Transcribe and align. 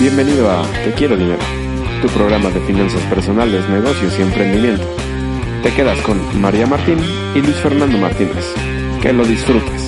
Bienvenido 0.00 0.50
a 0.50 0.62
Te 0.82 0.94
Quiero 0.94 1.14
Dinero, 1.14 1.42
tu 2.00 2.08
programa 2.08 2.48
de 2.48 2.58
finanzas 2.60 3.02
personales, 3.02 3.68
negocios 3.68 4.18
y 4.18 4.22
emprendimiento. 4.22 4.82
Te 5.62 5.74
quedas 5.74 6.00
con 6.00 6.40
María 6.40 6.66
Martín 6.66 6.96
y 7.34 7.42
Luis 7.42 7.56
Fernando 7.56 7.98
Martínez. 7.98 8.46
Que 9.02 9.12
lo 9.12 9.26
disfrutes. 9.26 9.79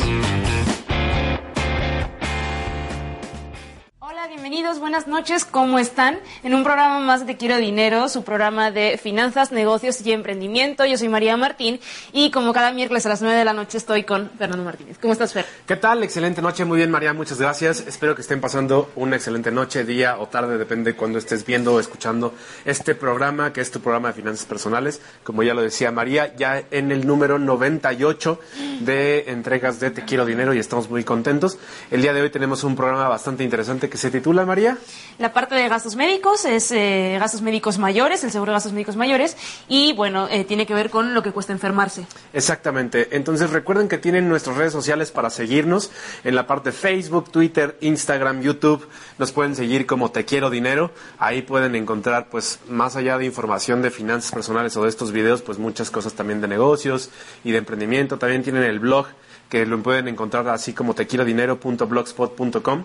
Buenas 4.93 5.09
noches, 5.09 5.47
¿cómo 5.47 5.79
están? 5.79 6.19
En 6.43 6.55
un 6.55 6.65
programa 6.65 7.01
más 7.01 7.21
de 7.21 7.33
Te 7.33 7.39
Quiero 7.39 7.57
Dinero, 7.57 8.11
su 8.11 8.25
programa 8.25 8.71
de 8.71 9.01
finanzas, 9.03 9.51
negocios 9.51 10.05
y 10.05 10.13
emprendimiento. 10.13 10.85
Yo 10.85 10.99
soy 10.99 11.09
María 11.09 11.35
Martín 11.39 11.81
y 12.13 12.31
como 12.31 12.53
cada 12.53 12.73
miércoles 12.73 13.07
a 13.07 13.09
las 13.09 13.23
9 13.23 13.35
de 13.39 13.45
la 13.47 13.55
noche 13.55 13.79
estoy 13.79 14.05
con 14.05 14.29
Fernando 14.37 14.65
Martínez. 14.65 14.99
¿Cómo 15.01 15.15
estás, 15.15 15.33
Fer? 15.33 15.47
¿Qué 15.67 15.77
tal? 15.77 16.03
Excelente 16.03 16.43
noche, 16.43 16.67
muy 16.67 16.77
bien, 16.77 16.91
María, 16.91 17.15
muchas 17.15 17.41
gracias. 17.41 17.83
Espero 17.87 18.15
que 18.15 18.21
estén 18.21 18.43
pasando 18.43 18.91
una 18.95 19.17
excelente 19.17 19.51
noche, 19.51 19.85
día 19.85 20.19
o 20.19 20.29
tarde, 20.29 20.59
depende 20.59 20.93
de 20.93 20.97
cuando 20.99 21.19
estés 21.19 21.47
viendo 21.47 21.73
o 21.73 21.81
escuchando 21.81 22.35
este 22.67 22.95
programa, 22.95 23.51
que 23.55 23.63
es 23.63 23.71
tu 23.71 23.81
programa 23.81 24.09
de 24.09 24.15
finanzas 24.15 24.45
personales. 24.45 25.01
Como 25.25 25.43
ya 25.43 25.55
lo 25.55 25.63
decía 25.63 25.91
María, 25.91 26.37
ya 26.37 26.65
en 26.71 26.93
el 26.93 27.07
número 27.07 27.39
98 27.39 28.39
de 28.81 29.25
entregas 29.29 29.81
de 29.81 29.91
Te 29.91 30.05
Quiero 30.05 30.27
Dinero 30.27 30.53
y 30.53 30.59
estamos 30.59 30.91
muy 30.91 31.03
contentos. 31.03 31.57
El 31.91 32.03
día 32.03 32.13
de 32.13 32.21
hoy 32.21 32.29
tenemos 32.29 32.63
un 32.63 32.77
programa 32.77 33.09
bastante 33.09 33.43
interesante 33.43 33.89
que 33.89 33.97
se 33.97 34.11
titula, 34.11 34.45
María. 34.45 34.77
La 35.19 35.33
parte 35.33 35.55
de 35.55 35.69
gastos 35.69 35.97
médicos 35.97 36.45
es 36.45 36.73
eh, 36.73 37.17
gastos 37.19 37.43
médicos 37.43 37.79
mayores, 37.79 38.25
el 38.25 38.31
seguro 38.31 38.53
de 38.53 38.57
gastos 38.57 38.73
médicos 38.73 38.97
mayores, 38.97 39.37
y 39.69 39.93
bueno, 39.93 40.29
eh, 40.31 40.45
tiene 40.45 40.67
que 40.67 40.75
ver 40.75 40.91
con 40.91 41.15
lo 41.15 41.23
que 41.23 41.33
cuesta 41.33 41.53
enfermarse. 41.53 42.07
Exactamente. 42.33 43.09
Entonces 43.13 43.51
recuerden 43.51 43.89
que 43.89 43.99
tienen 43.99 44.29
nuestras 44.29 44.57
redes 44.57 44.73
sociales 44.73 45.11
para 45.11 45.31
seguirnos 45.31 45.91
en 46.25 46.35
la 46.35 46.47
parte 46.47 46.73
Facebook, 46.73 47.31
Twitter, 47.31 47.77
Instagram, 47.81 48.43
YouTube. 48.43 48.89
Nos 49.19 49.33
pueden 49.33 49.55
seguir 49.55 49.87
como 49.87 50.11
Te 50.11 50.25
Quiero 50.25 50.51
Dinero. 50.51 50.91
Ahí 51.19 51.43
pueden 51.43 51.75
encontrar, 51.75 52.29
pues, 52.31 52.61
más 52.69 52.97
allá 52.97 53.19
de 53.19 53.25
información 53.25 53.83
de 53.83 53.91
finanzas 53.91 54.33
personales 54.33 54.77
o 54.77 54.83
de 54.83 54.89
estos 54.89 55.13
videos, 55.13 55.43
pues 55.43 55.59
muchas 55.59 55.91
cosas 55.91 56.15
también 56.15 56.41
de 56.41 56.49
negocios 56.49 57.11
y 57.45 57.53
de 57.53 57.59
emprendimiento. 57.59 58.19
También 58.19 58.43
tienen 58.43 58.65
el 58.65 58.81
blog 58.81 59.07
que 59.49 59.67
lo 59.67 59.83
pueden 59.83 60.09
encontrar 60.09 60.49
así 60.49 60.73
como 60.73 60.95
tequierodinero.blogspot.com. 60.95 62.85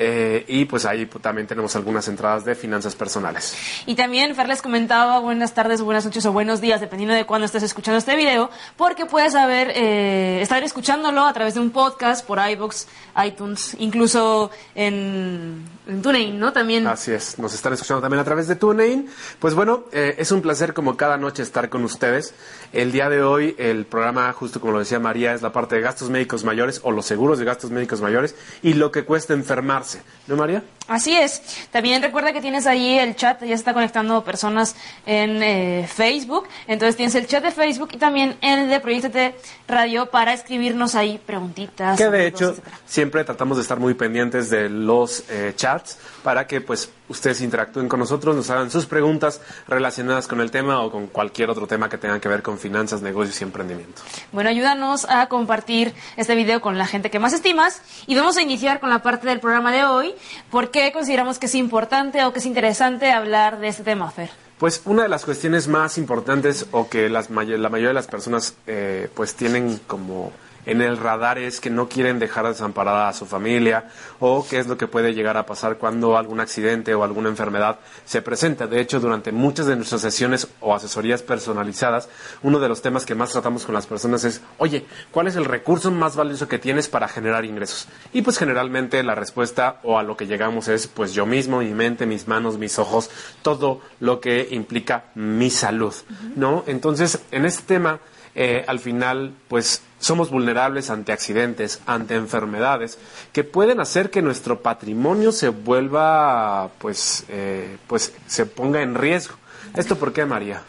Eh, 0.00 0.44
y 0.46 0.64
pues 0.66 0.84
ahí 0.84 1.06
también 1.06 1.48
tenemos 1.48 1.74
algunas 1.74 2.06
entradas 2.06 2.44
de 2.44 2.54
finanzas 2.54 2.94
personales. 2.94 3.56
Y 3.84 3.96
también 3.96 4.36
Fer 4.36 4.46
les 4.46 4.62
comentaba 4.62 5.18
buenas 5.18 5.54
tardes, 5.54 5.82
buenas 5.82 6.04
noches 6.04 6.24
o 6.24 6.30
buenos 6.30 6.60
días, 6.60 6.80
dependiendo 6.80 7.16
de 7.16 7.26
cuándo 7.26 7.46
estés 7.46 7.64
escuchando 7.64 7.98
este 7.98 8.14
video, 8.14 8.48
porque 8.76 9.06
puedes 9.06 9.32
saber, 9.32 9.72
eh, 9.74 10.38
estar 10.40 10.62
escuchándolo 10.62 11.24
a 11.24 11.32
través 11.32 11.54
de 11.54 11.60
un 11.60 11.70
podcast 11.70 12.24
por 12.24 12.38
iBox, 12.38 12.86
iTunes, 13.26 13.74
incluso 13.80 14.52
en, 14.76 15.64
TuneIn, 16.00 16.38
¿no? 16.38 16.52
También. 16.52 16.86
Así 16.86 17.10
es, 17.10 17.36
nos 17.40 17.52
están 17.52 17.72
escuchando 17.72 18.00
también 18.00 18.20
a 18.20 18.24
través 18.24 18.46
de 18.46 18.54
TuneIn. 18.54 19.08
Pues 19.40 19.54
bueno, 19.54 19.86
eh, 19.90 20.14
es 20.18 20.30
un 20.30 20.42
placer 20.42 20.74
como 20.74 20.96
cada 20.96 21.16
noche 21.16 21.42
estar 21.42 21.70
con 21.70 21.82
ustedes. 21.82 22.34
El 22.72 22.92
día 22.92 23.08
de 23.08 23.22
hoy 23.22 23.56
el 23.58 23.84
programa, 23.84 24.32
justo 24.32 24.60
como 24.60 24.74
lo 24.74 24.78
decía 24.78 25.00
María, 25.00 25.34
es 25.34 25.42
la 25.42 25.50
parte 25.50 25.74
de 25.74 25.80
gastos 25.80 26.08
médicos 26.08 26.44
mayores 26.44 26.82
o 26.84 26.92
los 26.92 27.06
seguros 27.06 27.40
de 27.40 27.46
gastos 27.46 27.72
médicos 27.72 28.00
mayores 28.00 28.36
y 28.62 28.74
lo 28.74 28.92
que 28.92 29.04
cuesta 29.04 29.32
enfermarse 29.32 29.87
¿no, 30.26 30.36
María? 30.36 30.62
Así 30.88 31.14
es. 31.14 31.42
También 31.70 32.02
recuerda 32.02 32.32
que 32.32 32.40
tienes 32.40 32.66
ahí 32.66 32.98
el 32.98 33.14
chat, 33.14 33.40
ya 33.42 33.48
se 33.48 33.54
está 33.54 33.74
conectando 33.74 34.24
personas 34.24 34.74
en 35.04 35.42
eh, 35.42 35.86
Facebook. 35.86 36.48
Entonces 36.66 36.96
tienes 36.96 37.14
el 37.14 37.26
chat 37.26 37.44
de 37.44 37.50
Facebook 37.50 37.90
y 37.92 37.98
también 37.98 38.36
el 38.40 38.70
de 38.70 38.80
Proyecto 38.80 39.10
de 39.10 39.34
Radio 39.68 40.06
para 40.06 40.32
escribirnos 40.32 40.94
ahí 40.94 41.20
preguntitas. 41.24 41.98
Que 41.98 42.08
de 42.08 42.26
hecho 42.26 42.56
siempre 42.86 43.22
tratamos 43.24 43.58
de 43.58 43.62
estar 43.62 43.78
muy 43.78 43.92
pendientes 43.92 44.48
de 44.48 44.70
los 44.70 45.24
eh, 45.28 45.52
chats 45.54 45.98
para 46.22 46.46
que 46.46 46.62
pues 46.62 46.90
ustedes 47.08 47.40
interactúen 47.40 47.88
con 47.88 48.00
nosotros, 48.00 48.36
nos 48.36 48.50
hagan 48.50 48.70
sus 48.70 48.86
preguntas 48.86 49.40
relacionadas 49.66 50.28
con 50.28 50.40
el 50.40 50.50
tema 50.50 50.80
o 50.82 50.90
con 50.90 51.06
cualquier 51.06 51.50
otro 51.50 51.66
tema 51.66 51.88
que 51.88 51.98
tenga 51.98 52.20
que 52.20 52.28
ver 52.28 52.42
con 52.42 52.58
finanzas, 52.58 53.02
negocios 53.02 53.40
y 53.40 53.44
emprendimiento. 53.44 54.02
Bueno, 54.32 54.50
ayúdanos 54.50 55.06
a 55.08 55.26
compartir 55.28 55.94
este 56.16 56.34
video 56.34 56.60
con 56.60 56.76
la 56.76 56.86
gente 56.86 57.10
que 57.10 57.18
más 57.18 57.32
estimas 57.32 57.82
y 58.06 58.14
vamos 58.14 58.36
a 58.36 58.42
iniciar 58.42 58.80
con 58.80 58.90
la 58.90 59.02
parte 59.02 59.26
del 59.26 59.40
programa 59.40 59.72
de 59.72 59.84
hoy 59.84 60.14
porque 60.50 60.77
qué 60.82 60.92
consideramos 60.92 61.38
que 61.38 61.46
es 61.46 61.54
importante 61.54 62.24
o 62.24 62.32
que 62.32 62.38
es 62.38 62.46
interesante 62.46 63.10
hablar 63.10 63.58
de 63.60 63.68
este 63.68 63.82
tema, 63.82 64.10
Fer? 64.10 64.30
Pues 64.58 64.82
una 64.84 65.04
de 65.04 65.08
las 65.08 65.24
cuestiones 65.24 65.68
más 65.68 65.98
importantes 65.98 66.66
o 66.72 66.88
que 66.88 67.08
la 67.08 67.22
mayoría 67.28 67.88
de 67.88 67.94
las 67.94 68.06
personas 68.06 68.54
eh, 68.66 69.08
pues 69.14 69.34
tienen 69.34 69.80
como 69.86 70.32
en 70.68 70.82
el 70.82 70.98
radar 70.98 71.38
es 71.38 71.60
que 71.60 71.70
no 71.70 71.88
quieren 71.88 72.18
dejar 72.18 72.46
desamparada 72.46 73.08
a 73.08 73.14
su 73.14 73.24
familia 73.24 73.88
o 74.20 74.46
qué 74.48 74.58
es 74.58 74.66
lo 74.66 74.76
que 74.76 74.86
puede 74.86 75.14
llegar 75.14 75.38
a 75.38 75.46
pasar 75.46 75.78
cuando 75.78 76.18
algún 76.18 76.40
accidente 76.40 76.94
o 76.94 77.02
alguna 77.02 77.30
enfermedad 77.30 77.78
se 78.04 78.20
presenta. 78.20 78.66
De 78.66 78.78
hecho, 78.78 79.00
durante 79.00 79.32
muchas 79.32 79.64
de 79.66 79.76
nuestras 79.76 80.02
sesiones 80.02 80.46
o 80.60 80.74
asesorías 80.74 81.22
personalizadas, 81.22 82.10
uno 82.42 82.60
de 82.60 82.68
los 82.68 82.82
temas 82.82 83.06
que 83.06 83.14
más 83.14 83.30
tratamos 83.30 83.64
con 83.64 83.74
las 83.74 83.86
personas 83.86 84.24
es, 84.24 84.42
oye, 84.58 84.84
¿cuál 85.10 85.26
es 85.26 85.36
el 85.36 85.46
recurso 85.46 85.90
más 85.90 86.16
valioso 86.16 86.48
que 86.48 86.58
tienes 86.58 86.86
para 86.86 87.08
generar 87.08 87.46
ingresos? 87.46 87.88
Y 88.12 88.20
pues 88.20 88.36
generalmente 88.36 89.02
la 89.02 89.14
respuesta 89.14 89.80
o 89.82 89.98
a 89.98 90.02
lo 90.02 90.18
que 90.18 90.26
llegamos 90.26 90.68
es, 90.68 90.86
pues 90.86 91.14
yo 91.14 91.24
mismo, 91.24 91.60
mi 91.60 91.72
mente, 91.72 92.04
mis 92.04 92.28
manos, 92.28 92.58
mis 92.58 92.78
ojos, 92.78 93.10
todo 93.40 93.80
lo 94.00 94.20
que 94.20 94.48
implica 94.50 95.04
mi 95.14 95.48
salud, 95.48 95.94
¿no? 96.36 96.64
Entonces, 96.66 97.20
en 97.30 97.46
este 97.46 97.62
tema, 97.62 98.00
eh, 98.40 98.64
al 98.68 98.78
final, 98.78 99.34
pues 99.48 99.82
somos 99.98 100.30
vulnerables 100.30 100.90
ante 100.90 101.10
accidentes, 101.10 101.80
ante 101.86 102.14
enfermedades 102.14 102.96
que 103.32 103.42
pueden 103.42 103.80
hacer 103.80 104.10
que 104.10 104.22
nuestro 104.22 104.62
patrimonio 104.62 105.32
se 105.32 105.48
vuelva, 105.48 106.70
pues, 106.78 107.24
eh, 107.30 107.78
pues, 107.88 108.12
se 108.28 108.46
ponga 108.46 108.80
en 108.80 108.94
riesgo. 108.94 109.34
¿Esto 109.74 109.96
por 109.96 110.12
qué, 110.12 110.24
María? 110.24 110.62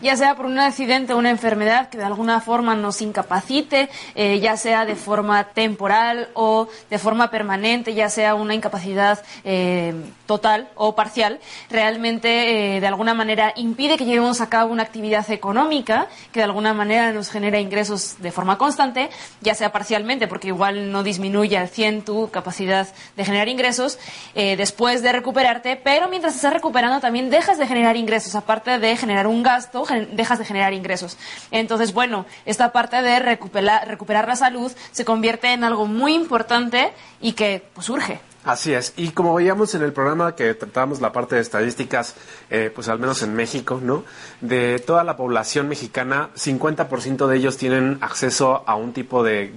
Ya 0.00 0.16
sea 0.16 0.34
por 0.34 0.46
un 0.46 0.58
accidente 0.58 1.12
o 1.12 1.18
una 1.18 1.30
enfermedad 1.30 1.88
que 1.88 1.98
de 1.98 2.04
alguna 2.04 2.40
forma 2.40 2.74
nos 2.74 3.02
incapacite, 3.02 3.88
eh, 4.14 4.40
ya 4.40 4.56
sea 4.56 4.84
de 4.84 4.96
forma 4.96 5.44
temporal 5.44 6.28
o 6.34 6.68
de 6.90 6.98
forma 6.98 7.30
permanente, 7.30 7.94
ya 7.94 8.08
sea 8.08 8.34
una 8.34 8.54
incapacidad 8.54 9.22
eh, 9.44 9.94
total 10.26 10.68
o 10.74 10.94
parcial, 10.94 11.38
realmente 11.70 12.76
eh, 12.76 12.80
de 12.80 12.86
alguna 12.86 13.14
manera 13.14 13.52
impide 13.56 13.96
que 13.96 14.04
llevemos 14.04 14.40
a 14.40 14.48
cabo 14.48 14.72
una 14.72 14.82
actividad 14.82 15.30
económica 15.30 16.08
que 16.32 16.40
de 16.40 16.44
alguna 16.44 16.74
manera 16.74 17.12
nos 17.12 17.30
genera 17.30 17.60
ingresos 17.60 18.16
de 18.18 18.32
forma 18.32 18.58
constante, 18.58 19.10
ya 19.40 19.54
sea 19.54 19.72
parcialmente, 19.72 20.28
porque 20.28 20.48
igual 20.48 20.92
no 20.92 21.02
disminuye 21.02 21.56
al 21.58 21.68
100 21.68 22.04
tu 22.04 22.30
capacidad 22.30 22.88
de 23.16 23.24
generar 23.24 23.48
ingresos 23.48 23.98
después 24.34 25.02
de 25.02 25.12
recuperarte, 25.12 25.76
pero 25.76 26.08
mientras 26.08 26.34
estás 26.34 26.52
recuperando 26.52 27.00
también 27.00 27.30
dejas 27.30 27.58
de 27.58 27.66
generar 27.66 27.96
ingresos, 27.96 28.34
aparte 28.34 28.78
de 28.78 28.96
generar 28.96 29.26
un 29.26 29.42
gasto 29.42 29.65
dejas 30.12 30.38
de 30.38 30.44
generar 30.44 30.72
ingresos. 30.72 31.16
Entonces, 31.50 31.92
bueno, 31.92 32.26
esta 32.44 32.72
parte 32.72 33.02
de 33.02 33.18
recuperar, 33.18 33.88
recuperar 33.88 34.28
la 34.28 34.36
salud 34.36 34.72
se 34.92 35.04
convierte 35.04 35.52
en 35.52 35.64
algo 35.64 35.86
muy 35.86 36.14
importante 36.14 36.92
y 37.20 37.32
que 37.32 37.68
pues 37.74 37.88
urge. 37.88 38.20
Así 38.46 38.72
es, 38.72 38.94
y 38.96 39.10
como 39.10 39.34
veíamos 39.34 39.74
en 39.74 39.82
el 39.82 39.92
programa 39.92 40.36
que 40.36 40.54
tratábamos 40.54 41.00
la 41.00 41.10
parte 41.10 41.34
de 41.34 41.40
estadísticas, 41.40 42.14
eh, 42.48 42.70
pues 42.72 42.88
al 42.88 43.00
menos 43.00 43.20
en 43.24 43.34
México, 43.34 43.80
¿no? 43.82 44.04
De 44.40 44.78
toda 44.78 45.02
la 45.02 45.16
población 45.16 45.66
mexicana, 45.66 46.30
50% 46.36 47.26
de 47.26 47.36
ellos 47.36 47.56
tienen 47.56 47.98
acceso 48.02 48.62
a 48.64 48.76
un 48.76 48.92
tipo 48.92 49.24
de 49.24 49.52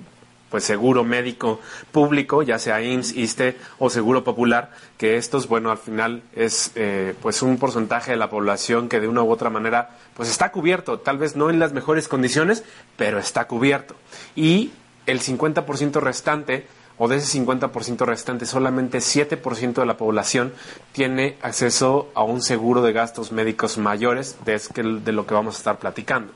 pues 0.50 0.64
seguro 0.64 1.04
médico 1.04 1.60
público, 1.92 2.44
ya 2.44 2.60
sea 2.60 2.82
IMSS, 2.82 3.16
ISTE 3.16 3.58
o 3.78 3.90
seguro 3.90 4.24
popular, 4.24 4.72
que 4.98 5.18
estos, 5.18 5.48
bueno, 5.48 5.72
al 5.72 5.78
final 5.78 6.24
es 6.36 6.72
eh, 6.76 7.14
pues 7.22 7.42
un 7.42 7.58
porcentaje 7.58 8.12
de 8.12 8.18
la 8.18 8.30
población 8.30 8.90
que 8.90 9.00
de 9.00 9.08
una 9.08 9.24
u 9.24 9.32
otra 9.32 9.50
manera 9.50 9.92
pues 10.16 10.30
está 10.30 10.52
cubierto, 10.52 11.00
tal 11.00 11.18
vez 11.18 11.36
no 11.36 11.50
en 11.50 11.60
las 11.60 11.74
mejores 11.74 12.08
condiciones, 12.08 12.64
pero 12.98 13.20
está 13.20 13.48
cubierto. 13.48 13.96
Y 14.36 14.72
el 15.06 15.22
50% 15.22 16.00
restante 16.02 16.68
o 17.00 17.08
de 17.08 17.16
ese 17.16 17.40
50% 17.40 18.06
restante, 18.06 18.46
solamente 18.46 18.98
7% 19.00 19.74
de 19.74 19.86
la 19.86 19.96
población 19.96 20.54
tiene 20.92 21.38
acceso 21.42 22.10
a 22.14 22.24
un 22.24 22.42
seguro 22.42 22.82
de 22.82 22.92
gastos 22.92 23.32
médicos 23.32 23.78
mayores, 23.78 24.38
de, 24.44 24.60
de 25.00 25.12
lo 25.14 25.26
que 25.26 25.34
vamos 25.34 25.56
a 25.56 25.58
estar 25.60 25.80
platicando. 25.80 26.34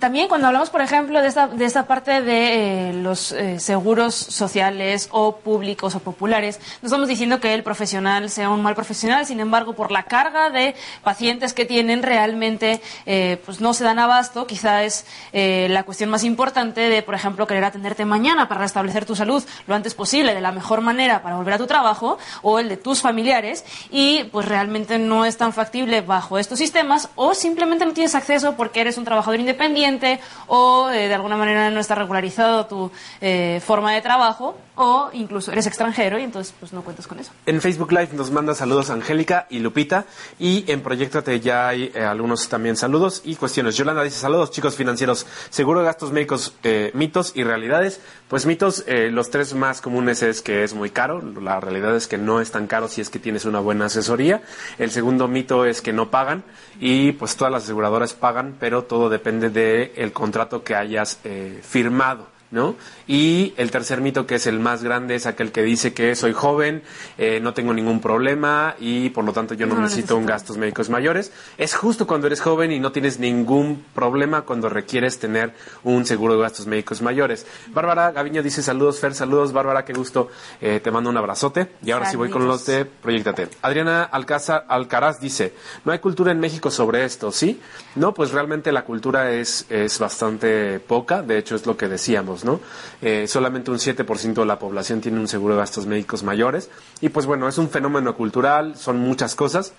También 0.00 0.26
cuando 0.26 0.48
hablamos, 0.48 0.70
por 0.70 0.80
ejemplo, 0.80 1.22
de 1.22 1.28
esta, 1.28 1.46
de 1.46 1.64
esta 1.64 1.86
parte 1.86 2.22
de 2.22 2.88
eh, 2.88 2.92
los 2.94 3.30
eh, 3.30 3.60
seguros 3.60 4.16
sociales 4.16 5.08
o 5.12 5.36
públicos 5.36 5.94
o 5.94 6.00
populares, 6.00 6.58
no 6.82 6.86
estamos 6.88 7.06
diciendo 7.06 7.38
que 7.38 7.54
el 7.54 7.62
profesional 7.62 8.30
sea 8.30 8.50
un 8.50 8.62
mal 8.62 8.74
profesional, 8.74 9.26
sin 9.26 9.38
embargo, 9.38 9.74
por 9.74 9.92
la 9.92 10.02
carga 10.02 10.50
de 10.50 10.74
pacientes 11.04 11.52
que 11.52 11.64
tienen, 11.64 12.02
realmente 12.02 12.80
eh, 13.06 13.40
pues 13.44 13.60
no 13.60 13.74
se 13.74 13.84
dan 13.84 14.00
abasto. 14.00 14.44
Quizá 14.46 14.82
es 14.82 15.06
la 15.32 15.84
cuestión 15.84 16.10
más 16.10 16.24
importante 16.24 16.80
de, 16.80 17.02
por 17.02 17.14
ejemplo, 17.14 17.46
querer 17.46 17.64
atenderte 17.64 18.04
mañana 18.04 18.48
para 18.48 18.62
restablecer 18.62 19.04
tu 19.04 19.14
salud 19.14 19.44
lo 19.66 19.74
antes 19.74 19.94
posible, 19.94 20.34
de 20.34 20.40
la 20.40 20.50
mejor 20.50 20.80
manera 20.80 21.22
para 21.22 21.36
volver 21.36 21.54
a 21.54 21.58
tu 21.58 21.66
trabajo, 21.66 22.18
o 22.42 22.58
el 22.58 22.68
de 22.68 22.76
tus 22.76 23.02
familiares, 23.02 23.64
y 23.90 24.24
pues 24.24 24.46
realmente 24.46 24.98
no 24.98 25.24
es 25.24 25.36
tan 25.36 25.52
factible 25.52 26.00
bajo 26.00 26.38
estos 26.38 26.58
sistemas, 26.58 27.08
o 27.14 27.34
simplemente 27.34 27.86
no 27.86 27.92
tienes 27.92 28.14
acceso 28.16 28.56
porque 28.56 28.80
eres 28.80 28.98
un 28.98 29.04
trabajador 29.04 29.43
independiente 29.44 30.20
o 30.46 30.90
eh, 30.90 31.08
de 31.08 31.14
alguna 31.14 31.36
manera 31.36 31.70
no 31.70 31.80
está 31.80 31.94
regularizado 31.94 32.66
tu 32.66 32.90
eh, 33.20 33.60
forma 33.64 33.92
de 33.92 34.00
trabajo 34.00 34.56
o 34.76 35.10
incluso 35.12 35.52
eres 35.52 35.66
extranjero 35.66 36.18
y 36.18 36.22
entonces 36.22 36.54
pues 36.58 36.72
no 36.72 36.82
cuentas 36.82 37.06
con 37.06 37.18
eso. 37.18 37.30
En 37.46 37.60
Facebook 37.60 37.92
Live 37.92 38.10
nos 38.12 38.30
manda 38.30 38.54
saludos 38.54 38.90
Angélica 38.90 39.46
y 39.50 39.60
Lupita 39.60 40.04
y 40.38 40.64
en 40.70 40.80
Proyectate 40.80 41.40
ya 41.40 41.68
hay 41.68 41.92
eh, 41.94 42.02
algunos 42.02 42.48
también 42.48 42.76
saludos 42.76 43.22
y 43.24 43.36
cuestiones. 43.36 43.76
Yolanda 43.76 44.02
dice 44.02 44.18
saludos 44.18 44.50
chicos 44.50 44.74
financieros, 44.74 45.26
seguro 45.50 45.82
gastos 45.82 46.10
médicos, 46.12 46.54
eh, 46.64 46.90
mitos 46.94 47.32
y 47.34 47.44
realidades. 47.44 48.00
Pues 48.28 48.46
mitos, 48.46 48.84
eh, 48.86 49.10
los 49.10 49.30
tres 49.30 49.54
más 49.54 49.82
comunes 49.82 50.22
es 50.22 50.40
que 50.40 50.64
es 50.64 50.72
muy 50.72 50.88
caro, 50.88 51.22
la 51.22 51.60
realidad 51.60 51.94
es 51.94 52.06
que 52.06 52.16
no 52.16 52.40
es 52.40 52.50
tan 52.50 52.66
caro 52.66 52.88
si 52.88 53.02
es 53.02 53.10
que 53.10 53.18
tienes 53.18 53.44
una 53.44 53.60
buena 53.60 53.84
asesoría. 53.84 54.42
El 54.78 54.90
segundo 54.90 55.28
mito 55.28 55.66
es 55.66 55.82
que 55.82 55.92
no 55.92 56.10
pagan 56.10 56.42
y 56.80 57.12
pues 57.12 57.36
todas 57.36 57.52
las 57.52 57.64
aseguradoras 57.64 58.14
pagan, 58.14 58.56
pero 58.58 58.84
todo 58.84 59.10
depende 59.10 59.50
del 59.50 59.92
el 59.96 60.12
contrato 60.12 60.64
que 60.64 60.74
hayas 60.74 61.20
firmado. 61.62 62.34
¿no? 62.50 62.76
Y 63.06 63.52
el 63.56 63.70
tercer 63.70 64.00
mito, 64.00 64.26
que 64.26 64.36
es 64.36 64.46
el 64.46 64.60
más 64.60 64.82
grande, 64.82 65.14
es 65.14 65.26
aquel 65.26 65.52
que 65.52 65.62
dice 65.62 65.92
que 65.92 66.14
soy 66.16 66.32
joven, 66.32 66.82
eh, 67.18 67.40
no 67.40 67.52
tengo 67.52 67.74
ningún 67.74 68.00
problema 68.00 68.76
y 68.78 69.10
por 69.10 69.24
lo 69.24 69.32
tanto 69.32 69.54
yo 69.54 69.66
no, 69.66 69.78
necesito, 69.78 70.16
un 70.16 70.26
gastos 70.26 70.56
médicos 70.56 70.88
mayores. 70.88 71.32
Es 71.58 71.74
justo 71.74 72.06
cuando 72.06 72.26
eres 72.26 72.40
joven 72.40 72.72
y 72.72 72.80
no 72.80 72.92
tienes 72.92 73.18
ningún 73.18 73.84
problema 73.94 74.42
cuando 74.42 74.68
requieres 74.68 75.18
tener 75.18 75.52
un 75.82 76.06
seguro 76.06 76.34
de 76.34 76.42
gastos 76.42 76.66
médicos 76.66 77.02
mayores. 77.02 77.46
Bárbara 77.68 78.10
Gaviño 78.12 78.42
dice 78.42 78.62
saludos, 78.62 79.00
Fer, 79.00 79.14
saludos. 79.14 79.52
Bárbara, 79.52 79.84
qué 79.84 79.92
gusto. 79.92 80.30
Eh, 80.60 80.80
te 80.82 80.90
mando 80.90 81.10
un 81.10 81.16
abrazote. 81.16 81.68
Y 81.84 81.90
ahora 81.90 82.10
sí 82.10 82.16
voy 82.16 82.30
con 82.30 82.46
los 82.46 82.64
de 82.66 82.84
Proyectate. 82.84 83.48
Adriana 83.62 84.04
Alcázar, 84.04 84.64
Alcaraz 84.68 85.20
dice, 85.20 85.52
no 85.84 85.92
hay 85.92 85.98
cultura 85.98 86.32
en 86.32 86.40
México 86.40 86.70
sobre 86.70 87.04
esto, 87.04 87.30
¿sí? 87.30 87.60
No, 87.96 88.14
pues 88.14 88.32
realmente 88.32 88.72
la 88.72 88.84
cultura 88.84 89.30
es, 89.30 89.66
es 89.68 89.98
bastante 89.98 90.80
poca. 90.80 91.22
De 91.22 91.38
hecho, 91.38 91.54
es 91.54 91.66
lo 91.66 91.76
que 91.76 91.88
decíamos, 91.88 92.44
¿no? 92.44 92.60
Eh, 93.06 93.28
solamente 93.28 93.70
un 93.70 93.76
7% 93.76 94.32
de 94.32 94.46
la 94.46 94.58
población 94.58 95.02
tiene 95.02 95.20
un 95.20 95.28
seguro 95.28 95.54
de 95.54 95.60
gastos 95.60 95.84
médicos 95.84 96.22
mayores. 96.22 96.70
Y 97.02 97.10
pues 97.10 97.26
bueno, 97.26 97.46
es 97.46 97.58
un 97.58 97.68
fenómeno 97.68 98.16
cultural, 98.16 98.76
son 98.78 98.98
muchas 98.98 99.34
cosas. 99.34 99.74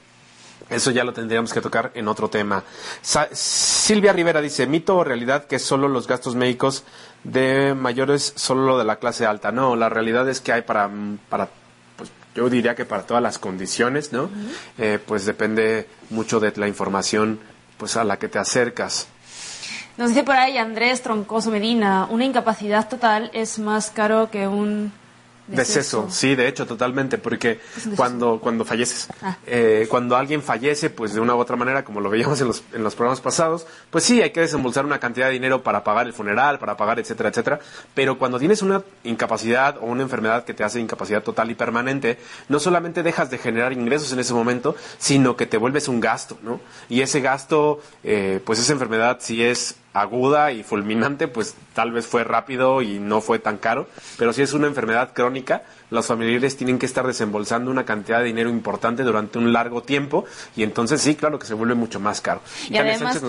Eso 0.69 0.91
ya 0.91 1.03
lo 1.03 1.11
tendríamos 1.11 1.51
que 1.51 1.59
tocar 1.59 1.91
en 1.95 2.07
otro 2.07 2.29
tema. 2.29 2.63
Silvia 3.01 4.13
Rivera 4.13 4.41
dice, 4.41 4.67
mito 4.67 4.97
o 4.97 5.03
realidad 5.03 5.45
que 5.45 5.57
solo 5.57 5.87
los 5.87 6.07
gastos 6.07 6.35
médicos 6.35 6.83
de 7.23 7.73
mayores, 7.73 8.33
solo 8.35 8.67
lo 8.67 8.77
de 8.77 8.83
la 8.83 8.97
clase 8.97 9.25
alta. 9.25 9.51
No, 9.51 9.75
la 9.75 9.89
realidad 9.89 10.29
es 10.29 10.39
que 10.39 10.53
hay 10.53 10.61
para, 10.61 10.87
para 11.27 11.49
pues, 11.97 12.11
yo 12.35 12.47
diría 12.47 12.75
que 12.75 12.85
para 12.85 13.07
todas 13.07 13.23
las 13.23 13.39
condiciones, 13.39 14.13
¿no? 14.13 14.29
Eh, 14.77 14.99
pues 15.03 15.25
depende 15.25 15.87
mucho 16.11 16.39
de 16.39 16.53
la 16.57 16.67
información 16.67 17.39
pues 17.77 17.97
a 17.97 18.03
la 18.03 18.17
que 18.17 18.27
te 18.27 18.37
acercas. 18.37 19.07
Nos 19.97 20.09
dice 20.09 20.23
por 20.23 20.35
ahí 20.35 20.57
Andrés 20.57 21.01
Troncoso 21.01 21.51
Medina, 21.51 22.07
una 22.09 22.25
incapacidad 22.25 22.89
total 22.89 23.29
es 23.33 23.59
más 23.59 23.91
caro 23.91 24.29
que 24.29 24.47
un 24.47 24.91
Deceso. 25.47 26.07
sí, 26.09 26.33
de 26.33 26.47
hecho, 26.47 26.65
totalmente, 26.65 27.19
porque 27.19 27.59
cuando, 27.95 28.39
cuando 28.39 28.65
falleces, 28.65 29.07
ah. 29.21 29.37
eh, 29.45 29.85
cuando 29.89 30.15
alguien 30.15 30.41
fallece, 30.41 30.89
pues 30.89 31.13
de 31.13 31.19
una 31.19 31.35
u 31.35 31.37
otra 31.37 31.55
manera, 31.55 31.85
como 31.85 32.01
lo 32.01 32.09
veíamos 32.09 32.41
en 32.41 32.47
los, 32.47 32.63
en 32.73 32.83
los 32.83 32.95
programas 32.95 33.21
pasados, 33.21 33.67
pues 33.91 34.03
sí, 34.03 34.23
hay 34.23 34.31
que 34.31 34.39
desembolsar 34.39 34.85
una 34.85 34.99
cantidad 34.99 35.27
de 35.27 35.33
dinero 35.33 35.61
para 35.61 35.83
pagar 35.83 36.07
el 36.07 36.13
funeral, 36.13 36.57
para 36.57 36.75
pagar, 36.75 36.99
etcétera, 36.99 37.29
etcétera, 37.29 37.59
pero 37.93 38.17
cuando 38.17 38.39
tienes 38.39 38.63
una 38.63 38.81
incapacidad 39.03 39.77
o 39.77 39.85
una 39.85 40.01
enfermedad 40.01 40.45
que 40.45 40.55
te 40.55 40.63
hace 40.63 40.79
incapacidad 40.79 41.21
total 41.21 41.51
y 41.51 41.55
permanente, 41.55 42.17
no 42.49 42.59
solamente 42.59 43.03
dejas 43.03 43.29
de 43.29 43.37
generar 43.37 43.71
ingresos 43.71 44.11
en 44.13 44.19
ese 44.19 44.33
momento, 44.33 44.75
sino 44.97 45.35
que 45.35 45.45
te 45.45 45.57
vuelves 45.57 45.87
un 45.87 45.99
gasto, 45.99 46.39
¿no? 46.41 46.59
Y 46.89 47.01
ese 47.01 47.21
gasto, 47.21 47.81
eh, 48.03 48.41
pues 48.43 48.57
esa 48.57 48.73
enfermedad, 48.73 49.17
si 49.21 49.43
es 49.43 49.75
aguda 49.95 50.51
y 50.51 50.61
fulminante, 50.61 51.29
pues 51.29 51.55
tal 51.73 51.93
vez 51.93 52.05
fue 52.05 52.25
rápido 52.25 52.81
y 52.81 52.99
no 52.99 53.21
fue 53.21 53.39
tan 53.39 53.57
caro, 53.57 53.87
pero 54.17 54.33
si 54.33 54.41
es 54.41 54.51
una 54.51 54.67
enfermedad 54.67 55.13
crónica, 55.13 55.63
los 55.89 56.05
familiares 56.07 56.57
tienen 56.57 56.79
que 56.79 56.85
estar 56.85 57.05
desembolsando 57.05 57.71
una 57.71 57.85
cantidad 57.85 58.19
de 58.19 58.25
dinero 58.25 58.49
importante 58.49 59.03
durante 59.03 59.37
un 59.37 59.53
largo 59.53 59.83
tiempo 59.83 60.25
y 60.55 60.63
entonces 60.63 61.01
sí, 61.01 61.15
claro 61.15 61.39
que 61.39 61.45
se 61.45 61.53
vuelve 61.53 61.75
mucho 61.75 61.99
más 61.99 62.21
caro. 62.21 62.41
Y, 62.69 62.77
además, 62.77 63.21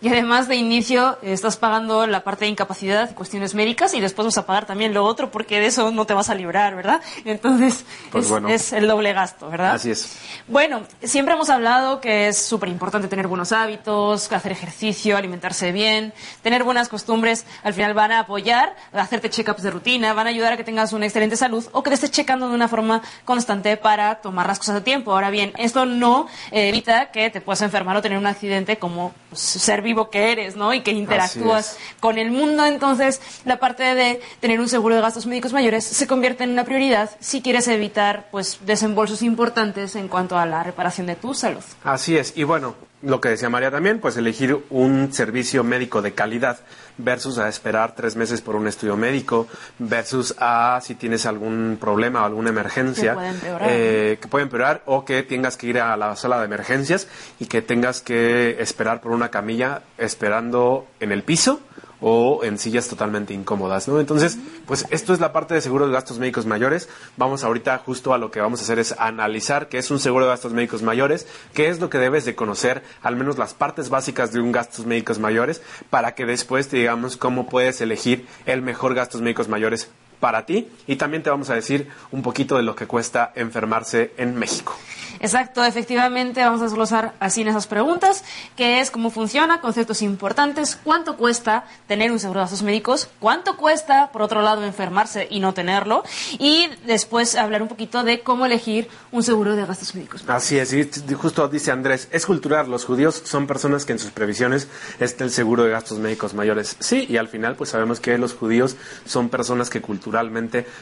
y 0.00 0.08
además 0.08 0.48
de 0.48 0.56
inicio 0.56 1.18
estás 1.22 1.56
pagando 1.56 2.06
la 2.06 2.22
parte 2.22 2.44
de 2.44 2.50
incapacidad, 2.50 3.14
cuestiones 3.14 3.54
médicas 3.54 3.94
y 3.94 4.00
después 4.00 4.26
vas 4.26 4.38
a 4.38 4.46
pagar 4.46 4.66
también 4.66 4.94
lo 4.94 5.04
otro 5.04 5.30
porque 5.30 5.60
de 5.60 5.66
eso 5.66 5.90
no 5.90 6.04
te 6.06 6.14
vas 6.14 6.30
a 6.30 6.34
librar, 6.34 6.76
¿verdad? 6.76 7.00
Entonces 7.24 7.84
pues 8.10 8.30
es, 8.48 8.72
el 8.72 8.86
doble 8.86 9.12
gasto, 9.12 9.48
¿verdad? 9.48 9.74
Así 9.74 9.90
es. 9.90 10.16
Bueno, 10.48 10.82
siempre 11.02 11.34
hemos 11.34 11.50
hablado 11.50 12.00
que 12.00 12.28
es 12.28 12.38
súper 12.38 12.68
importante 12.68 13.08
tener 13.08 13.26
buenos 13.26 13.52
hábitos, 13.52 14.30
hacer 14.32 14.52
ejercicio, 14.52 15.16
alimentarse 15.16 15.72
bien, 15.72 16.12
tener 16.42 16.62
buenas 16.64 16.88
costumbres, 16.88 17.46
al 17.62 17.74
final 17.74 17.94
van 17.94 18.12
a 18.12 18.20
apoyar, 18.20 18.76
hacerte 18.92 19.30
check-ups 19.30 19.62
de 19.62 19.70
rutina, 19.70 20.12
van 20.12 20.26
a 20.26 20.30
ayudar 20.30 20.52
a 20.52 20.56
que 20.56 20.64
tengas 20.64 20.92
un 20.92 21.02
excelente 21.06 21.36
salud 21.36 21.64
o 21.72 21.82
que 21.82 21.90
te 21.90 21.94
estés 21.94 22.10
checando 22.10 22.48
de 22.48 22.54
una 22.54 22.68
forma 22.68 23.02
constante 23.24 23.76
para 23.76 24.16
tomar 24.16 24.46
las 24.46 24.58
cosas 24.58 24.76
a 24.76 24.84
tiempo. 24.84 25.12
Ahora 25.12 25.30
bien, 25.30 25.52
esto 25.58 25.86
no 25.86 26.26
eh, 26.50 26.68
evita 26.68 27.10
que 27.10 27.30
te 27.30 27.40
puedas 27.40 27.62
enfermar 27.62 27.96
o 27.96 28.02
tener 28.02 28.18
un 28.18 28.26
accidente 28.26 28.78
como 28.78 29.14
pues, 29.30 29.40
ser 29.40 29.82
vivo 29.82 30.10
que 30.10 30.32
eres, 30.32 30.56
¿no? 30.56 30.74
Y 30.74 30.82
que 30.82 30.92
interactúas 30.92 31.78
con 32.00 32.18
el 32.18 32.30
mundo. 32.30 32.66
Entonces, 32.66 33.20
la 33.44 33.58
parte 33.58 33.94
de 33.94 34.20
tener 34.40 34.60
un 34.60 34.68
seguro 34.68 34.94
de 34.94 35.00
gastos 35.00 35.26
médicos 35.26 35.52
mayores 35.52 35.84
se 35.84 36.06
convierte 36.06 36.44
en 36.44 36.50
una 36.50 36.64
prioridad 36.64 37.10
si 37.20 37.42
quieres 37.42 37.68
evitar, 37.68 38.28
pues, 38.30 38.58
desembolsos 38.66 39.22
importantes 39.22 39.96
en 39.96 40.08
cuanto 40.08 40.38
a 40.38 40.46
la 40.46 40.62
reparación 40.62 41.06
de 41.06 41.16
tu 41.16 41.34
salud. 41.34 41.62
Así 41.84 42.16
es. 42.16 42.32
Y 42.36 42.44
bueno, 42.44 42.74
lo 43.02 43.20
que 43.20 43.28
decía 43.28 43.48
María 43.48 43.70
también, 43.70 44.00
pues 44.00 44.16
elegir 44.16 44.64
un 44.70 45.12
servicio 45.12 45.62
médico 45.62 46.02
de 46.02 46.14
calidad 46.14 46.58
versus 46.98 47.38
a 47.38 47.48
esperar 47.48 47.94
tres 47.94 48.16
meses 48.16 48.40
por 48.40 48.56
un 48.56 48.66
estudio 48.66 48.96
médico, 48.96 49.46
versus 49.78 50.34
a 50.38 50.80
si 50.82 50.94
tienes 50.94 51.26
algún 51.26 51.78
problema 51.80 52.22
o 52.22 52.26
alguna 52.26 52.50
emergencia 52.50 53.10
que 53.10 53.16
puede, 53.16 53.28
empeorar, 53.30 53.68
eh, 53.70 54.18
que 54.20 54.28
puede 54.28 54.42
empeorar 54.44 54.82
o 54.86 55.04
que 55.04 55.22
tengas 55.22 55.56
que 55.56 55.66
ir 55.68 55.80
a 55.80 55.96
la 55.96 56.16
sala 56.16 56.38
de 56.38 56.44
emergencias 56.44 57.08
y 57.38 57.46
que 57.46 57.62
tengas 57.62 58.00
que 58.00 58.60
esperar 58.60 59.00
por 59.00 59.12
una 59.12 59.30
camilla 59.30 59.82
esperando 59.98 60.86
en 61.00 61.12
el 61.12 61.22
piso 61.22 61.60
o 62.00 62.44
en 62.44 62.58
sillas 62.58 62.88
totalmente 62.88 63.34
incómodas, 63.34 63.88
¿no? 63.88 64.00
Entonces, 64.00 64.38
pues 64.66 64.86
esto 64.90 65.12
es 65.12 65.20
la 65.20 65.32
parte 65.32 65.54
de 65.54 65.60
seguro 65.60 65.86
de 65.86 65.92
gastos 65.92 66.18
médicos 66.18 66.46
mayores. 66.46 66.88
Vamos 67.16 67.44
ahorita 67.44 67.78
justo 67.78 68.12
a 68.12 68.18
lo 68.18 68.30
que 68.30 68.40
vamos 68.40 68.60
a 68.60 68.64
hacer 68.64 68.78
es 68.78 68.94
analizar 68.98 69.68
qué 69.68 69.78
es 69.78 69.90
un 69.90 69.98
seguro 69.98 70.24
de 70.24 70.30
gastos 70.30 70.52
médicos 70.52 70.82
mayores, 70.82 71.26
qué 71.54 71.68
es 71.68 71.80
lo 71.80 71.90
que 71.90 71.98
debes 71.98 72.24
de 72.24 72.34
conocer, 72.34 72.82
al 73.02 73.16
menos 73.16 73.38
las 73.38 73.54
partes 73.54 73.88
básicas 73.88 74.32
de 74.32 74.40
un 74.40 74.52
gastos 74.52 74.86
médicos 74.86 75.18
mayores, 75.18 75.62
para 75.90 76.14
que 76.14 76.26
después 76.26 76.68
te 76.68 76.76
digamos 76.76 77.16
cómo 77.16 77.48
puedes 77.48 77.80
elegir 77.80 78.26
el 78.44 78.62
mejor 78.62 78.94
gastos 78.94 79.22
médicos 79.22 79.48
mayores 79.48 79.90
para 80.20 80.46
ti 80.46 80.68
y 80.86 80.96
también 80.96 81.22
te 81.22 81.30
vamos 81.30 81.50
a 81.50 81.54
decir 81.54 81.88
un 82.10 82.22
poquito 82.22 82.56
de 82.56 82.62
lo 82.62 82.74
que 82.74 82.86
cuesta 82.86 83.32
enfermarse 83.34 84.12
en 84.16 84.36
México. 84.36 84.76
Exacto, 85.20 85.64
efectivamente 85.64 86.40
vamos 86.40 86.60
a 86.60 86.64
desglosar 86.64 87.14
así 87.20 87.42
en 87.42 87.48
esas 87.48 87.66
preguntas, 87.66 88.22
qué 88.54 88.80
es, 88.80 88.90
cómo 88.90 89.10
funciona, 89.10 89.60
conceptos 89.60 90.02
importantes, 90.02 90.78
cuánto 90.84 91.16
cuesta 91.16 91.64
tener 91.86 92.12
un 92.12 92.18
seguro 92.18 92.40
de 92.40 92.44
gastos 92.44 92.62
médicos, 92.62 93.08
cuánto 93.18 93.56
cuesta, 93.56 94.10
por 94.12 94.22
otro 94.22 94.42
lado, 94.42 94.64
enfermarse 94.64 95.26
y 95.30 95.40
no 95.40 95.54
tenerlo, 95.54 96.04
y 96.38 96.68
después 96.86 97.34
hablar 97.36 97.62
un 97.62 97.68
poquito 97.68 98.02
de 98.02 98.20
cómo 98.20 98.44
elegir 98.44 98.88
un 99.10 99.22
seguro 99.22 99.56
de 99.56 99.64
gastos 99.64 99.94
médicos. 99.94 100.22
Así 100.26 100.58
es, 100.58 100.72
y 100.74 100.84
justo 101.14 101.48
dice 101.48 101.70
Andrés, 101.70 102.08
es 102.12 102.26
cultural, 102.26 102.70
los 102.70 102.84
judíos 102.84 103.22
son 103.24 103.46
personas 103.46 103.86
que 103.86 103.92
en 103.92 103.98
sus 103.98 104.10
previsiones 104.10 104.68
está 105.00 105.24
el 105.24 105.30
seguro 105.30 105.64
de 105.64 105.70
gastos 105.70 105.98
médicos 105.98 106.34
mayores. 106.34 106.76
Sí, 106.80 107.06
y 107.08 107.16
al 107.16 107.28
final 107.28 107.56
pues 107.56 107.70
sabemos 107.70 108.00
que 108.00 108.18
los 108.18 108.34
judíos 108.34 108.76
son 109.06 109.30
personas 109.30 109.70
que 109.70 109.80
culturalmente 109.80 110.05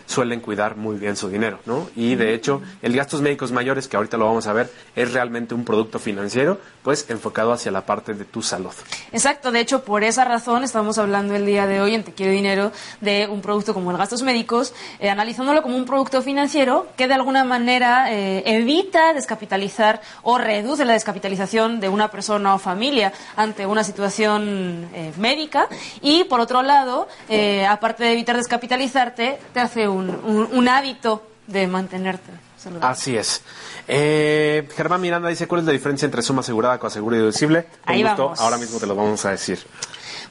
suelen 0.07 0.41
cuidar 0.41 0.77
muy 0.77 0.97
bien 0.97 1.17
su 1.17 1.29
dinero, 1.29 1.59
¿no? 1.67 1.89
Y 1.97 2.15
de 2.15 2.35
hecho, 2.35 2.63
el 2.83 2.95
gastos 2.95 3.21
médicos 3.21 3.53
mayores, 3.53 3.89
que 3.89 3.97
ahorita 3.97 4.17
lo 4.17 4.27
vamos 4.27 4.47
a 4.47 4.53
ver, 4.53 4.71
es 4.95 5.13
realmente 5.13 5.55
un 5.55 5.65
producto 5.65 5.99
financiero, 5.99 6.59
pues 6.83 7.07
enfocado 7.09 7.53
hacia 7.53 7.73
la 7.73 7.87
parte 7.87 8.15
de 8.15 8.25
tu 8.25 8.43
salud. 8.43 8.73
Exacto, 9.13 9.51
de 9.51 9.61
hecho, 9.61 9.85
por 9.85 10.05
esa 10.05 10.25
razón 10.25 10.65
estamos 10.65 10.99
hablando 10.99 11.35
el 11.35 11.47
día 11.47 11.67
de 11.67 11.81
hoy 11.81 11.95
en 11.95 12.05
Te 12.05 12.13
Quiero 12.13 12.33
Dinero 12.33 12.73
de 13.01 13.29
un 13.31 13.41
producto 13.41 13.75
como 13.75 13.91
el 13.91 13.97
gastos 13.97 14.23
médicos, 14.23 14.75
eh, 14.99 15.11
analizándolo 15.11 15.63
como 15.63 15.77
un 15.77 15.85
producto 15.85 16.23
financiero 16.23 16.87
que 16.97 17.09
de 17.09 17.15
alguna 17.15 17.45
manera 17.45 18.13
eh, 18.13 18.43
evita 18.47 19.13
descapitalizar 19.15 20.01
o 20.23 20.39
reduce 20.39 20.85
la 20.85 20.93
descapitalización 20.93 21.81
de 21.81 21.89
una 21.89 22.11
persona 22.11 22.55
o 22.55 22.59
familia 22.59 23.13
ante 23.37 23.67
una 23.67 23.85
situación 23.85 24.89
eh, 24.93 25.13
médica 25.17 25.69
y, 26.01 26.25
por 26.25 26.41
otro 26.41 26.63
lado, 26.63 27.09
aparte 27.69 28.05
de 28.05 28.13
evitar 28.13 28.37
te 29.15 29.61
hace 29.61 29.89
un 29.89 30.69
hábito 30.69 31.23
de 31.47 31.67
mantenerte. 31.67 32.45
Así 32.81 33.17
es. 33.17 33.43
Eh, 33.87 34.69
Germán 34.75 35.01
Miranda 35.01 35.29
dice, 35.29 35.47
¿cuál 35.47 35.61
es 35.61 35.67
la 35.67 35.73
diferencia 35.73 36.07
entre 36.07 36.23
suma 36.23 36.41
asegurada, 36.41 36.79
coaseguro 36.79 37.17
y 37.17 37.19
deducible? 37.19 37.67
Ahí 37.85 38.03
vamos. 38.03 38.41
Ahora 38.41 38.57
mismo 38.57 38.79
te 38.79 38.87
lo 38.87 38.95
vamos 38.95 39.25
a 39.25 39.31
decir. 39.31 39.59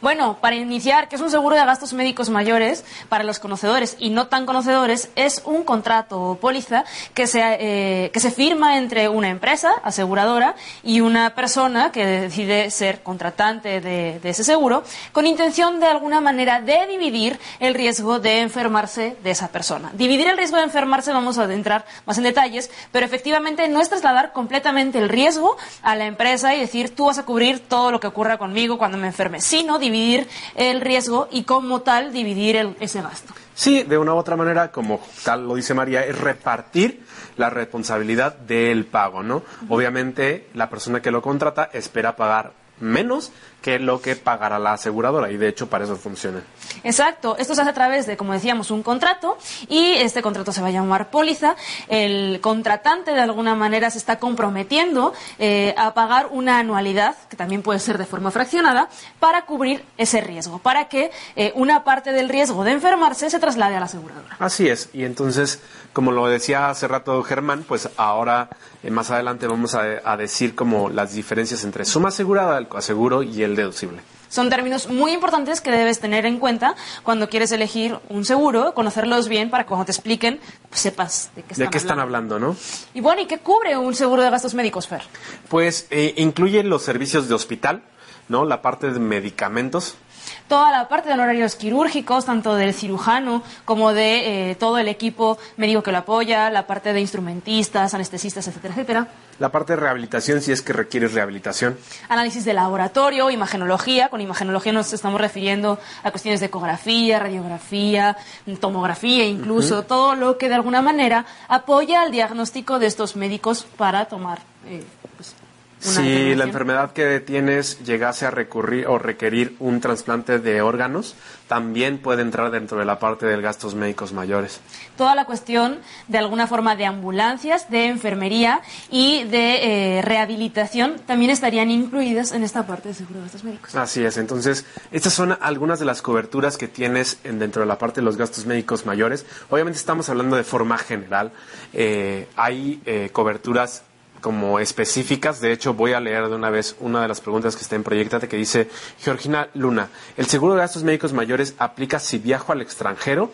Bueno, 0.01 0.37
para 0.41 0.55
iniciar, 0.55 1.09
¿qué 1.09 1.15
es 1.15 1.21
un 1.21 1.31
seguro 1.31 1.55
de 1.55 1.65
gastos 1.65 1.93
médicos 1.93 2.29
mayores? 2.29 2.83
Para 3.09 3.23
los 3.23 3.39
conocedores 3.39 3.95
y 3.99 4.09
no 4.09 4.27
tan 4.27 4.45
conocedores, 4.45 5.09
es 5.15 5.41
un 5.45 5.63
contrato 5.63 6.21
o 6.21 6.35
póliza 6.35 6.83
que 7.13 7.27
se, 7.27 7.41
eh, 7.41 8.11
que 8.11 8.19
se 8.19 8.31
firma 8.31 8.77
entre 8.77 9.09
una 9.09 9.29
empresa 9.29 9.71
aseguradora 9.83 10.55
y 10.83 11.01
una 11.01 11.35
persona 11.35 11.91
que 11.91 12.05
decide 12.05 12.71
ser 12.71 13.01
contratante 13.03 13.81
de, 13.81 14.19
ese 14.23 14.43
seguro 14.43 14.83
con 15.11 15.27
intención 15.27 15.79
de 15.79 15.87
alguna 15.87 16.21
manera 16.21 16.61
de 16.61 16.87
dividir 16.87 17.39
el 17.59 17.73
riesgo 17.73 18.19
de 18.19 18.41
enfermarse 18.41 19.15
de 19.23 19.31
esa 19.31 19.49
persona. 19.49 19.91
Dividir 19.93 20.27
el 20.27 20.37
riesgo 20.37 20.57
de 20.57 20.63
enfermarse, 20.63 21.11
vamos 21.11 21.37
a 21.37 21.51
entrar 21.51 21.85
más 22.05 22.17
en 22.17 22.23
detalles, 22.23 22.71
pero 22.91 23.05
efectivamente 23.05 23.67
no 23.67 23.81
es 23.81 23.89
trasladar 23.89 24.33
completamente 24.33 24.97
el 24.99 25.09
riesgo 25.09 25.57
a 25.81 25.95
la 25.95 26.05
empresa 26.05 26.55
y 26.55 26.59
decir 26.59 26.95
tú 26.95 27.05
vas 27.05 27.19
a 27.19 27.25
cubrir 27.25 27.59
todo 27.59 27.91
lo 27.91 27.99
que 27.99 28.07
ocurra 28.07 28.37
conmigo 28.37 28.77
cuando 28.77 28.97
me 28.97 29.07
enferme, 29.07 29.41
sino 29.41 29.79
dividir 29.83 30.27
el 30.55 30.81
riesgo 30.81 31.27
y 31.31 31.43
como 31.43 31.81
tal 31.81 32.11
dividir 32.11 32.55
el- 32.55 32.75
ese 32.79 33.01
gasto. 33.01 33.33
Sí, 33.55 33.83
de 33.83 33.97
una 33.99 34.13
u 34.15 34.17
otra 34.17 34.35
manera, 34.35 34.71
como 34.71 34.99
tal 35.23 35.47
lo 35.47 35.53
dice 35.55 35.73
María, 35.75 36.03
es 36.03 36.17
repartir 36.19 37.03
la 37.37 37.49
responsabilidad 37.51 38.35
del 38.35 38.85
pago, 38.85 39.21
¿no? 39.21 39.43
Obviamente, 39.69 40.47
la 40.55 40.69
persona 40.69 41.01
que 41.01 41.11
lo 41.11 41.21
contrata 41.21 41.69
espera 41.73 42.15
pagar 42.15 42.53
menos 42.79 43.31
que 43.63 43.79
lo 43.79 44.01
que 44.01 44.17
pagará 44.17 44.59
la 44.59 44.73
aseguradora 44.73 45.31
y 45.31 45.37
de 45.37 45.47
hecho 45.47 45.67
para 45.67 45.85
eso 45.85 45.95
funciona. 45.95 46.43
Exacto, 46.83 47.37
esto 47.37 47.55
se 47.55 47.61
hace 47.61 47.69
a 47.69 47.73
través 47.73 48.05
de, 48.05 48.17
como 48.17 48.33
decíamos, 48.33 48.71
un 48.71 48.83
contrato 48.83 49.37
y 49.69 49.93
este 49.93 50.21
contrato 50.21 50.51
se 50.51 50.61
va 50.61 50.67
a 50.67 50.71
llamar 50.71 51.09
póliza. 51.09 51.55
El 51.87 52.41
contratante 52.41 53.11
de 53.11 53.21
alguna 53.21 53.55
manera 53.55 53.89
se 53.89 53.97
está 53.97 54.19
comprometiendo 54.19 55.13
eh, 55.39 55.73
a 55.77 55.93
pagar 55.93 56.27
una 56.31 56.59
anualidad, 56.59 57.15
que 57.29 57.37
también 57.37 57.61
puede 57.61 57.79
ser 57.79 57.97
de 57.97 58.05
forma 58.05 58.31
fraccionada, 58.31 58.89
para 59.19 59.45
cubrir 59.45 59.85
ese 59.97 60.19
riesgo, 60.19 60.59
para 60.59 60.89
que 60.89 61.11
eh, 61.37 61.53
una 61.55 61.85
parte 61.85 62.11
del 62.11 62.27
riesgo 62.27 62.65
de 62.65 62.71
enfermarse 62.71 63.29
se 63.29 63.39
traslade 63.39 63.77
a 63.77 63.79
la 63.79 63.85
aseguradora. 63.85 64.35
Así 64.39 64.67
es, 64.67 64.89
y 64.91 65.05
entonces, 65.05 65.61
como 65.93 66.11
lo 66.11 66.27
decía 66.27 66.69
hace 66.69 66.89
rato 66.89 67.23
Germán, 67.23 67.63
pues 67.65 67.89
ahora 67.95 68.49
eh, 68.83 68.91
más 68.91 69.09
adelante 69.09 69.47
vamos 69.47 69.73
a, 69.73 69.83
a 70.03 70.17
decir 70.17 70.53
como 70.53 70.89
las 70.89 71.13
diferencias 71.13 71.63
entre 71.63 71.85
suma 71.85 72.09
asegurada, 72.09 72.57
el 72.57 72.67
coaseguro 72.67 73.23
y 73.23 73.41
el 73.43 73.52
deducible. 73.55 74.01
Son 74.33 74.49
términos 74.49 74.89
muy 74.89 75.11
importantes 75.11 75.61
que 75.61 75.69
debes 75.69 75.99
tener 75.99 76.25
en 76.25 76.39
cuenta 76.39 76.75
cuando 77.03 77.29
quieres 77.29 77.51
elegir 77.51 77.99
un 78.09 78.25
seguro, 78.25 78.73
conocerlos 78.73 79.27
bien 79.27 79.51
para 79.51 79.63
que 79.63 79.67
cuando 79.67 79.85
te 79.85 79.91
expliquen 79.91 80.39
pues, 80.69 80.81
sepas 80.81 81.29
de 81.35 81.43
qué 81.43 81.53
están, 81.53 81.65
¿De 81.65 81.69
qué 81.69 81.77
están 81.77 81.99
hablando, 81.99 82.39
no? 82.39 82.55
Y 82.95 83.01
bueno, 83.01 83.21
¿y 83.21 83.27
qué 83.27 83.37
cubre 83.37 83.77
un 83.77 83.93
seguro 83.93 84.23
de 84.23 84.31
gastos 84.31 84.55
médicos, 84.55 84.87
Fer? 84.87 85.03
Pues 85.49 85.85
eh, 85.91 86.15
incluye 86.17 86.63
los 86.63 86.81
servicios 86.81 87.29
de 87.29 87.35
hospital, 87.35 87.83
¿no? 88.27 88.43
La 88.43 88.63
parte 88.63 88.89
de 88.89 88.99
medicamentos, 88.99 89.97
toda 90.47 90.71
la 90.71 90.87
parte 90.87 91.09
de 91.09 91.15
honorarios 91.15 91.55
quirúrgicos, 91.55 92.25
tanto 92.25 92.55
del 92.55 92.73
cirujano 92.73 93.43
como 93.65 93.93
de 93.93 94.51
eh, 94.51 94.55
todo 94.55 94.77
el 94.77 94.87
equipo 94.87 95.37
médico 95.57 95.83
que 95.83 95.91
lo 95.91 95.99
apoya, 95.99 96.49
la 96.49 96.67
parte 96.67 96.93
de 96.93 97.01
instrumentistas, 97.01 97.93
anestesistas, 97.93 98.47
etcétera, 98.47 98.73
etcétera. 98.73 99.07
la 99.39 99.51
parte 99.51 99.73
de 99.73 99.79
rehabilitación 99.79 100.41
si 100.41 100.51
es 100.51 100.61
que 100.61 100.73
requieres 100.73 101.13
rehabilitación. 101.13 101.77
Análisis 102.09 102.45
de 102.45 102.53
laboratorio, 102.53 103.29
imagenología. 103.29 104.09
Con 104.09 104.21
imagenología 104.21 104.71
nos 104.71 104.93
estamos 104.93 105.19
refiriendo 105.19 105.79
a 106.03 106.11
cuestiones 106.11 106.39
de 106.39 106.47
ecografía, 106.47 107.19
radiografía, 107.19 108.17
tomografía, 108.59 109.25
incluso 109.25 109.83
todo 109.83 110.15
lo 110.15 110.37
que 110.37 110.49
de 110.49 110.55
alguna 110.55 110.81
manera 110.81 111.25
apoya 111.47 112.03
el 112.03 112.11
diagnóstico 112.11 112.79
de 112.79 112.87
estos 112.87 113.15
médicos 113.15 113.65
para 113.77 114.05
tomar. 114.05 114.39
eh, 114.67 114.83
pues, 115.17 115.35
Si 115.83 116.33
la 116.35 116.45
enfermedad 116.45 116.93
que 116.93 117.19
tienes 117.19 117.83
llegase 117.83 118.25
a 118.25 118.31
recurrir 118.31 118.87
o 118.87 118.97
requerir 118.99 119.55
un 119.59 119.81
trasplante 119.81 120.39
de 120.39 120.61
órganos, 120.61 121.15
también 121.49 121.97
puede 121.97 122.21
entrar 122.21 122.51
dentro 122.51 122.77
de 122.79 122.85
la 122.85 122.99
parte 122.99 123.25
de 123.25 123.39
gastos 123.41 123.75
médicos 123.75 124.13
mayores. 124.13 124.61
toda 124.97 125.13
la 125.13 125.25
cuestión 125.25 125.79
de 126.07 126.17
alguna 126.17 126.47
forma 126.47 126.75
de 126.77 126.85
ambulancias, 126.85 127.69
de 127.69 127.87
enfermería 127.87 128.61
y 128.89 129.23
de 129.25 129.97
eh, 129.97 130.01
rehabilitación 130.01 130.95
también 131.05 131.31
estarían 131.31 131.69
incluidas 131.69 132.31
en 132.31 132.43
esta 132.43 132.65
parte 132.65 132.89
de 132.89 132.93
seguro 132.95 133.19
de 133.19 133.23
gastos 133.25 133.43
médicos. 133.43 133.75
Así 133.75 134.03
es, 134.05 134.17
entonces 134.17 134.65
estas 134.91 135.13
son 135.13 135.37
algunas 135.41 135.79
de 135.79 135.85
las 135.85 136.01
coberturas 136.01 136.57
que 136.57 136.67
tienes 136.67 137.19
en- 137.25 137.39
dentro 137.39 137.61
de 137.61 137.67
la 137.67 137.77
parte 137.77 137.99
de 138.01 138.05
los 138.05 138.15
gastos 138.17 138.45
médicos 138.45 138.85
mayores. 138.85 139.25
Obviamente 139.49 139.77
estamos 139.79 140.07
hablando 140.09 140.37
de 140.37 140.43
forma 140.45 140.77
general. 140.77 141.31
Eh, 141.73 142.27
hay 142.37 142.81
eh, 142.85 143.09
coberturas 143.11 143.83
como 144.23 144.59
específicas. 144.59 145.41
De 145.41 145.51
hecho, 145.51 145.73
voy 145.73 145.91
a 145.91 145.99
leer 145.99 146.29
de 146.29 146.35
una 146.35 146.49
vez 146.49 146.77
una 146.79 147.01
de 147.01 147.09
las 147.09 147.19
preguntas 147.19 147.57
que 147.57 147.61
está 147.61 147.75
en 147.75 147.83
Proyectate 147.83 148.29
que 148.29 148.37
dice, 148.37 148.69
Georgina 148.99 149.49
Luna, 149.53 149.89
¿el 150.15 150.25
seguro 150.27 150.53
de 150.53 150.61
gastos 150.61 150.83
médicos 150.83 151.11
mayores 151.11 151.53
aplica 151.59 151.99
si 151.99 152.17
viajo 152.17 152.53
al 152.53 152.61
extranjero? 152.61 153.31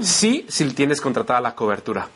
Sí, 0.00 0.46
si 0.48 0.64
tienes 0.70 1.00
contratada 1.00 1.40
la 1.40 1.56
cobertura. 1.56 2.08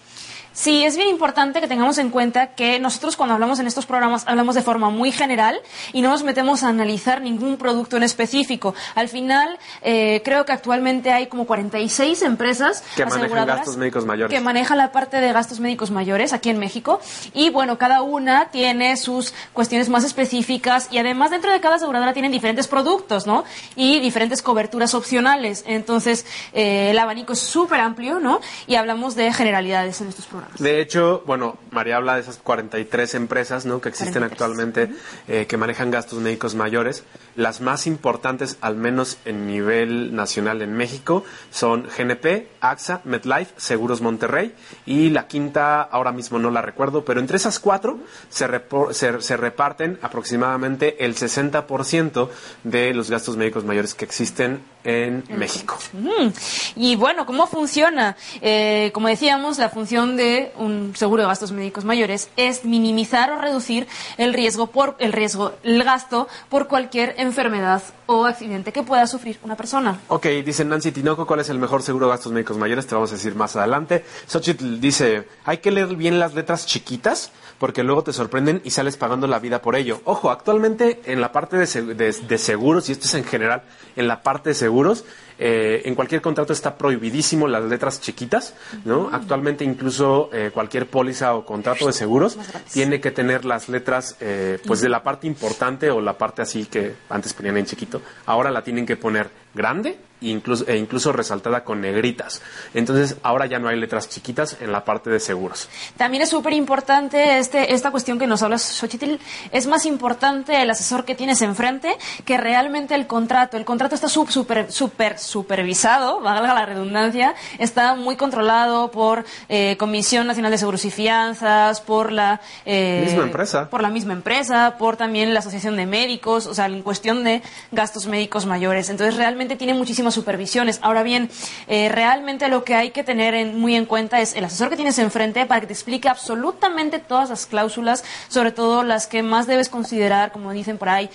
Sí, 0.54 0.84
es 0.84 0.96
bien 0.96 1.08
importante 1.08 1.60
que 1.60 1.66
tengamos 1.66 1.98
en 1.98 2.10
cuenta 2.10 2.54
que 2.54 2.78
nosotros 2.78 3.16
cuando 3.16 3.34
hablamos 3.34 3.58
en 3.58 3.66
estos 3.66 3.86
programas 3.86 4.22
hablamos 4.28 4.54
de 4.54 4.62
forma 4.62 4.88
muy 4.88 5.10
general 5.10 5.60
y 5.92 6.00
no 6.00 6.10
nos 6.10 6.22
metemos 6.22 6.62
a 6.62 6.68
analizar 6.68 7.20
ningún 7.20 7.56
producto 7.56 7.96
en 7.96 8.04
específico. 8.04 8.72
Al 8.94 9.08
final, 9.08 9.58
eh, 9.82 10.22
creo 10.24 10.44
que 10.44 10.52
actualmente 10.52 11.10
hay 11.10 11.26
como 11.26 11.44
46 11.44 12.22
empresas 12.22 12.84
Que 12.94 13.02
manejan 13.02 13.20
aseguradoras 13.22 13.56
gastos 13.56 13.76
médicos 13.76 14.06
mayores. 14.06 14.32
que 14.32 14.40
manejan 14.40 14.78
la 14.78 14.92
parte 14.92 15.20
de 15.20 15.32
gastos 15.32 15.58
médicos 15.58 15.90
mayores 15.90 16.32
aquí 16.32 16.50
en 16.50 16.58
México 16.60 17.00
y 17.32 17.50
bueno, 17.50 17.76
cada 17.76 18.02
una 18.02 18.50
tiene 18.50 18.96
sus 18.96 19.34
cuestiones 19.52 19.88
más 19.88 20.04
específicas 20.04 20.86
y 20.92 20.98
además 20.98 21.32
dentro 21.32 21.50
de 21.50 21.60
cada 21.60 21.76
aseguradora 21.76 22.12
tienen 22.12 22.30
diferentes 22.30 22.68
productos, 22.68 23.26
¿no? 23.26 23.42
Y 23.74 23.98
diferentes 23.98 24.40
coberturas 24.40 24.94
opcionales. 24.94 25.64
Entonces, 25.66 26.24
eh, 26.52 26.90
el 26.92 26.98
abanico 27.00 27.32
es 27.32 27.40
súper 27.40 27.80
amplio, 27.80 28.20
¿no? 28.20 28.40
Y 28.68 28.76
hablamos 28.76 29.16
de 29.16 29.32
generalidades 29.32 30.00
en 30.00 30.08
estos 30.08 30.26
programas. 30.26 30.43
De 30.58 30.80
hecho, 30.80 31.22
bueno, 31.26 31.58
María 31.70 31.96
habla 31.96 32.14
de 32.14 32.20
esas 32.20 32.38
43 32.38 33.14
empresas 33.14 33.66
¿no? 33.66 33.80
que 33.80 33.88
existen 33.88 34.22
43. 34.22 34.32
actualmente 34.32 34.90
eh, 35.28 35.46
que 35.46 35.56
manejan 35.56 35.90
gastos 35.90 36.20
médicos 36.20 36.54
mayores. 36.54 37.04
Las 37.36 37.60
más 37.60 37.86
importantes, 37.86 38.58
al 38.60 38.76
menos 38.76 39.18
en 39.24 39.46
nivel 39.46 40.14
nacional 40.14 40.62
en 40.62 40.74
México, 40.74 41.24
son 41.50 41.88
GNP, 41.96 42.48
AXA, 42.60 43.00
MedLife, 43.04 43.52
Seguros 43.56 44.00
Monterrey 44.00 44.54
y 44.86 45.10
la 45.10 45.26
quinta, 45.26 45.82
ahora 45.82 46.12
mismo 46.12 46.38
no 46.38 46.50
la 46.50 46.62
recuerdo, 46.62 47.04
pero 47.04 47.20
entre 47.20 47.36
esas 47.36 47.58
cuatro 47.58 47.98
se, 48.28 48.48
se 48.92 49.36
reparten 49.36 49.98
aproximadamente 50.02 51.04
el 51.04 51.14
60% 51.14 52.28
de 52.62 52.94
los 52.94 53.10
gastos 53.10 53.36
médicos 53.36 53.64
mayores 53.64 53.94
que 53.94 54.04
existen 54.04 54.60
en 54.84 55.24
México. 55.36 55.76
Mm. 55.92 56.28
Y 56.76 56.96
bueno, 56.96 57.26
¿cómo 57.26 57.46
funciona? 57.46 58.16
Eh, 58.40 58.90
como 58.94 59.08
decíamos, 59.08 59.58
la 59.58 59.70
función 59.70 60.16
de 60.16 60.52
un 60.58 60.94
seguro 60.96 61.22
de 61.22 61.28
gastos 61.28 61.52
médicos 61.52 61.84
mayores 61.84 62.28
es 62.36 62.64
minimizar 62.64 63.32
o 63.32 63.40
reducir 63.40 63.86
el 64.18 64.34
riesgo 64.34 64.68
por 64.68 64.96
el 64.98 65.12
riesgo, 65.12 65.52
el 65.62 65.82
gasto 65.82 66.28
por 66.48 66.68
cualquier 66.68 67.14
enfermedad 67.18 67.82
o 68.06 68.26
accidente 68.26 68.72
que 68.72 68.82
pueda 68.82 69.06
sufrir 69.06 69.38
una 69.42 69.56
persona. 69.56 70.00
Ok, 70.08 70.26
dice 70.44 70.64
Nancy 70.64 70.92
Tinoco, 70.92 71.26
¿cuál 71.26 71.40
es 71.40 71.48
el 71.48 71.58
mejor 71.58 71.82
seguro 71.82 72.06
de 72.06 72.12
gastos 72.12 72.32
médicos 72.32 72.58
mayores? 72.58 72.86
Te 72.86 72.94
vamos 72.94 73.10
a 73.10 73.14
decir 73.14 73.34
más 73.34 73.56
adelante. 73.56 74.04
Xochitl 74.26 74.80
dice, 74.80 75.26
hay 75.44 75.58
que 75.58 75.70
leer 75.70 75.96
bien 75.96 76.18
las 76.18 76.34
letras 76.34 76.66
chiquitas 76.66 77.32
porque 77.58 77.82
luego 77.84 78.02
te 78.02 78.12
sorprenden 78.12 78.60
y 78.64 78.70
sales 78.70 78.96
pagando 78.96 79.26
la 79.26 79.38
vida 79.38 79.62
por 79.62 79.76
ello. 79.76 80.00
Ojo, 80.04 80.30
actualmente 80.30 81.00
en 81.06 81.20
la 81.20 81.32
parte 81.32 81.56
de, 81.56 81.64
seg- 81.64 81.94
de- 81.94 82.12
de 82.12 82.38
seguros, 82.38 82.88
y 82.88 82.92
esto 82.92 83.06
es 83.06 83.14
en 83.14 83.24
general, 83.24 83.62
en 83.96 84.08
la 84.08 84.22
parte 84.22 84.50
de 84.50 84.54
seguros, 84.54 85.04
eh, 85.46 85.82
en 85.84 85.94
cualquier 85.94 86.22
contrato 86.22 86.54
está 86.54 86.78
prohibidísimo 86.78 87.46
las 87.46 87.64
letras 87.64 88.00
chiquitas, 88.00 88.54
¿no? 88.86 89.10
Actualmente 89.12 89.62
incluso 89.62 90.30
eh, 90.32 90.50
cualquier 90.54 90.86
póliza 90.86 91.34
o 91.34 91.44
contrato 91.44 91.86
de 91.86 91.92
seguros 91.92 92.38
tiene 92.72 92.98
que 92.98 93.10
tener 93.10 93.44
las 93.44 93.68
letras, 93.68 94.16
eh, 94.20 94.58
pues 94.66 94.80
de 94.80 94.88
la 94.88 95.02
parte 95.02 95.26
importante 95.26 95.90
o 95.90 96.00
la 96.00 96.16
parte 96.16 96.40
así 96.40 96.64
que 96.64 96.94
antes 97.10 97.34
ponían 97.34 97.58
en 97.58 97.66
chiquito, 97.66 98.00
ahora 98.24 98.50
la 98.50 98.64
tienen 98.64 98.86
que 98.86 98.96
poner 98.96 99.28
grande 99.52 99.98
e 100.20 100.28
incluso, 100.28 100.66
e 100.66 100.76
incluso 100.76 101.12
resaltada 101.12 101.64
con 101.64 101.80
negritas. 101.80 102.42
Entonces 102.72 103.16
ahora 103.22 103.46
ya 103.46 103.58
no 103.58 103.68
hay 103.68 103.78
letras 103.78 104.08
chiquitas 104.08 104.56
en 104.60 104.72
la 104.72 104.84
parte 104.84 105.10
de 105.10 105.20
seguros. 105.20 105.68
También 105.96 106.22
es 106.22 106.30
súper 106.30 106.54
importante 106.54 107.38
este, 107.38 107.74
esta 107.74 107.90
cuestión 107.90 108.18
que 108.18 108.26
nos 108.26 108.42
habla 108.42 108.58
Xochitl. 108.58 109.16
Es 109.52 109.66
más 109.66 109.86
importante 109.86 110.60
el 110.60 110.70
asesor 110.70 111.04
que 111.04 111.14
tienes 111.14 111.42
enfrente 111.42 111.96
que 112.24 112.36
realmente 112.36 112.94
el 112.94 113.06
contrato. 113.06 113.56
El 113.56 113.64
contrato 113.64 113.94
está 113.94 114.08
súper, 114.08 114.72
súper 114.72 115.18
supervisado, 115.34 116.20
valga 116.20 116.54
la 116.54 116.64
redundancia, 116.64 117.34
está 117.58 117.96
muy 117.96 118.14
controlado 118.14 118.92
por 118.92 119.24
eh, 119.48 119.76
Comisión 119.80 120.28
Nacional 120.28 120.52
de 120.52 120.58
Seguros 120.58 120.84
y 120.84 120.92
Fianzas, 120.92 121.80
por 121.80 122.12
la 122.12 122.40
eh, 122.64 123.02
misma 123.04 123.24
empresa, 123.24 123.68
por 123.68 123.82
la 123.82 123.90
misma 123.90 124.12
empresa, 124.12 124.76
por 124.78 124.96
también 124.96 125.34
la 125.34 125.40
Asociación 125.40 125.76
de 125.76 125.86
Médicos, 125.86 126.46
o 126.46 126.54
sea, 126.54 126.66
en 126.66 126.82
cuestión 126.82 127.24
de 127.24 127.42
gastos 127.72 128.06
médicos 128.06 128.46
mayores. 128.46 128.90
Entonces, 128.90 129.16
realmente 129.16 129.56
tiene 129.56 129.74
muchísimas 129.74 130.14
supervisiones. 130.14 130.78
Ahora 130.82 131.02
bien, 131.02 131.28
eh, 131.66 131.88
realmente 131.88 132.46
lo 132.46 132.62
que 132.62 132.76
hay 132.76 132.90
que 132.92 133.02
tener 133.02 133.34
muy 133.46 133.74
en 133.74 133.86
cuenta 133.86 134.20
es 134.20 134.36
el 134.36 134.44
asesor 134.44 134.70
que 134.70 134.76
tienes 134.76 135.00
enfrente 135.00 135.46
para 135.46 135.62
que 135.62 135.66
te 135.66 135.72
explique 135.72 136.08
absolutamente 136.08 137.00
todas 137.00 137.28
las 137.30 137.46
cláusulas, 137.46 138.04
sobre 138.28 138.52
todo 138.52 138.84
las 138.84 139.08
que 139.08 139.24
más 139.24 139.48
debes 139.48 139.68
considerar, 139.68 140.30
como 140.30 140.52
dicen 140.52 140.78
por 140.78 140.90
ahí, 140.90 141.10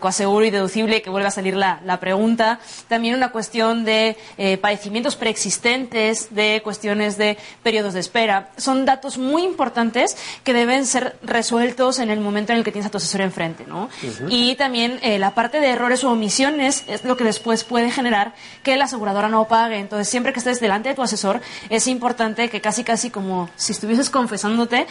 coaseguro 0.00 0.44
y 0.44 0.50
deducible, 0.50 1.00
que 1.00 1.08
vuelva 1.08 1.28
a 1.28 1.30
salir 1.30 1.56
la, 1.56 1.98
pregunta. 1.98 2.58
También 2.96 3.14
una 3.14 3.30
cuestión 3.30 3.84
de 3.84 4.16
eh, 4.38 4.56
padecimientos 4.56 5.16
preexistentes, 5.16 6.34
de 6.34 6.62
cuestiones 6.64 7.18
de 7.18 7.36
periodos 7.62 7.92
de 7.92 8.00
espera. 8.00 8.48
Son 8.56 8.86
datos 8.86 9.18
muy 9.18 9.42
importantes 9.42 10.16
que 10.44 10.54
deben 10.54 10.86
ser 10.86 11.18
resueltos 11.22 11.98
en 11.98 12.08
el 12.08 12.20
momento 12.20 12.52
en 12.52 12.58
el 12.58 12.64
que 12.64 12.72
tienes 12.72 12.86
a 12.86 12.90
tu 12.90 12.96
asesor 12.96 13.20
enfrente. 13.20 13.66
¿no? 13.66 13.90
Y 14.30 14.54
también 14.54 14.98
eh, 15.02 15.18
la 15.18 15.34
parte 15.34 15.60
de 15.60 15.68
errores 15.68 16.04
o 16.04 16.10
omisiones 16.10 16.84
es 16.86 17.04
lo 17.04 17.18
que 17.18 17.24
después 17.24 17.64
puede 17.64 17.90
generar 17.90 18.32
que 18.62 18.78
la 18.78 18.86
aseguradora 18.86 19.28
no 19.28 19.46
pague. 19.46 19.76
Entonces, 19.76 20.08
siempre 20.08 20.32
que 20.32 20.38
estés 20.38 20.58
delante 20.58 20.88
de 20.88 20.94
tu 20.94 21.02
asesor, 21.02 21.42
es 21.68 21.88
importante 21.88 22.48
que 22.48 22.62
casi, 22.62 22.82
casi 22.82 23.10
como 23.10 23.50
si 23.56 23.72
estuvieses 23.72 24.08
confesándote, 24.08 24.86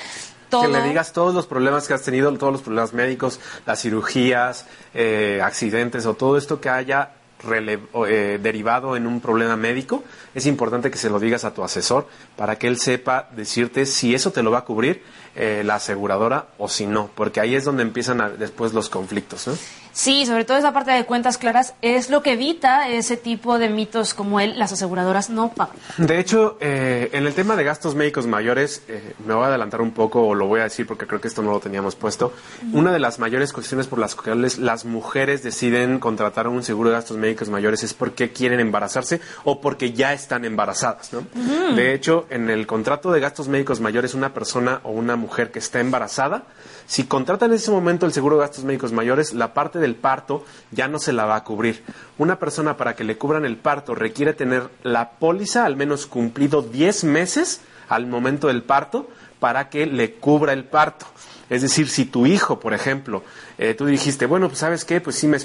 que 0.49 0.67
le 0.67 0.81
digas 0.83 1.11
todos 1.11 1.33
los 1.33 1.47
problemas 1.47 1.87
que 1.87 1.93
has 1.93 2.03
tenido, 2.03 2.31
todos 2.37 2.53
los 2.53 2.61
problemas 2.61 2.93
médicos, 2.93 3.39
las 3.65 3.81
cirugías, 3.81 4.65
eh, 4.93 5.41
accidentes 5.43 6.05
o 6.05 6.13
todo 6.13 6.37
esto 6.37 6.61
que 6.61 6.69
haya 6.69 7.11
eh, 7.43 8.39
derivado 8.41 8.95
en 8.95 9.05
un 9.07 9.21
problema 9.21 9.55
médico, 9.55 10.03
es 10.33 10.45
importante 10.45 10.89
que 10.89 10.97
se 10.97 11.09
lo 11.09 11.19
digas 11.19 11.45
a 11.45 11.53
tu 11.53 11.63
asesor 11.63 12.07
para 12.35 12.57
que 12.57 12.67
él 12.67 12.77
sepa 12.77 13.29
decirte 13.35 13.85
si 13.85 14.15
eso 14.15 14.31
te 14.31 14.43
lo 14.43 14.51
va 14.51 14.59
a 14.59 14.65
cubrir 14.65 15.03
eh, 15.35 15.63
la 15.65 15.75
aseguradora 15.75 16.47
o 16.57 16.67
si 16.67 16.87
no, 16.87 17.09
porque 17.13 17.39
ahí 17.39 17.55
es 17.55 17.65
donde 17.65 17.83
empiezan 17.83 18.37
después 18.39 18.73
los 18.73 18.89
conflictos. 18.89 19.47
¿no? 19.47 19.53
Sí, 19.95 20.25
sobre 20.25 20.43
todo 20.43 20.57
esa 20.57 20.73
parte 20.73 20.91
de 20.91 21.05
cuentas 21.05 21.37
claras 21.37 21.73
es 21.81 22.09
lo 22.09 22.21
que 22.21 22.33
evita 22.33 22.89
ese 22.89 23.15
tipo 23.15 23.57
de 23.57 23.69
mitos 23.69 24.13
como 24.13 24.41
él, 24.41 24.59
las 24.59 24.73
aseguradoras 24.73 25.29
no 25.29 25.53
pagan. 25.53 25.77
De 25.97 26.19
hecho, 26.19 26.57
eh, 26.59 27.09
en 27.13 27.25
el 27.25 27.33
tema 27.33 27.55
de 27.55 27.63
gastos 27.63 27.95
médicos 27.95 28.27
mayores, 28.27 28.83
eh, 28.89 29.13
me 29.25 29.33
voy 29.33 29.45
a 29.45 29.47
adelantar 29.47 29.79
un 29.79 29.91
poco 29.91 30.27
o 30.27 30.35
lo 30.35 30.47
voy 30.47 30.59
a 30.59 30.63
decir 30.63 30.85
porque 30.85 31.07
creo 31.07 31.21
que 31.21 31.29
esto 31.29 31.41
no 31.41 31.51
lo 31.51 31.61
teníamos 31.61 31.95
puesto. 31.95 32.33
Una 32.73 32.91
de 32.91 32.99
las 32.99 33.19
mayores 33.19 33.53
cuestiones 33.53 33.87
por 33.87 33.97
las 33.97 34.15
cuales 34.15 34.57
las 34.57 34.83
mujeres 34.83 35.43
deciden 35.43 35.99
contratar 35.99 36.49
un 36.49 36.61
seguro 36.61 36.89
de 36.89 36.97
gastos 36.97 37.15
médicos 37.15 37.47
mayores 37.47 37.81
es 37.83 37.93
porque 37.93 38.33
quieren 38.33 38.59
embarazarse 38.59 39.21
o 39.45 39.61
porque 39.61 39.93
ya 39.93 40.11
están 40.11 40.43
embarazadas. 40.43 41.13
¿no? 41.13 41.25
De 41.73 41.93
hecho, 41.93 42.25
en 42.29 42.49
el 42.49 42.67
contrato 42.67 43.13
de 43.13 43.21
gastos 43.21 43.47
médicos 43.47 43.79
mayores, 43.79 44.13
una 44.13 44.33
persona 44.33 44.81
o 44.83 44.91
una 44.91 45.15
mujer 45.15 45.51
que 45.51 45.59
está 45.59 45.79
embarazada, 45.79 46.43
si 46.87 47.05
contratan 47.05 47.49
en 47.49 47.55
ese 47.55 47.71
momento 47.71 48.05
el 48.05 48.13
seguro 48.13 48.35
de 48.35 48.41
gastos 48.41 48.63
médicos 48.63 48.91
mayores, 48.91 49.33
la 49.33 49.53
parte 49.53 49.79
del 49.79 49.95
parto 49.95 50.45
ya 50.71 50.87
no 50.87 50.99
se 50.99 51.13
la 51.13 51.25
va 51.25 51.35
a 51.35 51.43
cubrir. 51.43 51.83
Una 52.17 52.37
persona 52.37 52.77
para 52.77 52.95
que 52.95 53.03
le 53.03 53.17
cubran 53.17 53.45
el 53.45 53.57
parto 53.57 53.95
requiere 53.95 54.33
tener 54.33 54.69
la 54.83 55.11
póliza 55.11 55.65
al 55.65 55.75
menos 55.75 56.05
cumplido 56.05 56.61
10 56.61 57.05
meses 57.05 57.61
al 57.89 58.05
momento 58.07 58.47
del 58.47 58.63
parto 58.63 59.09
para 59.39 59.69
que 59.69 59.85
le 59.85 60.13
cubra 60.13 60.53
el 60.53 60.63
parto. 60.63 61.05
Es 61.49 61.61
decir, 61.61 61.87
si 61.87 62.05
tu 62.05 62.25
hijo, 62.25 62.59
por 62.59 62.73
ejemplo, 62.73 63.23
eh, 63.57 63.73
tú 63.75 63.85
dijiste, 63.85 64.25
bueno, 64.25 64.47
pues 64.47 64.59
sabes 64.59 64.83
qué, 64.83 64.99
pues 64.99 65.15
sí 65.15 65.27
me, 65.27 65.37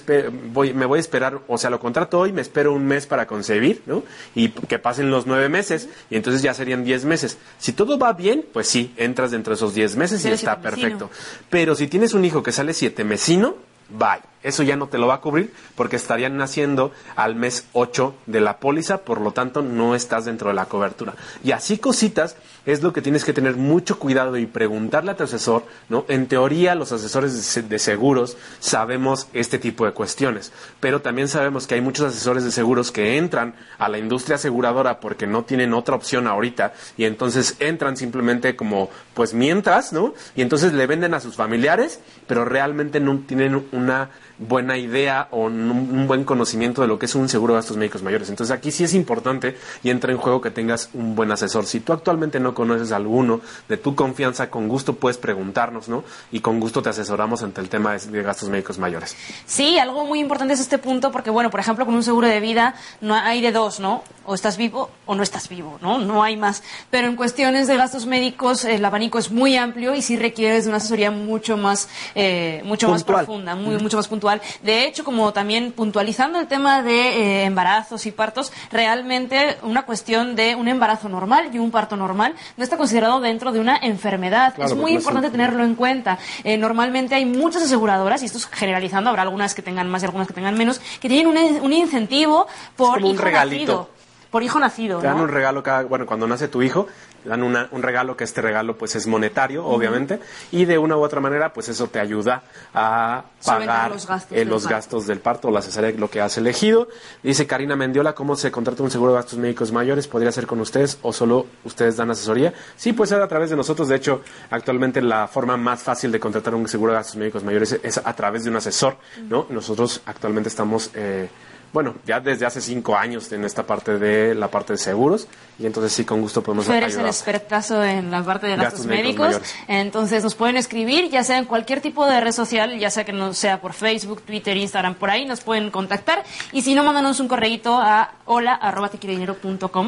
voy, 0.52 0.73
me 0.73 0.87
voy 0.87 0.99
a 0.99 1.00
esperar, 1.00 1.40
o 1.47 1.59
sea, 1.59 1.71
lo 1.71 1.78
contrato 1.78 2.19
hoy, 2.19 2.33
me 2.33 2.40
espero 2.40 2.73
un 2.73 2.87
mes 2.87 3.07
para 3.07 3.26
concebir, 3.26 3.83
¿no? 3.87 4.02
Y 4.35 4.49
que 4.49 4.78
pasen 4.78 5.11
los 5.11 5.26
nueve 5.26 5.49
meses, 5.49 5.88
y 6.09 6.16
entonces 6.16 6.42
ya 6.42 6.54
serían 6.54 6.85
diez 6.85 7.04
meses. 7.04 7.37
Si 7.59 7.73
todo 7.73 7.99
va 7.99 8.12
bien, 8.14 8.45
pues 8.52 8.69
sí, 8.69 8.92
entras 8.97 9.30
dentro 9.30 9.52
de 9.52 9.57
esos 9.57 9.75
diez 9.75 9.97
meses 9.97 10.25
y 10.25 10.28
está 10.28 10.61
perfecto. 10.61 11.11
Pero 11.50 11.75
si 11.75 11.87
tienes 11.87 12.14
un 12.14 12.25
hijo 12.25 12.42
que 12.42 12.52
sale 12.52 12.73
siete 12.73 13.04
mesino, 13.04 13.57
bye. 13.90 14.21
Eso 14.42 14.62
ya 14.62 14.76
no 14.76 14.88
te 14.88 14.97
lo 14.97 15.06
va 15.06 15.14
a 15.14 15.20
cubrir 15.20 15.52
porque 15.75 15.97
estarían 15.97 16.38
naciendo 16.38 16.92
al 17.14 17.35
mes 17.37 17.66
8 17.73 18.14
de 18.26 18.40
la 18.40 18.59
póliza, 18.59 18.99
por 18.99 19.20
lo 19.20 19.32
tanto 19.32 19.61
no 19.61 19.94
estás 19.94 20.25
dentro 20.25 20.49
de 20.49 20.54
la 20.54 20.64
cobertura. 20.64 21.14
Y 21.44 21.52
así 21.52 21.76
cositas 21.76 22.37
es 22.64 22.82
lo 22.82 22.92
que 22.92 23.02
tienes 23.02 23.25
que 23.25 23.35
tener 23.35 23.56
mucho 23.56 23.99
cuidado 23.99 24.37
y 24.38 24.47
preguntarle 24.47 25.11
a 25.11 25.16
tu 25.16 25.25
asesor, 25.25 25.64
¿no? 25.88 26.06
En 26.09 26.26
teoría 26.26 26.75
los 26.75 26.92
asesores 26.92 27.68
de 27.68 27.78
seguros 27.78 28.38
sabemos 28.61 29.28
este 29.35 29.59
tipo 29.59 29.85
de 29.85 29.92
cuestiones, 29.92 30.52
pero 30.80 31.02
también 31.02 31.28
sabemos 31.28 31.66
que 31.66 31.75
hay 31.75 31.80
muchos 31.82 32.06
asesores 32.06 32.42
de 32.42 32.50
seguros 32.50 32.90
que 32.92 33.18
entran 33.18 33.54
a 33.78 33.88
la 33.88 33.99
industria 33.99 34.37
aseguradora 34.37 35.00
porque 35.00 35.26
no 35.26 35.44
tienen 35.44 35.75
otra 35.75 35.97
opción 35.97 36.26
ahorita 36.26 36.73
y 36.97 37.04
entonces 37.04 37.56
entran 37.61 37.97
simplemente 37.97 38.56
como 38.56 38.90
pues 39.12 39.35
mientras, 39.35 39.92
¿no? 39.92 40.14
Y 40.35 40.42
entonces 40.42 40.73
le 40.73 40.87
venden 40.87 41.14
a 41.14 41.20
sus 41.20 41.37
familiares, 41.37 42.00
pero 42.26 42.44
realmente 42.44 43.00
no 43.00 43.18
tienen 43.26 43.66
una 43.73 44.11
buena 44.40 44.78
idea 44.78 45.28
o 45.30 45.42
un, 45.44 46.06
buen 46.06 46.25
conocimiento 46.25 46.80
de 46.80 46.88
lo 46.88 46.99
que 46.99 47.06
es 47.06 47.14
un 47.14 47.28
seguro 47.28 47.52
de 47.52 47.59
gastos 47.59 47.76
médicos 47.76 48.02
mayores. 48.02 48.30
Entonces 48.30 48.56
aquí 48.56 48.73
sí 48.73 48.85
es 48.85 48.94
importante 48.94 49.56
y 49.82 49.90
entra 49.90 50.12
en 50.12 50.18
juego 50.18 50.40
que 50.40 50.50
tengas 50.50 50.88
un 50.94 51.14
buen 51.14 51.30
asesor. 51.30 51.66
Si 51.66 51.80
tú 51.80 51.92
actualmente 51.92 52.40
no 52.40 52.54
conoces 52.54 52.90
a 52.92 52.97
alguno 52.97 53.42
de 53.68 53.76
tu 53.76 53.94
confianza, 53.94 54.49
con 54.49 54.66
gusto 54.66 54.94
puedes 54.94 55.18
preguntarnos, 55.18 55.88
¿no? 55.88 56.04
Y 56.32 56.40
con 56.40 56.59
gusto 56.59 56.81
te 56.83 56.88
asesoramos 56.88 57.42
ante 57.42 57.61
el 57.61 57.68
tema 57.68 57.92
de, 57.92 58.22
gastos 58.22 58.48
médicos 58.48 58.79
mayores. 58.79 59.14
Sí, 59.44 59.79
algo 59.79 60.07
muy 60.07 60.20
importante 60.20 60.55
es 60.55 60.61
este 60.61 60.79
punto 60.79 61.12
porque, 61.12 61.31
bueno, 61.31 61.50
por 61.50 61.61
ejemplo, 61.61 61.85
con 61.85 61.94
un 61.94 62.03
seguro 62.03 62.26
de 62.26 62.40
vida 62.40 62.74
no 63.03 63.14
hay 63.14 63.42
de 63.42 63.53
dos, 63.53 63.79
¿no? 63.79 64.03
O 64.24 64.35
estás 64.35 64.57
vivo 64.57 64.90
o 65.05 65.14
no 65.14 65.22
estás 65.22 65.48
vivo, 65.48 65.79
¿no? 65.83 65.98
No 65.98 66.22
hay 66.22 66.37
más. 66.37 66.62
Pero 66.90 67.09
en 67.09 67.16
cuestiones 67.16 67.66
de 67.66 67.76
gastos 67.76 68.07
médicos 68.07 68.64
el 68.64 68.83
abanico 68.85 69.18
es 69.18 69.31
muy 69.31 69.57
amplio 69.57 69.94
y 69.94 70.03
sí 70.03 70.16
requieres 70.16 70.64
de 70.64 70.70
una 70.70 70.79
asesoría 70.79 71.11
mucho 71.11 71.59
más, 71.59 71.88
eh, 72.14 72.62
mucho 72.64 72.88
más 72.88 73.05
profunda, 73.05 73.55
muy, 73.55 73.76
mucho 73.79 73.98
más 73.98 74.09
puntual 74.09 74.30
de 74.62 74.85
hecho, 74.85 75.05
como 75.05 75.33
también 75.33 75.73
puntualizando 75.73 76.38
el 76.38 76.47
tema 76.47 76.83
de 76.83 76.93
eh, 76.93 77.45
embarazos 77.45 78.07
y 78.07 78.12
partos, 78.12 78.53
realmente 78.71 79.57
una 79.62 79.85
cuestión 79.85 80.37
de 80.37 80.55
un 80.55 80.69
embarazo 80.69 81.09
normal 81.09 81.51
y 81.53 81.59
un 81.59 81.71
parto 81.71 81.97
normal 81.97 82.35
no 82.57 82.64
está 82.64 82.77
considerado 82.77 83.21
dentro 83.21 83.53
de 83.53 83.61
una 83.61 83.77
enfermedad. 83.77 84.55
es 84.59 84.75
muy 84.75 84.93
importante 84.93 85.31
tenerlo 85.31 85.64
en 85.64 85.75
cuenta. 85.75 86.19
Eh, 86.45 86.57
normalmente 86.57 87.14
hay 87.14 87.27
muchas 87.27 87.62
aseguradoras, 87.62 88.23
y 88.23 88.27
esto 88.27 88.38
es 88.38 88.47
generalizando, 88.47 89.11
habrá 89.11 89.23
algunas 89.23 89.55
que 89.55 89.62
tengan 89.62 89.88
más 89.90 90.03
y 90.03 90.07
algunas 90.07 90.29
que 90.29 90.35
tengan 90.35 90.57
menos, 90.57 90.81
que 91.01 91.09
tienen 91.09 91.27
un, 91.27 91.73
incentivo 91.73 92.47
por 92.77 93.01
hijo 93.01 93.31
Nacido 93.31 93.88
por 94.31 94.43
hijo 94.43 94.59
nacido. 94.61 95.01
Te 95.01 95.07
dan 95.07 95.21
un 95.21 95.29
regalo 95.29 95.62
cada, 95.62 95.83
bueno, 95.83 96.07
cuando 96.07 96.27
nace 96.27 96.49
tu 96.49 96.62
hijo, 96.62 96.87
dan 97.24 97.42
un 97.42 97.83
regalo 97.83 98.16
que 98.16 98.24
este 98.24 98.40
regalo 98.40 98.76
pues 98.76 98.96
es 98.96 99.06
monetario, 99.06 99.64
obviamente, 99.66 100.20
y 100.50 100.64
de 100.64 100.78
una 100.78 100.96
u 100.96 101.00
otra 101.02 101.20
manera 101.20 101.52
pues 101.52 101.68
eso 101.68 101.88
te 101.88 102.00
ayuda 102.00 102.42
a 102.74 103.24
pagar 103.44 103.90
los 103.90 104.06
gastos, 104.06 104.38
eh, 104.38 104.44
los 104.44 104.66
gastos 104.66 105.06
del 105.06 105.20
parto 105.20 105.48
o 105.48 105.50
la 105.50 105.62
cesárea, 105.62 105.92
lo 105.92 106.11
que 106.11 106.20
has 106.20 106.37
elegido. 106.38 106.88
Dice 107.22 107.46
Karina 107.46 107.76
Mendiola, 107.76 108.14
¿cómo 108.14 108.37
se 108.37 108.50
contrata 108.50 108.83
un 108.83 108.90
seguro 108.90 109.12
de 109.12 109.18
gastos 109.18 109.38
médicos 109.38 109.72
mayores? 109.72 110.09
¿Podría 110.09 110.33
ser 110.33 110.46
con 110.46 110.61
ustedes 110.61 110.98
o 111.02 111.12
solo 111.12 111.46
ustedes 111.64 111.96
dan 111.96 112.11
asesoría? 112.11 112.52
Sí, 112.76 112.92
puede 112.92 113.09
ser 113.09 113.22
a 113.22 113.28
través 113.28 113.50
de 113.50 113.56
nosotros. 113.56 113.88
De 113.88 113.96
hecho, 113.96 114.22
actualmente 114.50 115.02
la 115.02 115.28
forma 115.28 115.56
más 115.56 115.83
fácil 115.83 116.12
de 116.12 116.20
contratar 116.20 116.54
un 116.54 116.68
seguro 116.68 116.92
de 116.92 116.98
gastos 116.98 117.16
médicos 117.16 117.44
mayores 117.44 117.78
es 117.83 117.98
a 117.98 118.14
través 118.14 118.44
de 118.44 118.50
un 118.50 118.56
asesor, 118.56 118.96
¿no? 119.28 119.46
Nosotros 119.50 120.02
actualmente 120.06 120.48
estamos... 120.48 120.90
Eh, 120.94 121.28
bueno, 121.72 121.94
ya 122.04 122.20
desde 122.20 122.46
hace 122.46 122.61
cinco 122.61 122.96
años 122.96 123.30
en 123.33 123.44
esta 123.44 123.64
parte 123.64 123.98
de 123.98 124.35
la 124.35 124.48
parte 124.48 124.72
de 124.72 124.78
seguros 124.78 125.28
y 125.59 125.66
entonces 125.66 125.92
sí, 125.92 126.04
con 126.04 126.20
gusto 126.20 126.42
podemos 126.42 126.66
Tú 126.66 126.72
eres 126.72 126.96
el 126.96 127.06
expertazo 127.06 127.85
en 127.85 128.11
la 128.11 128.22
parte 128.22 128.46
de 128.46 128.56
gastos, 128.56 128.87
médicos, 128.87 129.40
entonces 129.68 130.24
nos 130.24 130.35
pueden 130.35 130.56
escribir, 130.56 131.11
ya 131.11 131.22
sea 131.22 131.38
en 131.38 131.44
cualquier 131.44 131.80
tipo 131.80 132.06
de 132.06 132.20
red 132.20 132.33
social, 132.33 132.78
ya 132.78 132.90
sea 132.90 133.04
que 133.04 133.12
no 133.12 133.35
sea 133.35 133.61
por 133.61 133.72
Facebook, 133.72 134.22
Twitter, 134.22 134.56
Instagram, 134.56 134.94
por 134.94 135.11
ahí 135.11 135.26
nos 135.26 135.42
pueden 135.42 135.70
contactar 135.70 136.24
y 136.52 136.62
si 136.62 136.74
no, 136.74 136.83
mándanos 136.83 137.20
un 137.20 137.28
correíto 137.28 137.78
a 137.78 138.12
hola 138.24 138.54
arroba 138.54 138.90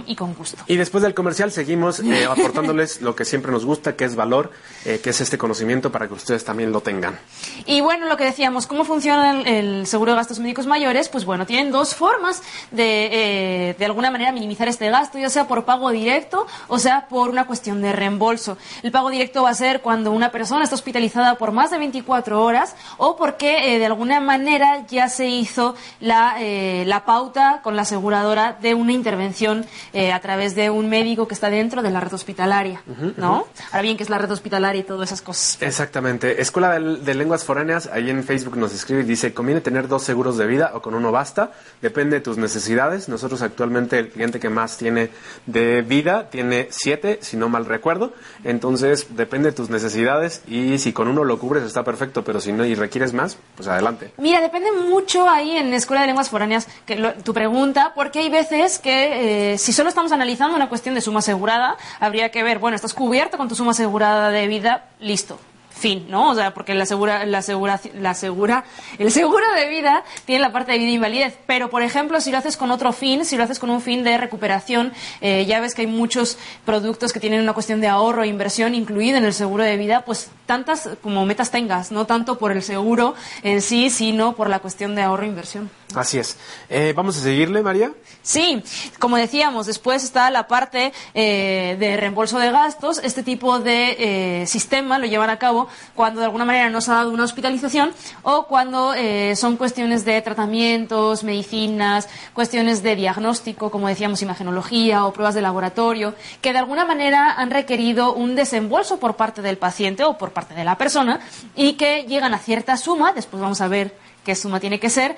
y 0.07 0.17
con 0.17 0.35
gusto. 0.35 0.63
Y 0.67 0.77
después 0.77 1.03
del 1.03 1.15
comercial 1.15 1.51
seguimos 1.51 2.01
eh, 2.01 2.27
aportándoles 2.31 3.01
lo 3.01 3.17
que 3.17 3.25
siempre 3.25 3.51
nos 3.51 3.65
gusta, 3.65 3.97
que 3.97 4.05
es 4.05 4.15
valor, 4.15 4.51
eh, 4.85 5.01
que 5.03 5.11
es 5.11 5.21
este 5.21 5.39
conocimiento 5.39 5.91
para 5.91 6.07
que 6.07 6.15
ustedes 6.15 6.45
también 6.45 6.71
lo 6.73 6.81
tengan. 6.81 7.19
Y 7.67 7.81
bueno, 7.81 8.09
lo 8.09 8.17
que 8.17 8.25
decíamos, 8.25 8.67
¿cómo 8.67 8.85
funciona 8.85 9.41
el, 9.41 9.47
el 9.47 9.87
seguro 9.87 10.13
de 10.13 10.17
gastos 10.17 10.39
médicos 10.39 10.67
mayores? 10.67 11.09
Pues 11.09 11.25
bueno, 11.25 11.47
tienen 11.47 11.72
dos 11.73 11.95
formas 11.95 12.43
de, 12.71 13.71
eh, 13.71 13.75
de 13.79 13.85
alguna 13.85 14.11
manera, 14.11 14.33
minimizar 14.33 14.69
este 14.69 14.89
gasto, 14.91 15.19
ya 15.19 15.29
sea 15.29 15.49
por 15.49 15.65
pago 15.65 15.91
directo 15.91 16.47
o 16.69 16.79
sea 16.79 17.09
por 17.09 17.31
una 17.31 17.47
cuestión 17.47 17.83
de 17.83 17.93
reembolso. 17.93 18.57
El 18.83 18.93
pago 18.93 19.11
directo 19.11 19.43
va 19.43 19.51
a 19.51 19.55
ser 19.55 19.81
cuando 19.81 20.13
una 20.13 20.31
persona 20.31 20.65
está 20.65 20.77
hospitalizada 20.77 21.37
por 21.37 21.53
más 21.53 21.71
de 21.71 21.79
24 21.79 22.43
horas 22.43 22.77
o 22.99 23.17
porque 23.17 23.75
eh, 23.75 23.79
de 23.79 23.87
alguna 23.87 24.21
manera 24.21 24.87
ya 24.87 25.09
se 25.09 25.27
hizo 25.27 25.75
la, 26.01 26.37
eh, 26.39 26.85
la 26.87 27.05
pauta 27.05 27.61
con 27.63 27.75
la 27.77 27.83
aseguradora 27.83 28.57
de 28.61 28.75
una 28.75 28.93
intervención 28.93 29.67
a 30.13 30.21
través 30.21 30.55
de 30.55 30.71
un 30.71 30.89
médico 30.89 31.27
que 31.27 31.35
está 31.35 31.51
dentro 31.51 31.83
de 31.83 31.91
la 31.91 32.01
red 32.01 32.13
hospitalaria, 32.13 32.83
¿no? 33.17 33.47
Ahora 33.71 33.83
bien, 33.83 33.97
que 33.97 34.03
es 34.03 34.11
la 34.11 34.19
red 34.19 34.31
hospitalaria 34.31 34.81
y 34.81 34.85
todas 34.85 35.09
esas 35.09 35.23
cosas. 35.23 35.59
Exactamente. 35.61 36.41
Escuela 36.41 36.79
de, 36.79 36.99
de 36.99 37.15
Lenguas 37.15 37.45
Foráneas, 37.45 37.89
ahí 37.93 38.11
en 38.11 38.23
Facebook 38.25 38.57
nos 38.57 38.75
escribe 38.75 39.03
y 39.03 39.05
dice, 39.05 39.33
¿conviene 39.33 39.61
tener 39.61 39.89
dos 39.89 40.03
seguros 40.03 40.37
de 40.37 40.47
vida 40.47 40.73
o 40.75 40.83
con 40.83 40.95
uno 40.95 41.13
basta? 41.13 41.53
Depende 41.81 42.17
de 42.17 42.21
tus 42.23 42.37
necesidades. 42.39 43.09
Nosotros 43.09 43.43
actualmente 43.43 43.99
el 43.99 44.09
cliente 44.11 44.41
que 44.41 44.49
más 44.49 44.77
tiene 44.79 45.11
de 45.47 45.83
vida 45.83 46.31
tiene 46.31 46.69
siete, 46.71 47.19
si 47.23 47.37
no 47.37 47.49
mal 47.49 47.65
recuerdo. 47.67 48.13
Entonces 48.45 49.07
depende 49.17 49.51
de 49.51 49.57
tus 49.57 49.71
necesidades 49.71 50.43
y 50.47 50.79
si 50.79 50.93
con 50.93 51.09
uno 51.09 51.25
lo 51.25 51.39
cubres 51.39 51.65
está 51.65 51.85
perfecto, 51.85 52.25
pero 52.25 52.41
si 52.41 52.53
no 52.53 52.65
y 52.65 52.75
requieres 52.75 53.13
más, 53.13 53.37
pues 53.57 53.69
adelante. 53.69 54.13
Mira, 54.19 54.41
depende 54.41 54.71
mucho 54.73 55.29
ahí 55.29 55.57
en 55.57 55.73
Escuela 55.75 56.03
de 56.03 56.07
Lenguas 56.09 56.29
Foráneas 56.31 56.69
que 56.87 56.97
lo- 56.97 57.15
tu 57.15 57.33
pregunta, 57.35 57.93
porque 57.95 58.21
hay 58.21 58.31
veces 58.31 58.79
que 58.79 59.53
eh, 59.55 59.59
si 59.59 59.73
solo 59.73 59.89
estamos 59.89 60.13
analizando 60.13 60.57
una 60.57 60.69
cuestión 60.69 60.95
de 60.95 61.01
suma 61.01 61.21
asegurada, 61.21 61.77
habría 62.01 62.31
que 62.31 62.43
ver, 62.43 62.59
bueno, 62.59 62.75
estás 62.77 62.95
cubierto 62.95 63.37
con 63.37 63.49
tu 63.49 63.55
suma 63.55 63.73
asegurada 63.73 64.31
de 64.31 64.47
vida, 64.47 64.87
listo. 65.01 65.39
Fin, 65.75 66.07
¿no? 66.09 66.31
O 66.31 66.35
sea, 66.35 66.55
porque 66.55 66.75
la 66.75 66.87
segura, 66.87 67.27
la 67.27 67.43
segura, 67.43 67.81
la 67.95 68.15
segura, 68.15 68.65
el 68.99 69.11
seguro 69.11 69.45
de 69.57 69.69
vida 69.69 70.05
tiene 70.27 70.41
la 70.41 70.53
parte 70.53 70.73
de 70.73 70.79
vida 70.79 70.89
e 70.89 70.93
invalidez. 70.93 71.39
Pero, 71.47 71.71
por 71.71 71.83
ejemplo, 71.83 72.21
si 72.21 72.31
lo 72.31 72.39
haces 72.39 72.57
con 72.57 72.71
otro 72.71 72.93
fin, 72.93 73.25
si 73.25 73.37
lo 73.37 73.45
haces 73.45 73.59
con 73.59 73.71
un 73.71 73.81
fin 73.81 74.05
de 74.05 74.17
recuperación, 74.19 74.93
eh, 75.21 75.45
ya 75.47 75.61
ves 75.61 75.75
que 75.75 75.83
hay 75.83 75.89
muchos 75.89 76.39
productos 76.65 77.13
que 77.13 77.21
tienen 77.21 77.41
una 77.41 77.53
cuestión 77.53 77.81
de 77.81 77.89
ahorro 77.89 78.23
e 78.23 78.29
inversión 78.29 78.75
incluida 78.75 79.19
en 79.19 79.25
el 79.25 79.35
seguro 79.35 79.65
de 79.65 79.77
vida, 79.77 80.05
pues 80.05 80.31
tantas 80.47 80.91
como 81.03 81.25
metas 81.27 81.51
tengas, 81.51 81.91
no 81.91 82.07
tanto 82.07 82.39
por 82.39 82.53
el 82.53 82.63
seguro 82.63 83.15
en 83.43 83.63
sí, 83.63 83.91
sino 83.91 84.35
por 84.35 84.49
la 84.49 84.61
cuestión 84.61 84.95
de 84.95 85.03
ahorro 85.03 85.25
e 85.25 85.29
inversión. 85.29 85.71
Así 85.95 86.19
es. 86.19 86.37
Eh, 86.71 86.93
Vamos 86.97 87.17
a 87.19 87.21
seguirle, 87.21 87.63
María. 87.63 87.93
Sí, 88.23 88.63
como 88.99 89.17
decíamos, 89.17 89.67
después 89.67 90.05
está 90.05 90.31
la 90.31 90.47
parte 90.47 90.93
eh, 91.15 91.77
de 91.79 91.97
reembolso 91.97 92.39
de 92.39 92.51
gastos. 92.51 92.99
Este 93.03 93.23
tipo 93.23 93.59
de 93.59 93.97
eh, 94.43 94.47
sistema 94.47 94.99
lo 94.99 95.07
llevan 95.07 95.31
a 95.31 95.39
cabo 95.39 95.69
cuando 95.95 96.21
de 96.21 96.27
alguna 96.27 96.45
manera 96.45 96.71
no 96.71 96.81
se 96.81 96.91
ha 96.91 96.95
dado 96.95 97.11
una 97.11 97.25
hospitalización 97.25 97.93
o 98.23 98.47
cuando 98.47 98.95
eh, 98.95 99.35
son 99.37 99.57
cuestiones 99.57 100.05
de 100.05 100.21
tratamientos, 100.23 101.25
medicinas, 101.25 102.09
cuestiones 102.35 102.83
de 102.83 102.97
diagnóstico, 102.97 103.71
como 103.71 103.89
decíamos, 103.89 104.23
imagenología 104.23 105.05
o 105.05 105.13
pruebas 105.13 105.35
de 105.35 105.43
laboratorio, 105.43 106.15
que 106.41 106.53
de 106.53 106.59
alguna 106.59 106.85
manera 106.85 107.35
han 107.35 107.51
requerido 107.51 108.15
un 108.15 108.35
desembolso 108.35 108.99
por 108.99 109.17
parte 109.17 109.43
del 109.43 109.59
paciente 109.59 110.05
o 110.05 110.19
por 110.19 110.33
parte 110.33 110.55
de 110.55 110.65
la 110.65 110.77
persona 110.77 111.21
y 111.57 111.75
que 111.75 112.05
llegan 112.05 112.35
a 112.35 112.39
cierta 112.39 112.77
suma, 112.77 113.13
después 113.13 113.41
vamos 113.41 113.61
a 113.61 113.69
ver 113.69 113.95
qué 114.25 114.35
suma 114.35 114.61
tiene 114.61 114.79
que 114.79 114.91
ser, 114.91 115.17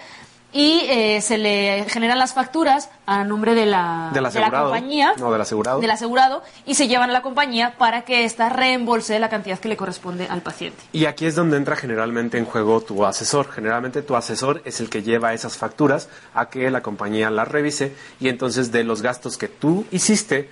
y 0.54 0.82
eh, 0.88 1.20
se 1.20 1.36
le 1.36 1.84
generan 1.88 2.16
las 2.16 2.32
facturas 2.32 2.88
a 3.06 3.24
nombre 3.24 3.54
de 3.56 3.66
la, 3.66 4.10
Del 4.14 4.22
de 4.24 4.40
la 4.40 4.50
compañía, 4.50 5.12
No, 5.18 5.32
del 5.32 5.40
asegurado. 5.40 5.80
del 5.80 5.90
asegurado, 5.90 6.42
y 6.64 6.76
se 6.76 6.86
llevan 6.86 7.10
a 7.10 7.12
la 7.12 7.22
compañía 7.22 7.74
para 7.76 8.02
que 8.02 8.24
ésta 8.24 8.48
reembolse 8.48 9.18
la 9.18 9.28
cantidad 9.28 9.58
que 9.58 9.68
le 9.68 9.76
corresponde 9.76 10.28
al 10.28 10.42
paciente. 10.42 10.80
Y 10.92 11.06
aquí 11.06 11.26
es 11.26 11.34
donde 11.34 11.56
entra 11.56 11.74
generalmente 11.74 12.38
en 12.38 12.44
juego 12.44 12.80
tu 12.80 13.04
asesor. 13.04 13.50
Generalmente 13.50 14.00
tu 14.02 14.14
asesor 14.14 14.62
es 14.64 14.78
el 14.80 14.88
que 14.88 15.02
lleva 15.02 15.34
esas 15.34 15.56
facturas 15.56 16.08
a 16.34 16.48
que 16.48 16.70
la 16.70 16.82
compañía 16.82 17.30
las 17.30 17.48
revise 17.48 17.92
y 18.20 18.28
entonces 18.28 18.70
de 18.70 18.84
los 18.84 19.02
gastos 19.02 19.36
que 19.36 19.48
tú 19.48 19.84
hiciste, 19.90 20.48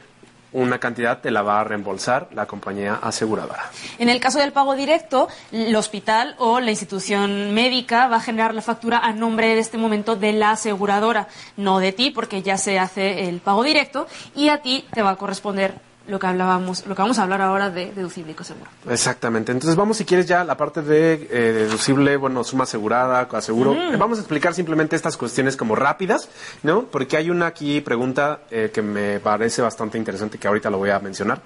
una 0.53 0.79
cantidad 0.79 1.21
te 1.21 1.31
la 1.31 1.43
va 1.43 1.61
a 1.61 1.65
reembolsar 1.65 2.29
la 2.35 2.47
compañía 2.47 2.99
aseguradora. 3.03 3.71
En 3.99 4.09
el 4.09 4.21
caso 4.21 4.39
del 4.39 4.53
pago 4.53 4.75
directo, 4.75 5.29
el 5.51 5.75
hospital 5.77 6.35
o 6.39 6.61
la 6.61 6.71
institución 6.71 7.55
médica 7.55 8.09
va 8.09 8.17
a 8.17 8.21
generar 8.21 8.55
la 8.55 8.63
factura 8.63 8.99
a 8.99 9.13
nombre 9.13 9.49
de 9.49 9.61
este 9.61 9.79
momento 9.79 10.17
de 10.17 10.33
la 10.33 10.51
aseguradora, 10.51 11.29
no 11.57 11.79
de 11.79 11.93
ti, 11.93 12.11
porque 12.11 12.43
ya 12.43 12.57
se 12.57 12.79
hace 12.79 13.29
el 13.29 13.41
pago 13.41 13.63
directo, 13.63 14.07
y 14.35 14.49
a 14.49 14.63
ti 14.63 14.85
te 14.93 15.03
va 15.03 15.11
a 15.11 15.17
corresponder 15.17 15.92
lo 16.09 16.19
que 16.19 16.27
hablábamos, 16.27 16.87
lo 16.87 16.95
que 16.95 17.03
vamos 17.03 17.19
a 17.19 17.23
hablar 17.23 17.41
ahora 17.41 17.71
de 17.71 17.93
deducible 17.93 18.33
y 18.33 18.35
coseguro. 18.35 18.71
Exactamente. 18.89 19.53
Entonces 19.53 19.77
vamos, 19.77 19.97
si 19.97 20.05
quieres, 20.05 20.27
ya 20.27 20.41
a 20.41 20.45
la 20.45 20.57
parte 20.57 20.83
de 20.83 21.29
eh, 21.31 21.53
deducible, 21.53 22.17
bueno, 22.17 22.45
suma 22.45 22.65
asegurada, 22.65 23.29
coaseguro. 23.29 23.75
Eh, 23.75 23.97
vamos 23.97 24.19
a 24.19 24.23
explicar 24.23 24.55
simplemente 24.55 24.97
estas 24.97 25.17
cuestiones 25.17 25.57
como 25.57 25.77
rápidas, 25.77 26.29
¿no? 26.63 26.85
Porque 26.85 27.17
hay 27.17 27.31
una 27.31 27.47
aquí 27.47 27.81
pregunta 27.81 28.41
eh, 28.51 28.71
que 28.73 28.83
me 28.83 29.21
parece 29.21 29.63
bastante 29.63 29.99
interesante 29.99 30.39
que 30.39 30.49
ahorita 30.49 30.71
lo 30.71 30.79
voy 30.79 30.91
a 30.91 30.99
mencionar. 30.99 31.41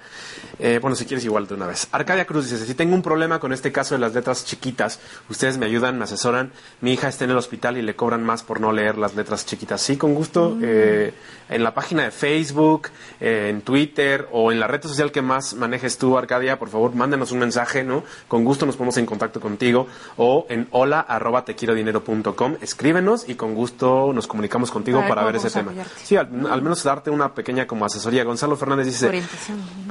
Eh, 0.59 0.79
bueno, 0.81 0.95
si 0.95 1.05
quieres, 1.05 1.23
igual 1.25 1.47
de 1.47 1.53
una 1.53 1.67
vez. 1.67 1.87
Arcadia 1.91 2.25
Cruz 2.25 2.49
dice, 2.49 2.65
si 2.65 2.73
tengo 2.73 2.95
un 2.95 3.01
problema 3.01 3.39
con 3.39 3.53
este 3.53 3.71
caso 3.71 3.95
de 3.95 3.99
las 3.99 4.13
letras 4.13 4.43
chiquitas, 4.45 4.99
ustedes 5.29 5.57
me 5.57 5.65
ayudan, 5.65 5.97
me 5.97 6.05
asesoran, 6.05 6.51
mi 6.81 6.93
hija 6.93 7.07
está 7.07 7.25
en 7.25 7.31
el 7.31 7.37
hospital 7.37 7.77
y 7.77 7.81
le 7.81 7.95
cobran 7.95 8.23
más 8.23 8.43
por 8.43 8.59
no 8.59 8.71
leer 8.71 8.97
las 8.97 9.15
letras 9.15 9.45
chiquitas. 9.45 9.81
Sí, 9.81 9.97
con 9.97 10.13
gusto. 10.15 10.57
eh, 10.61 11.13
en 11.49 11.63
la 11.63 11.73
página 11.73 12.03
de 12.03 12.11
Facebook, 12.11 12.89
eh, 13.19 13.47
en 13.49 13.61
Twitter 13.61 14.27
o 14.31 14.46
en 14.51 14.59
la 14.59 14.67
red 14.67 14.81
social 14.81 15.11
que 15.11 15.21
más 15.21 15.53
manejes 15.55 15.97
tú, 15.97 16.17
Arcadia, 16.17 16.59
por 16.59 16.69
favor, 16.69 16.93
mándanos 16.95 17.31
un 17.31 17.39
mensaje, 17.39 17.83
¿no? 17.83 18.03
Con 18.27 18.43
gusto 18.43 18.65
nos 18.65 18.75
ponemos 18.75 18.97
en 18.97 19.05
contacto 19.05 19.39
contigo 19.39 19.87
o 20.17 20.45
en 20.49 20.67
hola 20.71 20.99
arroba 20.99 21.45
tequierodinero.com. 21.45 22.55
Escríbenos 22.61 23.27
y 23.29 23.35
con 23.35 23.55
gusto 23.55 24.11
nos 24.13 24.27
comunicamos 24.27 24.71
contigo 24.71 24.99
Para 24.99 25.07
ver 25.07 25.15
para, 25.15 25.25
ver 25.31 25.35
cómo 25.35 25.47
ese 25.47 25.59
tema. 25.59 25.71
apoyarte. 25.71 25.93
Sí, 26.03 26.15
al, 26.15 26.29
al 26.51 26.61
menos 26.61 26.83
darte 26.83 27.09
una 27.09 27.33
pequeña 27.33 27.67
como 27.67 27.85
asesoría. 27.85 28.23
Gonzalo 28.23 28.55
Fernández 28.55 28.85
dice. 28.87 29.21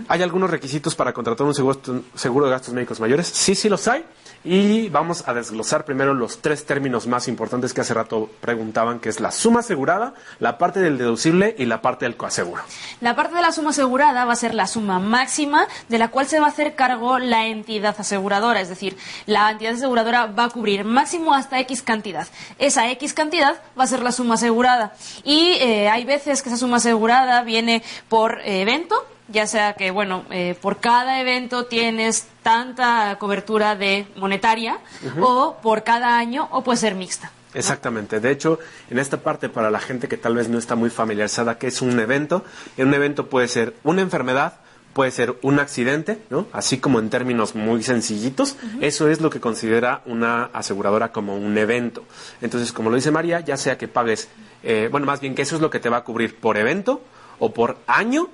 ¿hay 0.08 0.22
algunos 0.22 0.50
requisitos 0.50 0.94
para 0.94 1.12
contratar 1.12 1.46
un 1.46 1.54
seguro, 1.54 1.80
seguro 2.14 2.46
de 2.46 2.52
gastos 2.52 2.74
médicos 2.74 3.00
mayores? 3.00 3.26
Sí, 3.26 3.54
sí 3.54 3.68
los 3.68 3.86
hay. 3.88 4.04
Y 4.48 4.88
vamos 4.90 5.24
a 5.26 5.34
desglosar 5.34 5.84
primero 5.84 6.14
los 6.14 6.38
tres 6.40 6.64
términos 6.64 7.08
más 7.08 7.26
importantes 7.26 7.74
que 7.74 7.80
hace 7.80 7.94
rato 7.94 8.30
preguntaban, 8.40 9.00
que 9.00 9.08
es 9.08 9.18
la 9.18 9.32
suma 9.32 9.58
asegurada, 9.58 10.14
la 10.38 10.56
parte 10.56 10.78
del 10.78 10.98
deducible 10.98 11.56
y 11.58 11.64
la 11.64 11.82
parte 11.82 12.04
del 12.04 12.16
coaseguro. 12.16 12.62
La 13.00 13.16
parte 13.16 13.34
de 13.34 13.42
la 13.42 13.50
suma 13.50 13.70
asegurada 13.70 14.24
va 14.24 14.34
a 14.34 14.36
ser 14.36 14.54
la 14.54 14.68
suma 14.68 15.00
máxima 15.00 15.66
de 15.88 15.98
la 15.98 16.12
cual 16.12 16.28
se 16.28 16.38
va 16.38 16.46
a 16.46 16.50
hacer 16.50 16.76
cargo 16.76 17.18
la 17.18 17.46
entidad 17.46 17.96
aseguradora, 17.98 18.60
es 18.60 18.68
decir, 18.68 18.96
la 19.26 19.50
entidad 19.50 19.74
aseguradora 19.74 20.26
va 20.26 20.44
a 20.44 20.50
cubrir 20.50 20.84
máximo 20.84 21.34
hasta 21.34 21.58
X 21.58 21.82
cantidad. 21.82 22.28
Esa 22.60 22.88
X 22.92 23.14
cantidad 23.14 23.60
va 23.76 23.82
a 23.82 23.88
ser 23.88 24.00
la 24.00 24.12
suma 24.12 24.34
asegurada. 24.34 24.94
Y 25.24 25.56
eh, 25.60 25.88
hay 25.88 26.04
veces 26.04 26.42
que 26.42 26.50
esa 26.50 26.56
suma 26.56 26.76
asegurada 26.76 27.42
viene 27.42 27.82
por 28.08 28.40
eh, 28.42 28.60
evento, 28.62 28.94
ya 29.28 29.46
sea 29.46 29.74
que, 29.74 29.90
bueno, 29.90 30.24
eh, 30.30 30.56
por 30.60 30.78
cada 30.78 31.20
evento 31.20 31.66
tienes 31.66 32.26
tanta 32.42 33.16
cobertura 33.18 33.76
de 33.76 34.06
monetaria, 34.16 34.78
o 35.20 35.56
por 35.62 35.82
cada 35.82 36.18
año, 36.18 36.48
o 36.50 36.62
puede 36.62 36.78
ser 36.78 36.94
mixta. 36.94 37.30
Exactamente. 37.54 38.20
De 38.20 38.30
hecho, 38.30 38.58
en 38.90 38.98
esta 38.98 39.16
parte, 39.18 39.48
para 39.48 39.70
la 39.70 39.80
gente 39.80 40.08
que 40.08 40.16
tal 40.16 40.34
vez 40.34 40.48
no 40.48 40.58
está 40.58 40.74
muy 40.74 40.90
familiarizada, 40.90 41.58
que 41.58 41.68
es 41.68 41.80
un 41.80 41.98
evento, 41.98 42.44
un 42.76 42.92
evento 42.92 43.28
puede 43.28 43.48
ser 43.48 43.74
una 43.82 44.02
enfermedad, 44.02 44.54
puede 44.92 45.10
ser 45.10 45.36
un 45.42 45.58
accidente, 45.58 46.18
¿no? 46.30 46.46
Así 46.52 46.78
como 46.78 46.98
en 47.00 47.10
términos 47.10 47.54
muy 47.54 47.82
sencillitos, 47.82 48.56
eso 48.80 49.08
es 49.08 49.20
lo 49.20 49.30
que 49.30 49.40
considera 49.40 50.02
una 50.06 50.44
aseguradora 50.52 51.12
como 51.12 51.36
un 51.36 51.58
evento. 51.58 52.04
Entonces, 52.40 52.72
como 52.72 52.90
lo 52.90 52.96
dice 52.96 53.10
María, 53.10 53.40
ya 53.40 53.56
sea 53.56 53.76
que 53.76 53.88
pagues, 53.88 54.28
eh, 54.62 54.88
bueno, 54.90 55.06
más 55.06 55.20
bien 55.20 55.34
que 55.34 55.42
eso 55.42 55.56
es 55.56 55.62
lo 55.62 55.70
que 55.70 55.80
te 55.80 55.88
va 55.88 55.98
a 55.98 56.04
cubrir 56.04 56.36
por 56.36 56.56
evento 56.56 57.02
o 57.38 57.52
por 57.52 57.78
año 57.86 58.28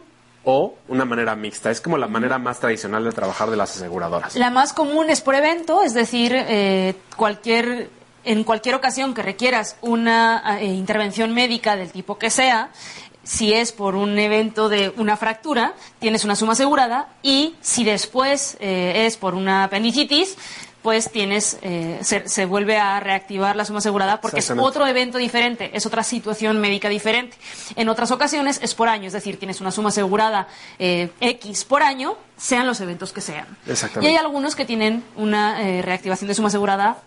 o 0.45 0.75
una 0.89 1.05
manera 1.05 1.35
mixta. 1.37 1.71
Es 1.71 1.81
como 1.81 1.99
la 1.99 2.09
manera 2.09 2.39
más 2.39 2.61
tradicional 2.61 3.05
de 3.05 3.13
trabajar 3.13 3.51
de 3.51 3.57
las 3.57 3.77
aseguradoras. 3.77 4.35
La 4.37 4.51
más 4.51 4.73
común 4.73 5.11
es 5.11 5.21
por 5.21 5.35
evento, 5.35 5.83
es 5.83 5.95
decir, 5.95 6.33
eh, 6.35 6.95
cualquier 7.17 7.91
en 8.25 8.45
cualquier 8.45 8.77
ocasión 8.77 9.15
que 9.15 9.23
requieras 9.23 9.77
una 9.81 10.59
eh, 10.61 10.67
intervención 10.67 11.35
médica 11.35 11.77
del 11.77 11.91
tipo 11.91 12.19
que 12.19 12.31
sea, 12.31 12.71
si 13.25 13.53
es 13.53 13.73
por 13.73 13.95
un 13.95 14.19
evento 14.19 14.69
de 14.69 14.93
una 14.97 15.17
fractura, 15.17 15.75
tienes 15.99 16.25
una 16.25 16.37
suma 16.37 16.53
asegurada 16.53 17.09
y 17.23 17.55
si 17.61 17.85
después 17.85 18.57
eh, 18.61 19.07
es 19.07 19.17
por 19.17 19.35
una 19.35 19.65
apendicitis, 19.65 20.37
pues 20.83 21.11
tienes 21.11 21.59
eh, 21.63 21.99
se, 22.03 22.29
se 22.29 22.45
vuelve 22.45 22.77
a 22.79 22.99
reactivar 23.01 23.57
la 23.57 23.65
suma 23.65 23.79
asegurada 23.79 24.21
porque 24.21 24.41
es 24.41 24.51
otro 24.51 24.87
evento 24.87 25.19
diferente, 25.19 25.71
es 25.75 25.87
otra 25.87 26.03
situación 26.03 26.61
médica 26.61 26.89
diferente. 26.89 27.37
En 27.77 27.89
otras 27.89 28.11
ocasiones 28.11 28.59
es 28.63 28.75
por 28.75 28.89
año, 28.89 29.07
es 29.07 29.13
decir, 29.13 29.39
tienes 29.39 29.61
una 29.61 29.71
suma 29.71 29.91
asegurada 29.91 30.49
eh, 30.79 31.11
X 31.21 31.65
por 31.65 31.83
año, 31.83 32.17
sean 32.37 32.67
los 32.67 32.81
eventos 32.81 33.13
que 33.13 33.21
sean. 33.21 33.47
Y 34.01 34.07
hay 34.07 34.17
algunos 34.17 34.57
que 34.57 34.65
tienen 34.65 35.05
una 35.17 35.63
eh, 35.63 35.83
reactivación 35.83 36.29
de 36.29 36.35
suma 36.35 36.49
asegurada 36.49 36.99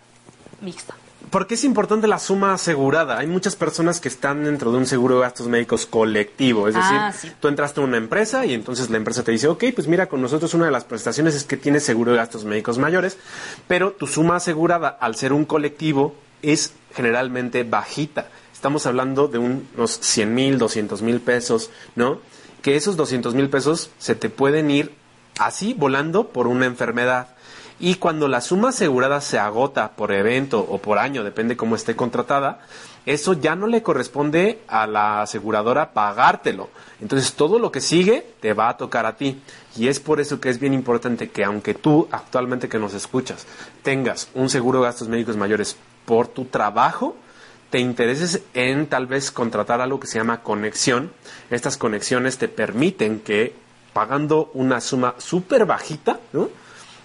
mixta. 0.60 0.94
¿Por 1.30 1.46
qué 1.46 1.54
es 1.54 1.64
importante 1.64 2.06
la 2.06 2.18
suma 2.18 2.54
asegurada? 2.54 3.18
Hay 3.18 3.26
muchas 3.26 3.56
personas 3.56 4.00
que 4.00 4.08
están 4.08 4.44
dentro 4.44 4.70
de 4.70 4.78
un 4.78 4.86
seguro 4.86 5.16
de 5.16 5.20
gastos 5.22 5.48
médicos 5.48 5.84
colectivo. 5.84 6.68
Es 6.68 6.74
decir, 6.74 6.96
Ah, 6.98 7.12
sí. 7.12 7.30
tú 7.40 7.48
entraste 7.48 7.80
a 7.80 7.84
una 7.84 7.96
empresa 7.96 8.46
y 8.46 8.54
entonces 8.54 8.90
la 8.90 8.96
empresa 8.96 9.24
te 9.24 9.32
dice, 9.32 9.48
ok, 9.48 9.64
pues 9.74 9.88
mira, 9.88 10.06
con 10.06 10.22
nosotros 10.22 10.54
una 10.54 10.66
de 10.66 10.70
las 10.72 10.84
prestaciones 10.84 11.34
es 11.34 11.44
que 11.44 11.56
tienes 11.56 11.84
seguro 11.84 12.12
de 12.12 12.18
gastos 12.18 12.44
médicos 12.44 12.78
mayores, 12.78 13.18
pero 13.66 13.92
tu 13.92 14.06
suma 14.06 14.36
asegurada, 14.36 14.88
al 14.88 15.16
ser 15.16 15.32
un 15.32 15.44
colectivo, 15.44 16.14
es 16.42 16.72
generalmente 16.94 17.64
bajita. 17.64 18.28
Estamos 18.52 18.86
hablando 18.86 19.26
de 19.28 19.38
unos 19.38 19.90
100 20.00 20.32
mil, 20.34 20.58
200 20.58 21.02
mil 21.02 21.20
pesos, 21.20 21.70
¿no? 21.96 22.20
Que 22.62 22.76
esos 22.76 22.96
200 22.96 23.34
mil 23.34 23.50
pesos 23.50 23.90
se 23.98 24.14
te 24.14 24.30
pueden 24.30 24.70
ir 24.70 24.94
así 25.38 25.74
volando 25.74 26.28
por 26.28 26.46
una 26.46 26.66
enfermedad. 26.66 27.28
Y 27.78 27.96
cuando 27.96 28.26
la 28.26 28.40
suma 28.40 28.70
asegurada 28.70 29.20
se 29.20 29.38
agota 29.38 29.92
por 29.92 30.12
evento 30.12 30.60
o 30.60 30.78
por 30.78 30.98
año, 30.98 31.24
depende 31.24 31.56
cómo 31.56 31.76
esté 31.76 31.94
contratada, 31.94 32.60
eso 33.04 33.34
ya 33.34 33.54
no 33.54 33.66
le 33.66 33.82
corresponde 33.82 34.60
a 34.66 34.86
la 34.86 35.22
aseguradora 35.22 35.92
pagártelo. 35.92 36.70
Entonces 37.00 37.34
todo 37.34 37.58
lo 37.58 37.70
que 37.70 37.80
sigue 37.80 38.26
te 38.40 38.54
va 38.54 38.70
a 38.70 38.76
tocar 38.76 39.04
a 39.06 39.16
ti. 39.16 39.40
Y 39.76 39.88
es 39.88 40.00
por 40.00 40.20
eso 40.20 40.40
que 40.40 40.48
es 40.48 40.58
bien 40.58 40.74
importante 40.74 41.28
que 41.28 41.44
aunque 41.44 41.74
tú 41.74 42.08
actualmente 42.10 42.68
que 42.68 42.78
nos 42.78 42.94
escuchas 42.94 43.46
tengas 43.82 44.28
un 44.34 44.48
seguro 44.48 44.80
de 44.80 44.86
gastos 44.86 45.08
médicos 45.08 45.36
mayores 45.36 45.76
por 46.04 46.28
tu 46.28 46.46
trabajo, 46.46 47.14
te 47.70 47.78
intereses 47.78 48.42
en 48.54 48.86
tal 48.86 49.06
vez 49.06 49.30
contratar 49.30 49.80
algo 49.80 50.00
que 50.00 50.06
se 50.06 50.18
llama 50.18 50.42
conexión. 50.42 51.12
Estas 51.50 51.76
conexiones 51.76 52.38
te 52.38 52.48
permiten 52.48 53.20
que 53.20 53.54
pagando 53.92 54.50
una 54.54 54.80
suma 54.80 55.14
súper 55.18 55.66
bajita, 55.66 56.20
¿no? 56.32 56.48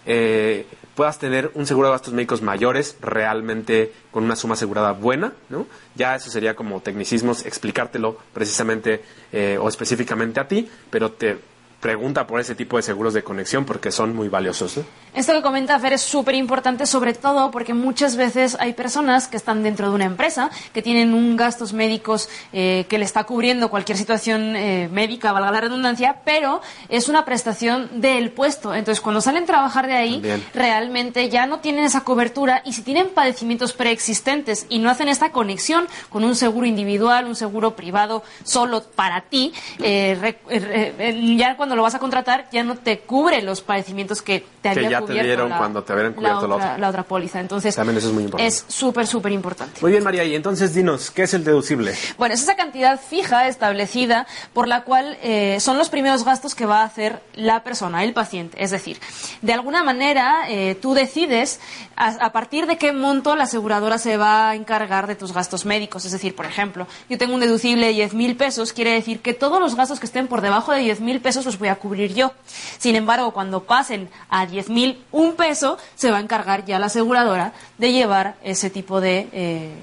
Eh, 0.05 0.65
puedas 0.95 1.19
tener 1.19 1.51
un 1.55 1.65
seguro 1.65 1.87
de 1.87 1.93
gastos 1.93 2.13
médicos 2.13 2.41
mayores 2.41 2.97
realmente 3.01 3.93
con 4.11 4.23
una 4.23 4.35
suma 4.35 4.53
asegurada 4.53 4.91
buena, 4.91 5.33
¿no? 5.49 5.67
Ya 5.95 6.15
eso 6.15 6.29
sería 6.29 6.55
como 6.55 6.81
tecnicismos 6.81 7.45
explicártelo 7.45 8.17
precisamente 8.33 9.01
eh, 9.31 9.57
o 9.59 9.67
específicamente 9.67 10.39
a 10.39 10.47
ti, 10.47 10.69
pero 10.89 11.11
te 11.11 11.37
pregunta 11.81 12.27
por 12.27 12.39
ese 12.39 12.55
tipo 12.55 12.77
de 12.77 12.83
seguros 12.83 13.13
de 13.13 13.23
conexión 13.23 13.65
porque 13.65 13.91
son 13.91 14.15
muy 14.15 14.29
valiosos. 14.29 14.77
¿eh? 14.77 14.85
Esto 15.13 15.33
que 15.33 15.41
comenta 15.41 15.77
Fer 15.79 15.93
es 15.93 16.01
súper 16.01 16.35
importante, 16.35 16.85
sobre 16.85 17.13
todo 17.13 17.51
porque 17.51 17.73
muchas 17.73 18.15
veces 18.15 18.55
hay 18.59 18.73
personas 18.73 19.27
que 19.27 19.35
están 19.35 19.63
dentro 19.63 19.89
de 19.89 19.95
una 19.95 20.05
empresa 20.05 20.51
que 20.73 20.81
tienen 20.81 21.13
un 21.13 21.35
gastos 21.35 21.73
médicos 21.73 22.29
eh, 22.53 22.85
que 22.87 22.99
le 22.99 23.03
está 23.03 23.23
cubriendo 23.23 23.69
cualquier 23.69 23.97
situación 23.97 24.55
eh, 24.55 24.89
médica, 24.91 25.33
valga 25.33 25.51
la 25.51 25.59
redundancia, 25.59 26.21
pero 26.23 26.61
es 26.87 27.09
una 27.09 27.25
prestación 27.25 27.89
del 27.99 28.31
puesto. 28.31 28.73
Entonces, 28.75 29.01
cuando 29.01 29.19
salen 29.19 29.43
a 29.43 29.47
trabajar 29.47 29.87
de 29.87 29.93
ahí, 29.93 30.21
realmente 30.53 31.29
ya 31.29 31.47
no 31.47 31.59
tienen 31.59 31.83
esa 31.83 32.01
cobertura 32.01 32.61
y 32.63 32.73
si 32.73 32.83
tienen 32.83 33.09
padecimientos 33.09 33.73
preexistentes 33.73 34.67
y 34.69 34.77
no 34.79 34.89
hacen 34.89 35.07
esta 35.07 35.31
conexión 35.31 35.87
con 36.09 36.23
un 36.23 36.35
seguro 36.35 36.67
individual, 36.67 37.25
un 37.25 37.35
seguro 37.35 37.75
privado 37.75 38.23
solo 38.43 38.83
para 38.83 39.21
ti, 39.21 39.51
ya 39.79 41.57
cuando 41.57 41.70
lo 41.75 41.83
vas 41.83 41.95
a 41.95 41.99
contratar 41.99 42.47
ya 42.51 42.63
no 42.63 42.75
te 42.75 42.99
cubre 42.99 43.41
los 43.41 43.61
padecimientos 43.61 44.21
que 44.21 44.45
te 44.61 44.69
había 44.69 44.83
que 44.83 44.91
ya 44.91 45.01
te 45.01 45.13
dieron 45.13 45.51
cuando 45.51 45.83
te 45.83 45.93
habían 45.93 46.13
cubierto 46.13 46.47
la 46.47 46.55
otra, 46.55 46.77
la 46.77 46.89
otra 46.89 47.03
póliza. 47.03 47.39
Entonces, 47.39 47.75
también 47.75 47.97
eso 47.97 48.07
es 48.07 48.13
muy 48.13 48.23
importante. 48.23 48.47
Es 48.47 48.65
súper, 48.67 49.07
súper 49.07 49.31
importante. 49.31 49.79
Muy 49.81 49.91
bien, 49.91 50.03
María. 50.03 50.23
Y 50.23 50.35
entonces 50.35 50.73
dinos, 50.73 51.11
¿qué 51.11 51.23
es 51.23 51.33
el 51.33 51.43
deducible? 51.43 51.93
Bueno, 52.17 52.35
es 52.35 52.41
esa 52.41 52.55
cantidad 52.55 52.99
fija 52.99 53.47
establecida 53.47 54.27
por 54.53 54.67
la 54.67 54.83
cual 54.83 55.17
eh, 55.21 55.59
son 55.59 55.77
los 55.77 55.89
primeros 55.89 56.23
gastos 56.23 56.55
que 56.55 56.65
va 56.65 56.81
a 56.81 56.85
hacer 56.85 57.21
la 57.33 57.63
persona, 57.63 58.03
el 58.03 58.13
paciente. 58.13 58.63
Es 58.63 58.71
decir, 58.71 58.99
de 59.41 59.53
alguna 59.53 59.83
manera 59.83 60.45
eh, 60.49 60.75
tú 60.75 60.93
decides 60.93 61.59
a, 61.95 62.07
a 62.07 62.31
partir 62.31 62.67
de 62.67 62.77
qué 62.77 62.91
monto 62.91 63.35
la 63.35 63.43
aseguradora 63.43 63.97
se 63.97 64.17
va 64.17 64.49
a 64.49 64.55
encargar 64.55 65.07
de 65.07 65.15
tus 65.15 65.33
gastos 65.33 65.65
médicos. 65.65 66.05
Es 66.05 66.11
decir, 66.11 66.35
por 66.35 66.45
ejemplo, 66.45 66.87
yo 67.09 67.17
tengo 67.17 67.33
un 67.33 67.39
deducible 67.39 67.87
de 67.87 67.93
10.000 67.93 68.37
pesos, 68.37 68.73
quiere 68.73 68.91
decir 68.91 69.21
que 69.21 69.33
todos 69.33 69.59
los 69.59 69.75
gastos 69.75 69.99
que 69.99 70.05
estén 70.05 70.27
por 70.27 70.41
debajo 70.41 70.71
de 70.71 70.81
10.000 70.81 71.21
pesos 71.21 71.45
los 71.45 71.57
voy 71.61 71.69
a 71.69 71.75
cubrir 71.75 72.13
yo. 72.13 72.33
Sin 72.77 72.95
embargo, 72.95 73.31
cuando 73.31 73.63
pasen 73.63 74.09
a 74.29 74.45
10.000 74.45 74.97
un 75.11 75.35
peso, 75.35 75.77
se 75.95 76.11
va 76.11 76.17
a 76.17 76.19
encargar 76.19 76.65
ya 76.65 76.79
la 76.79 76.87
aseguradora 76.87 77.53
de 77.77 77.93
llevar 77.93 78.35
ese 78.43 78.69
tipo 78.69 78.99
de, 78.99 79.29
eh, 79.31 79.73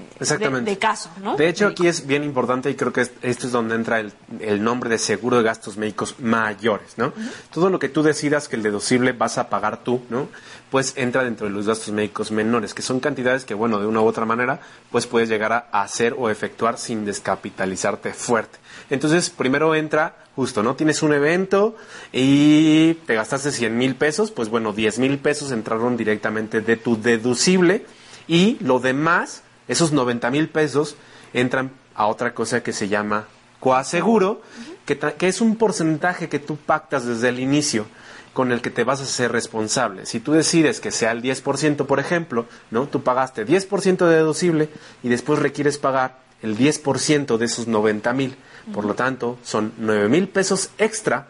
de, 0.63 0.77
caso. 0.77 1.09
¿no? 1.23 1.35
De 1.35 1.49
hecho, 1.49 1.67
aquí 1.67 1.87
es 1.87 2.05
bien 2.05 2.23
importante 2.23 2.69
y 2.69 2.75
creo 2.75 2.93
que 2.93 3.01
esto 3.01 3.47
es 3.47 3.51
donde 3.51 3.75
entra 3.75 3.99
el, 3.99 4.13
el, 4.39 4.63
nombre 4.63 4.89
de 4.89 4.97
seguro 4.97 5.37
de 5.37 5.43
gastos 5.43 5.77
médicos 5.77 6.15
mayores. 6.19 6.97
¿no? 6.97 7.13
Todo 7.51 7.69
lo 7.69 7.79
que 7.79 7.89
tú 7.89 8.03
decidas 8.03 8.47
que 8.47 8.55
el 8.55 8.63
deducible 8.63 9.13
vas 9.13 9.37
a 9.37 9.49
pagar 9.49 9.83
tú, 9.83 10.01
¿no? 10.09 10.27
pues 10.69 10.93
entra 10.97 11.23
dentro 11.23 11.47
de 11.47 11.53
los 11.53 11.67
gastos 11.67 11.91
médicos 11.93 12.31
menores, 12.31 12.73
que 12.73 12.81
son 12.81 12.99
cantidades 12.99 13.45
que, 13.45 13.53
bueno, 13.53 13.79
de 13.79 13.87
una 13.87 14.01
u 14.01 14.05
otra 14.05 14.25
manera, 14.25 14.59
pues 14.91 15.07
puedes 15.07 15.29
llegar 15.29 15.51
a 15.51 15.81
hacer 15.81 16.15
o 16.17 16.29
efectuar 16.29 16.77
sin 16.77 17.05
descapitalizarte 17.05 18.13
fuerte. 18.13 18.59
Entonces, 18.89 19.29
primero 19.29 19.73
entra 19.75 20.15
justo, 20.39 20.63
¿no? 20.63 20.77
Tienes 20.77 21.03
un 21.03 21.11
evento 21.11 21.75
y 22.13 22.93
te 23.05 23.13
gastaste 23.13 23.51
100 23.51 23.77
mil 23.77 23.95
pesos, 23.95 24.31
pues 24.31 24.47
bueno, 24.47 24.71
10 24.71 24.99
mil 24.99 25.17
pesos 25.17 25.51
entraron 25.51 25.97
directamente 25.97 26.61
de 26.61 26.77
tu 26.77 26.97
deducible 26.97 27.85
y 28.25 28.55
lo 28.61 28.79
demás, 28.79 29.43
esos 29.67 29.91
90 29.91 30.31
mil 30.31 30.47
pesos, 30.47 30.95
entran 31.33 31.71
a 31.93 32.07
otra 32.07 32.33
cosa 32.33 32.63
que 32.63 32.71
se 32.71 32.87
llama 32.87 33.27
coaseguro, 33.59 34.41
que, 34.85 34.97
que 34.97 35.27
es 35.27 35.41
un 35.41 35.57
porcentaje 35.57 36.29
que 36.29 36.39
tú 36.39 36.55
pactas 36.55 37.05
desde 37.05 37.27
el 37.27 37.41
inicio 37.41 37.85
con 38.31 38.53
el 38.53 38.61
que 38.61 38.69
te 38.69 38.85
vas 38.85 39.01
a 39.01 39.05
ser 39.05 39.33
responsable. 39.33 40.05
Si 40.05 40.21
tú 40.21 40.31
decides 40.31 40.79
que 40.79 40.91
sea 40.91 41.11
el 41.11 41.21
10%, 41.21 41.85
por 41.85 41.99
ejemplo, 41.99 42.45
¿no? 42.71 42.87
Tú 42.87 43.03
pagaste 43.03 43.45
10% 43.45 44.07
de 44.07 44.15
deducible 44.15 44.69
y 45.03 45.09
después 45.09 45.39
requieres 45.39 45.77
pagar 45.77 46.19
el 46.41 46.57
10% 46.57 47.35
de 47.35 47.45
esos 47.45 47.67
90 47.67 48.13
mil. 48.13 48.37
Por 48.73 48.85
lo 48.85 48.95
tanto, 48.95 49.37
son 49.43 49.73
9 49.77 50.09
mil 50.09 50.27
pesos 50.27 50.69
extra. 50.77 51.27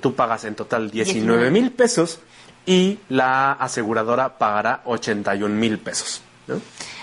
Tú 0.00 0.14
pagas 0.14 0.44
en 0.44 0.54
total 0.54 0.90
19 0.90 1.50
mil 1.50 1.72
pesos 1.72 2.20
y 2.66 2.98
la 3.08 3.52
aseguradora 3.52 4.38
pagará 4.38 4.82
81 4.84 5.54
mil 5.54 5.78
pesos. 5.78 6.22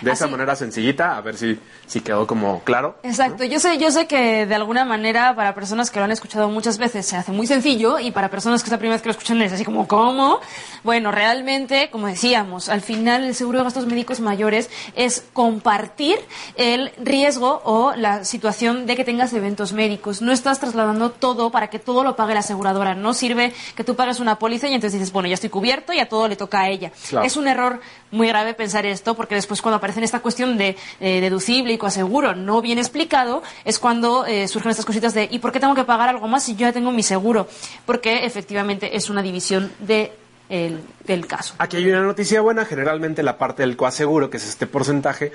De 0.02 0.12
esa 0.12 0.28
manera 0.28 0.56
sencillita, 0.56 1.18
a 1.18 1.22
ver 1.22 1.38
si 1.38 1.60
si 1.88 2.02
quedó 2.02 2.28
como 2.28 2.60
claro. 2.64 2.98
Exacto, 3.02 3.46
yo 3.46 3.60
sé, 3.60 3.78
yo 3.78 3.90
sé 3.92 4.08
que 4.08 4.46
de 4.46 4.56
alguna 4.56 4.84
manera 4.84 5.34
para 5.36 5.56
personas 5.56 5.90
que 5.90 6.00
lo 6.00 6.06
han 6.06 6.12
escuchado 6.12 6.50
muchas 6.50 6.78
veces 6.78 7.06
se 7.06 7.16
hace 7.16 7.32
muy 7.32 7.48
sencillo 7.48 7.98
y 7.98 8.12
para 8.12 8.30
personas 8.30 8.62
que 8.62 8.68
es 8.68 8.72
la 8.72 8.78
primera 8.78 8.96
vez 8.96 9.02
que 9.02 9.08
lo 9.08 9.12
escuchan 9.12 9.42
es 9.42 9.54
así 9.54 9.64
como, 9.64 9.88
¿cómo? 9.88 10.42
Bueno, 10.84 11.12
realmente, 11.12 11.90
como 11.90 12.08
decíamos, 12.08 12.68
al 12.68 12.82
final 12.82 13.24
el 13.24 13.36
seguro 13.36 13.60
de 13.60 13.64
gastos 13.64 13.88
médicos 13.88 14.20
mayores 14.20 14.70
es 14.96 15.24
compartir 15.32 16.20
el 16.56 16.92
riesgo 16.98 17.62
o 17.64 17.94
la 17.96 18.26
situación 18.26 18.86
de 18.86 18.98
que 18.98 19.06
tengas 19.06 19.32
eventos 19.32 19.72
médicos. 19.72 20.22
No 20.22 20.34
estás 20.34 20.60
trasladando 20.60 21.12
todo 21.12 21.52
para 21.52 21.70
que 21.70 21.80
todo 21.80 22.04
lo 22.04 22.18
pague 22.18 22.34
la 22.34 22.42
aseguradora. 22.42 22.96
No 22.96 23.14
sirve 23.14 23.54
que 23.76 23.86
tú 23.86 23.96
pagues 23.96 24.20
una 24.20 24.38
póliza 24.40 24.68
y 24.68 24.74
entonces 24.74 25.00
dices, 25.00 25.14
bueno, 25.14 25.30
ya 25.30 25.36
estoy 25.36 25.50
cubierto 25.50 25.94
y 25.94 26.00
a 26.00 26.10
todo 26.10 26.28
le 26.28 26.36
toca 26.36 26.62
a 26.62 26.70
ella. 26.70 26.92
Es 27.24 27.38
un 27.38 27.48
error 27.48 27.80
muy 28.12 28.28
grave 28.28 28.54
pensar 28.54 28.86
esto 28.86 29.16
porque 29.16 29.36
después 29.36 29.62
cuando 29.62 29.78
aparece 29.78 30.00
en 30.00 30.04
esta 30.06 30.20
cuestión 30.20 30.58
de 30.58 30.76
eh, 31.00 31.22
deducible 31.22 31.78
aseguro 31.88 32.36
no 32.36 32.62
bien 32.62 32.78
explicado, 32.78 33.44
es 33.66 33.80
cuando 33.80 34.26
eh, 34.26 34.48
surgen 34.48 34.72
estas 34.72 34.86
cositas 34.86 35.14
de 35.14 35.28
¿y 35.32 35.40
por 35.40 35.52
qué 35.52 35.60
tengo 35.60 35.76
que 35.76 35.84
pagar 35.84 36.10
algo 36.10 36.28
más 36.28 36.44
si 36.44 36.54
yo 36.54 36.62
ya 36.62 36.74
tengo 36.74 36.92
mi 36.92 37.04
seguro? 37.04 37.48
Porque 37.86 38.26
efectivamente 38.26 38.96
es 38.96 39.10
una 39.10 39.22
división 39.22 39.72
de 39.80 40.12
del 40.50 41.28
caso. 41.28 41.56
Aquí 41.58 41.78
hay 41.78 41.88
una 41.90 42.04
noticia 42.04 42.42
buena, 42.42 42.66
generalmente 42.66 43.24
la 43.24 43.38
parte 43.38 43.64
del 43.64 43.76
coaseguro, 43.76 44.30
que 44.30 44.38
es 44.38 44.48
este 44.48 44.68
porcentaje, 44.68 45.32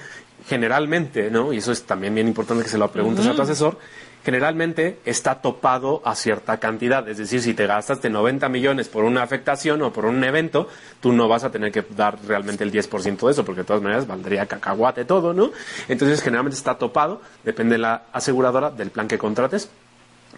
generalmente, 0.46 1.30
¿no? 1.30 1.52
Y 1.52 1.58
eso 1.58 1.72
es 1.72 1.82
también 1.84 2.14
bien 2.14 2.28
importante 2.28 2.64
que 2.64 2.70
se 2.70 2.78
lo 2.78 2.90
preguntes 2.90 3.26
a 3.26 3.34
tu 3.34 3.42
asesor, 3.42 3.78
generalmente 4.24 5.00
está 5.04 5.40
topado 5.40 6.00
a 6.04 6.14
cierta 6.14 6.58
cantidad. 6.58 7.06
Es 7.08 7.18
decir, 7.18 7.42
si 7.42 7.54
te 7.54 7.66
gastaste 7.66 8.08
90 8.08 8.48
millones 8.48 8.88
por 8.88 9.04
una 9.04 9.22
afectación 9.22 9.82
o 9.82 9.92
por 9.92 10.06
un 10.06 10.22
evento, 10.24 10.68
tú 11.00 11.12
no 11.12 11.28
vas 11.28 11.44
a 11.44 11.50
tener 11.50 11.72
que 11.72 11.84
dar 11.96 12.18
realmente 12.26 12.64
el 12.64 12.72
10% 12.72 13.26
de 13.26 13.32
eso, 13.32 13.44
porque 13.44 13.62
de 13.62 13.66
todas 13.66 13.82
maneras 13.82 14.06
valdría 14.06 14.46
cacahuate 14.46 15.04
todo, 15.04 15.34
¿no? 15.34 15.50
Entonces, 15.88 16.22
generalmente 16.22 16.56
está 16.56 16.78
topado, 16.78 17.20
depende 17.44 17.74
de 17.74 17.78
la 17.78 18.04
aseguradora, 18.12 18.70
del 18.70 18.90
plan 18.90 19.08
que 19.08 19.18
contrates, 19.18 19.68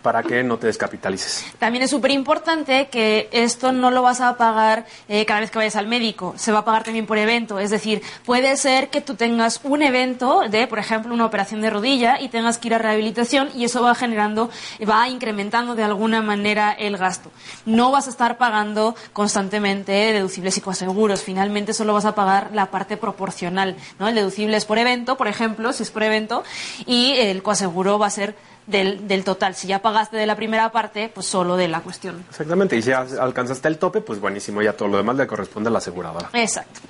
para 0.02 0.22
que 0.22 0.42
no 0.42 0.58
te 0.58 0.66
descapitalices. 0.66 1.46
También 1.58 1.84
es 1.84 1.90
súper 1.90 2.10
importante 2.10 2.88
que 2.88 3.28
esto 3.32 3.72
no 3.72 3.90
lo 3.90 4.02
vas 4.02 4.20
a 4.20 4.36
pagar 4.36 4.86
eh, 5.08 5.24
cada 5.24 5.40
vez 5.40 5.50
que 5.50 5.58
vayas 5.58 5.76
al 5.76 5.86
médico, 5.86 6.34
se 6.36 6.52
va 6.52 6.60
a 6.60 6.64
pagar 6.64 6.84
también 6.84 7.06
por 7.06 7.18
evento. 7.18 7.58
Es 7.58 7.70
decir, 7.70 8.02
puede 8.24 8.56
ser 8.56 8.90
que 8.90 9.00
tú 9.00 9.14
tengas 9.14 9.60
un 9.64 9.82
evento 9.82 10.42
de, 10.48 10.66
por 10.66 10.78
ejemplo, 10.78 11.14
una 11.14 11.24
operación 11.24 11.60
de 11.60 11.70
rodilla 11.70 12.20
y 12.20 12.28
tengas 12.28 12.58
que 12.58 12.68
ir 12.68 12.74
a 12.74 12.78
rehabilitación 12.78 13.50
y 13.54 13.64
eso 13.64 13.82
va 13.82 13.94
generando, 13.94 14.50
va 14.88 15.08
incrementando 15.08 15.74
de 15.74 15.84
alguna 15.84 16.22
manera 16.22 16.72
el 16.72 16.96
gasto. 16.96 17.30
No 17.64 17.90
vas 17.90 18.06
a 18.06 18.10
estar 18.10 18.36
pagando 18.38 18.94
constantemente 19.12 19.92
deducibles 19.92 20.56
y 20.58 20.60
coaseguros. 20.60 21.22
Finalmente 21.22 21.72
solo 21.72 21.94
vas 21.94 22.04
a 22.04 22.14
pagar 22.14 22.50
la 22.52 22.70
parte 22.70 22.96
proporcional. 22.96 23.76
¿no? 23.98 24.08
El 24.08 24.14
deducible 24.14 24.56
es 24.56 24.64
por 24.64 24.78
evento, 24.78 25.16
por 25.16 25.28
ejemplo, 25.28 25.72
si 25.72 25.82
es 25.82 25.90
por 25.90 26.02
evento, 26.02 26.44
y 26.86 27.12
el 27.12 27.42
coaseguro 27.42 27.98
va 27.98 28.06
a 28.06 28.10
ser 28.10 28.34
del, 28.66 29.06
del, 29.06 29.24
total. 29.24 29.54
Si 29.54 29.66
ya 29.66 29.80
pagaste 29.80 30.16
de 30.16 30.26
la 30.26 30.36
primera 30.36 30.70
parte, 30.72 31.10
pues 31.12 31.26
solo 31.26 31.56
de 31.56 31.68
la 31.68 31.80
cuestión. 31.80 32.24
Exactamente, 32.28 32.76
y 32.76 32.82
si 32.82 32.92
alcanzaste 32.92 33.68
el 33.68 33.78
tope, 33.78 34.00
pues 34.00 34.20
buenísimo, 34.20 34.62
ya 34.62 34.72
todo 34.72 34.88
lo 34.88 34.96
demás 34.96 35.16
le 35.16 35.26
corresponde 35.26 35.68
a 35.68 35.72
la 35.72 35.78
aseguradora. 35.78 36.30
Exacto. 36.32 36.80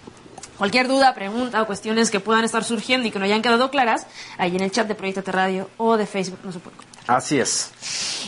Cualquier 0.59 0.87
duda, 0.87 1.15
pregunta 1.15 1.61
o 1.63 1.67
cuestiones 1.67 2.11
que 2.11 2.21
puedan 2.21 2.45
estar 2.45 2.63
surgiendo 2.63 3.09
y 3.09 3.11
que 3.11 3.19
no 3.19 3.25
hayan 3.25 3.43
quedado 3.43 3.71
claras, 3.71 4.07
ahí 4.39 4.55
en 4.55 4.63
el 4.63 4.71
chat 4.71 4.87
de 4.87 4.95
Proyecto 4.95 5.33
Radio 5.33 5.69
o 5.79 5.97
de 5.97 6.07
Facebook 6.07 6.39
no 6.45 6.53
se 6.53 6.61
puede 6.61 6.77
Así 7.07 7.39
es. 7.39 7.71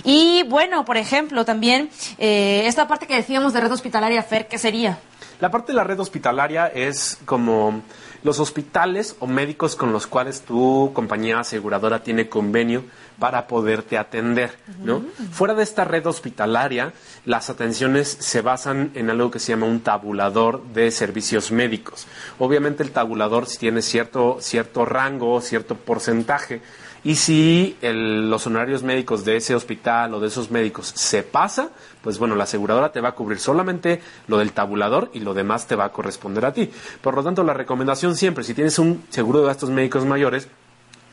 Y 0.05 0.43
bueno, 0.49 0.85
por 0.85 0.97
ejemplo, 0.97 1.45
también 1.45 1.89
eh, 2.19 2.65
esta 2.67 2.87
parte 2.89 3.07
que 3.07 3.15
decíamos 3.15 3.53
de 3.53 3.61
red 3.61 3.73
hospitalaria, 3.73 4.23
Fer, 4.23 4.49
¿qué 4.49 4.59
sería? 4.59 4.99
La 5.41 5.51
parte 5.51 5.73
de 5.73 5.77
la 5.77 5.85
red 5.85 5.99
hospitalaria 6.01 6.67
es 6.67 7.19
como 7.25 7.83
los 8.23 8.41
hospitales 8.41 9.17
o 9.21 9.27
médicos 9.27 9.77
con 9.77 9.93
los 9.93 10.07
cuales 10.07 10.43
tu 10.43 10.91
compañía 10.95 11.41
aseguradora 11.41 12.03
tiene 12.03 12.29
convenio 12.29 12.85
para 13.19 13.47
poderte 13.47 13.97
atender, 13.97 14.59
¿no? 14.83 15.03
Fuera 15.33 15.55
de 15.55 15.63
esta 15.63 15.85
red 15.85 16.07
hospitalaria, 16.07 16.93
las 17.25 17.49
atenciones 17.49 18.09
se 18.09 18.43
basan 18.43 18.91
en 18.95 19.09
algo 19.09 19.31
que 19.31 19.39
se 19.39 19.53
llama 19.53 19.67
un 19.67 19.81
tabulador 19.81 20.63
de 20.75 20.91
servicios 20.91 21.51
médicos. 21.51 22.07
Obviamente 22.39 22.83
el 22.83 22.91
tabulador 22.91 23.47
tiene 23.47 23.81
cierto, 23.81 24.39
cierto 24.41 24.85
rango, 24.85 25.41
cierto 25.41 25.77
porcentaje, 25.77 26.61
y 27.07 27.15
si 27.15 27.77
los 27.83 28.49
honorarios 28.49 28.83
médicos 28.83 29.25
de 29.25 29.37
ese 29.37 29.55
hospital 29.55 30.13
o 30.13 30.19
de 30.19 30.27
esos 30.27 30.51
médicos 30.51 30.89
se 30.89 31.23
pasa, 31.23 31.71
pues 32.03 32.19
bueno, 32.19 32.35
la 32.35 32.43
aseguradora 32.43 32.91
te 32.91 33.01
va 33.01 33.11
a 33.11 33.15
cubrir 33.15 33.39
solamente 33.39 34.01
lo 34.27 34.39
del 34.39 34.51
tabulador 34.51 35.13
y 35.15 35.21
lo 35.21 35.33
demás 35.33 35.69
te 35.69 35.77
va 35.77 35.85
a 35.85 35.93
corresponder 35.93 36.45
a 36.45 36.53
ti. 36.53 36.69
Por 37.01 37.15
lo 37.15 37.23
tanto, 37.23 37.45
la 37.45 37.55
recomendación 37.55 38.17
siempre, 38.17 38.43
si 38.43 38.55
tienes 38.55 38.81
un 38.81 39.05
seguro 39.11 39.39
de 39.39 39.47
gastos 39.47 39.71
médicos 39.71 40.05
mayores, 40.05 40.49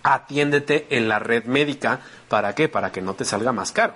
atiéndete 0.01 0.87
en 0.89 1.07
la 1.07 1.19
red 1.19 1.45
médica. 1.45 1.99
¿Para 2.27 2.55
qué? 2.55 2.69
Para 2.69 2.91
que 2.91 3.03
no 3.03 3.13
te 3.13 3.23
salga 3.23 3.51
más 3.51 3.71
caro. 3.71 3.93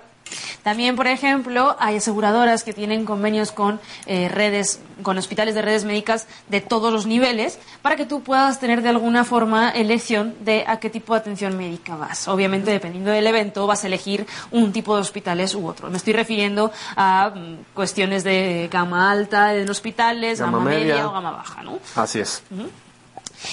También, 0.68 0.96
por 0.96 1.06
ejemplo, 1.06 1.76
hay 1.78 1.96
aseguradoras 1.96 2.62
que 2.62 2.74
tienen 2.74 3.06
convenios 3.06 3.52
con 3.52 3.80
eh, 4.04 4.28
redes, 4.28 4.82
con 5.02 5.16
hospitales 5.16 5.54
de 5.54 5.62
redes 5.62 5.86
médicas 5.86 6.26
de 6.48 6.60
todos 6.60 6.92
los 6.92 7.06
niveles, 7.06 7.58
para 7.80 7.96
que 7.96 8.04
tú 8.04 8.22
puedas 8.22 8.60
tener 8.60 8.82
de 8.82 8.90
alguna 8.90 9.24
forma 9.24 9.70
elección 9.70 10.34
de 10.40 10.66
a 10.66 10.78
qué 10.78 10.90
tipo 10.90 11.14
de 11.14 11.20
atención 11.20 11.56
médica 11.56 11.96
vas. 11.96 12.28
Obviamente, 12.28 12.70
dependiendo 12.70 13.10
del 13.10 13.26
evento, 13.26 13.66
vas 13.66 13.82
a 13.84 13.86
elegir 13.86 14.26
un 14.50 14.70
tipo 14.70 14.94
de 14.94 15.00
hospitales 15.00 15.54
u 15.54 15.66
otro. 15.66 15.88
Me 15.88 15.96
estoy 15.96 16.12
refiriendo 16.12 16.70
a 16.96 17.32
mm, 17.34 17.72
cuestiones 17.72 18.22
de 18.22 18.68
gama 18.70 19.10
alta 19.10 19.54
en 19.54 19.70
hospitales, 19.70 20.38
gama, 20.38 20.60
media. 20.60 21.08
o 21.08 21.12
gama 21.12 21.30
baja, 21.30 21.62
¿no? 21.62 21.78
Así 21.96 22.20
es. 22.20 22.42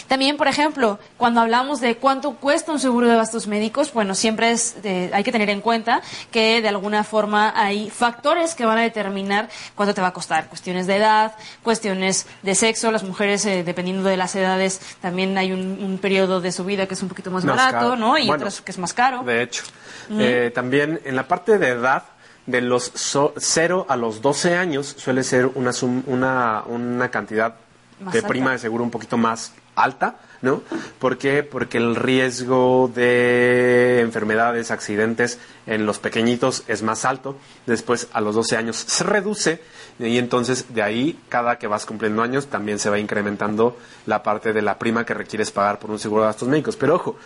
También, 0.07 0.37
por 0.37 0.47
ejemplo, 0.47 0.99
cuando 1.17 1.41
hablamos 1.41 1.81
de 1.81 1.97
cuánto 1.97 2.35
cuesta 2.35 2.71
un 2.71 2.79
seguro 2.79 3.07
de 3.07 3.15
gastos 3.15 3.47
médicos, 3.47 3.93
bueno, 3.93 4.15
siempre 4.15 4.51
es 4.51 4.75
hay 5.13 5.23
que 5.23 5.31
tener 5.31 5.49
en 5.49 5.61
cuenta 5.61 6.01
que 6.31 6.61
de 6.61 6.67
alguna 6.67 7.03
forma 7.03 7.53
hay 7.55 7.89
factores 7.89 8.55
que 8.55 8.65
van 8.65 8.77
a 8.77 8.81
determinar 8.81 9.49
cuánto 9.75 9.93
te 9.93 10.01
va 10.01 10.07
a 10.07 10.13
costar. 10.13 10.47
Cuestiones 10.47 10.87
de 10.87 10.97
edad, 10.97 11.35
cuestiones 11.63 12.27
de 12.41 12.55
sexo. 12.55 12.91
Las 12.91 13.03
mujeres, 13.03 13.45
eh, 13.45 13.63
dependiendo 13.63 14.07
de 14.07 14.17
las 14.17 14.35
edades, 14.35 14.79
también 15.01 15.37
hay 15.37 15.51
un, 15.51 15.99
periodo 16.01 16.41
de 16.41 16.51
su 16.51 16.65
vida 16.65 16.87
que 16.87 16.93
es 16.93 17.01
un 17.01 17.09
poquito 17.09 17.31
más, 17.31 17.45
barato, 17.45 17.95
¿no? 17.95 18.17
Y 18.17 18.29
otros 18.29 18.61
que 18.61 18.71
es 18.71 18.77
más 18.77 18.93
caro. 18.93 19.23
De 19.23 19.41
hecho. 19.41 19.63
Eh, 20.11 20.51
también 20.53 21.01
en 21.05 21.15
la 21.15 21.27
parte 21.27 21.57
de 21.57 21.69
edad, 21.69 22.03
de 22.45 22.61
los 22.61 22.91
0 23.37 23.85
a 23.89 23.95
los 23.95 24.21
12 24.21 24.55
años 24.55 24.95
suele 24.97 25.23
ser 25.23 25.47
una, 25.47 25.71
una, 26.05 26.63
una 26.67 27.09
cantidad 27.09 27.55
de 27.99 28.21
prima 28.21 28.51
de 28.51 28.59
seguro 28.59 28.83
un 28.83 28.91
poquito 28.91 29.17
más 29.17 29.51
alta, 29.75 30.17
¿no? 30.41 30.61
¿Por 30.99 31.17
qué? 31.17 31.43
Porque 31.43 31.77
el 31.77 31.95
riesgo 31.95 32.91
de 32.93 34.01
enfermedades, 34.01 34.71
accidentes 34.71 35.39
en 35.65 35.85
los 35.85 35.99
pequeñitos 35.99 36.63
es 36.67 36.81
más 36.83 37.05
alto. 37.05 37.37
Después, 37.65 38.07
a 38.13 38.21
los 38.21 38.35
12 38.35 38.57
años, 38.57 38.77
se 38.77 39.03
reduce 39.03 39.61
y 39.97 40.17
entonces 40.17 40.73
de 40.73 40.81
ahí, 40.81 41.19
cada 41.29 41.57
que 41.57 41.67
vas 41.67 41.85
cumpliendo 41.85 42.21
años, 42.21 42.47
también 42.47 42.79
se 42.79 42.89
va 42.89 42.99
incrementando 42.99 43.77
la 44.05 44.23
parte 44.23 44.51
de 44.53 44.61
la 44.61 44.77
prima 44.77 45.05
que 45.05 45.13
requieres 45.13 45.51
pagar 45.51 45.79
por 45.79 45.89
un 45.89 45.99
seguro 45.99 46.23
de 46.23 46.27
gastos 46.27 46.49
médicos. 46.49 46.75
Pero 46.75 46.95
ojo, 46.95 47.17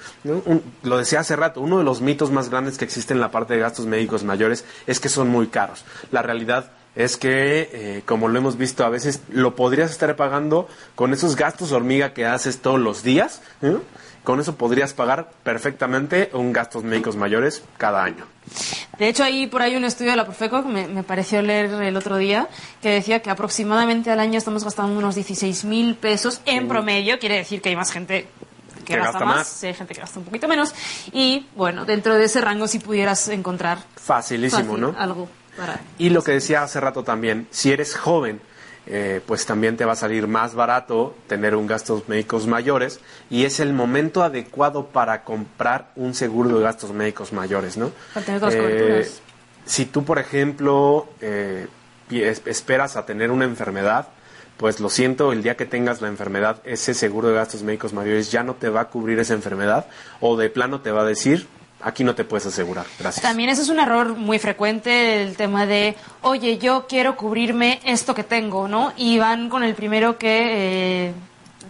lo 0.84 0.98
decía 0.98 1.20
hace 1.20 1.36
rato, 1.36 1.62
uno 1.62 1.80
de 1.80 1.84
los 1.84 2.02
mitos 2.02 2.32
más 2.32 2.50
grandes 2.50 2.78
que 2.78 2.86
existe 2.86 3.14
en 3.14 3.20
la 3.20 3.32
parte 3.32 3.56
de 3.56 3.60
gastos 3.60 3.86
médicos 3.86 4.24
mayores 4.24 4.66
es 4.88 5.00
que 5.00 5.10
son 5.10 5.30
muy 5.30 5.48
caros. 5.48 5.84
La 6.12 6.22
realidad 6.22 6.72
es 6.96 7.18
que, 7.18 7.70
eh, 7.72 8.02
como 8.06 8.28
lo 8.28 8.38
hemos 8.38 8.58
visto 8.58 8.84
a 8.84 8.90
veces, 8.90 9.22
lo 9.30 9.56
podrías 9.56 9.92
estar 9.92 10.16
pagando 10.16 10.68
con 10.96 11.14
esos 11.14 11.36
gastos 11.36 11.72
hormiga 11.72 12.14
que 12.14 12.26
haces 12.26 12.60
todos 12.62 12.80
los 12.80 13.04
días. 13.04 13.42
¿eh? 13.62 13.78
Con 14.24 14.40
eso 14.40 14.56
podrías 14.56 14.94
pagar 14.94 15.32
perfectamente 15.44 16.30
un 16.34 16.52
gastos 16.52 16.84
médicos 16.84 17.16
mayores 17.16 17.64
cada 17.78 18.04
año. 18.04 18.26
De 18.98 19.08
hecho, 19.08 19.24
hay 19.24 19.48
por 19.48 19.62
ahí 19.62 19.76
un 19.76 19.86
estudio 19.86 20.12
de 20.12 20.18
la 20.18 20.26
Profeco 20.26 20.64
que 20.64 20.70
me, 20.70 21.04
pareció 21.04 21.42
leer 21.42 21.72
el 21.82 21.96
otro 21.96 22.18
día 22.18 22.48
que 22.82 22.90
decía 22.90 23.22
que 23.22 23.30
aproximadamente 23.30 24.12
al 24.12 24.20
año 24.20 24.38
estamos 24.38 24.64
gastando 24.64 24.98
unos 24.98 25.16
16 25.16 25.66
mil 25.66 25.96
pesos 25.96 26.42
en 26.46 26.68
promedio. 26.68 27.18
Quiere 27.20 27.38
decir 27.38 27.62
que 27.62 27.70
hay 27.70 27.76
más 27.76 27.92
gente 27.92 28.28
que, 28.86 28.98
gasta, 28.98 29.24
más, 29.24 29.64
hay 29.64 29.74
gente 29.74 29.94
que 29.94 30.02
gasta 30.02 30.20
un 30.20 30.26
poquito 30.26 30.48
menos. 30.48 30.74
Y 31.14 31.48
bueno, 31.56 31.86
dentro 31.86 32.16
de 32.16 32.26
ese 32.26 32.42
rango 32.42 32.68
si 32.68 32.80
pudieras 32.80 33.30
encontrar. 33.30 33.80
Facilísimo, 33.96 34.76
¿no? 34.78 34.96
Algo 34.98 35.30
y 35.98 36.10
lo 36.10 36.24
que 36.24 36.34
decía 36.34 36.64
hace 36.64 36.80
rato 36.80 37.04
también, 37.04 37.48
si 37.52 37.72
eres 37.72 37.96
joven, 37.96 38.40
eh, 38.92 39.22
pues 39.26 39.46
también 39.46 39.78
te 39.78 39.86
va 39.86 39.94
a 39.94 39.96
salir 39.96 40.28
más 40.28 40.56
barato 40.56 41.16
tener 41.28 41.56
un 41.56 41.68
gastos 41.68 42.10
médicos 42.10 42.48
mayores 42.48 43.00
y 43.30 43.46
es 43.46 43.60
el 43.60 43.72
momento 43.72 44.24
adecuado 44.24 44.88
para 44.88 45.24
comprar 45.24 45.92
un 45.96 46.16
seguro 46.16 46.58
de 46.58 46.64
gastos 46.64 46.92
médicos 46.92 47.32
mayores, 47.32 47.78
¿no? 47.78 47.92
Para 48.14 48.26
tener 48.26 48.42
dos 48.42 48.54
eh, 48.56 49.08
Si 49.66 49.86
tú, 49.86 50.06
por 50.06 50.18
ejemplo, 50.18 51.08
eh, 51.22 51.68
esperas 52.10 52.96
a 52.96 53.06
tener 53.06 53.30
una 53.30 53.46
enfermedad, 53.46 54.08
pues 54.58 54.80
lo 54.80 54.90
siento, 54.90 55.34
el 55.34 55.44
día 55.44 55.56
que 55.56 55.66
tengas 55.66 56.02
la 56.02 56.08
enfermedad, 56.08 56.60
ese 56.64 56.94
seguro 56.94 57.28
de 57.28 57.36
gastos 57.36 57.62
médicos 57.62 57.94
mayores 57.94 58.32
ya 58.32 58.44
no 58.44 58.56
te 58.56 58.70
va 58.70 58.82
a 58.82 58.86
cubrir 58.90 59.20
esa 59.20 59.36
enfermedad 59.36 59.86
o 60.20 60.36
de 60.36 60.50
plano 60.50 60.82
te 60.82 60.90
va 60.90 61.02
a 61.02 61.06
decir, 61.06 61.48
aquí 61.82 62.04
no 62.04 62.16
te 62.16 62.24
puedes 62.24 62.46
asegurar. 62.46 62.86
Gracias. 63.00 63.22
También 63.22 63.50
eso 63.50 63.62
es 63.62 63.70
un 63.70 63.80
error 63.80 64.16
muy 64.16 64.40
frecuente, 64.40 65.24
el 65.24 65.36
tema 65.36 65.66
de, 65.66 65.96
oye, 66.22 66.58
yo 66.58 66.86
quiero 66.88 67.16
cubrirme 67.16 67.80
esto 67.86 68.14
que 68.14 68.24
tengo, 68.24 68.68
¿no? 68.68 68.94
Y 68.98 69.18
van 69.20 69.50
con 69.50 69.64
el 69.64 69.76
primero 69.76 70.18
que, 70.18 71.08
eh, 71.08 71.14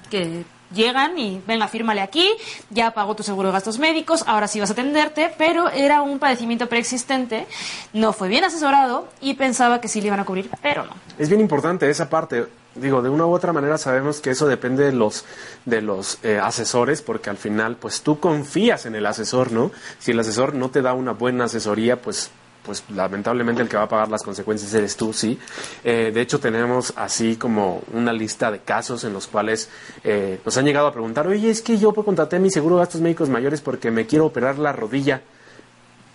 que 0.09 0.43
llegan 0.73 1.17
y 1.17 1.41
venga, 1.47 1.67
fírmale 1.67 2.01
aquí, 2.01 2.29
ya 2.69 2.91
pagó 2.91 3.15
tu 3.15 3.23
seguro 3.23 3.49
de 3.49 3.53
gastos 3.53 3.79
médicos, 3.79 4.23
ahora 4.27 4.47
sí 4.47 4.59
vas 4.59 4.69
a 4.69 4.73
atenderte, 4.73 5.33
pero 5.37 5.69
era 5.69 6.01
un 6.01 6.19
padecimiento 6.19 6.67
preexistente, 6.67 7.47
no 7.93 8.13
fue 8.13 8.27
bien 8.27 8.43
asesorado 8.43 9.07
y 9.21 9.33
pensaba 9.33 9.81
que 9.81 9.87
sí 9.87 10.01
le 10.01 10.07
iban 10.07 10.19
a 10.19 10.25
cubrir, 10.25 10.49
pero 10.61 10.85
no. 10.85 10.91
Es 11.17 11.29
bien 11.29 11.41
importante 11.41 11.89
esa 11.89 12.09
parte 12.09 12.47
digo, 12.75 13.01
de 13.01 13.09
una 13.09 13.25
u 13.25 13.31
otra 13.31 13.53
manera 13.53 13.77
sabemos 13.77 14.21
que 14.21 14.31
eso 14.31 14.47
depende 14.47 14.85
de 14.85 14.93
los, 14.93 15.25
de 15.65 15.81
los 15.81 16.19
eh, 16.23 16.39
asesores, 16.41 17.01
porque 17.01 17.29
al 17.29 17.37
final, 17.37 17.75
pues 17.75 18.01
tú 18.01 18.19
confías 18.19 18.85
en 18.85 18.95
el 18.95 19.05
asesor, 19.05 19.51
¿no? 19.51 19.71
Si 19.99 20.11
el 20.11 20.19
asesor 20.19 20.53
no 20.53 20.69
te 20.69 20.81
da 20.81 20.93
una 20.93 21.11
buena 21.13 21.45
asesoría, 21.45 22.01
pues 22.01 22.31
pues 22.63 22.83
lamentablemente 22.93 23.61
el 23.61 23.69
que 23.69 23.77
va 23.77 23.83
a 23.83 23.89
pagar 23.89 24.09
las 24.09 24.23
consecuencias 24.23 24.73
eres 24.73 24.95
tú, 24.95 25.13
sí. 25.13 25.39
Eh, 25.83 26.11
de 26.13 26.21
hecho, 26.21 26.39
tenemos 26.39 26.93
así 26.95 27.35
como 27.35 27.81
una 27.93 28.13
lista 28.13 28.51
de 28.51 28.59
casos 28.59 29.03
en 29.03 29.13
los 29.13 29.27
cuales 29.27 29.69
eh, 30.03 30.39
nos 30.45 30.57
han 30.57 30.65
llegado 30.65 30.87
a 30.87 30.91
preguntar, 30.91 31.27
oye, 31.27 31.49
es 31.49 31.61
que 31.61 31.77
yo 31.77 31.93
contraté 31.93 32.39
mi 32.39 32.49
seguro 32.51 32.75
de 32.75 32.81
gastos 32.81 33.01
médicos 33.01 33.29
mayores 33.29 33.61
porque 33.61 33.91
me 33.91 34.05
quiero 34.05 34.25
operar 34.25 34.59
la 34.59 34.71
rodilla, 34.71 35.21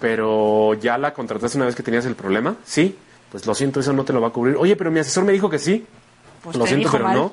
pero 0.00 0.74
ya 0.74 0.98
la 0.98 1.14
contrataste 1.14 1.58
una 1.58 1.66
vez 1.66 1.74
que 1.74 1.82
tenías 1.82 2.06
el 2.06 2.14
problema, 2.14 2.56
sí. 2.64 2.96
Pues 3.30 3.46
lo 3.46 3.54
siento, 3.54 3.80
eso 3.80 3.92
no 3.92 4.04
te 4.04 4.12
lo 4.12 4.20
va 4.20 4.28
a 4.28 4.30
cubrir. 4.30 4.54
Oye, 4.56 4.76
pero 4.76 4.92
mi 4.92 5.00
asesor 5.00 5.24
me 5.24 5.32
dijo 5.32 5.50
que 5.50 5.58
sí. 5.58 5.84
Pues 6.44 6.56
lo 6.56 6.66
siento, 6.66 6.90
pero 6.92 7.08
no. 7.08 7.32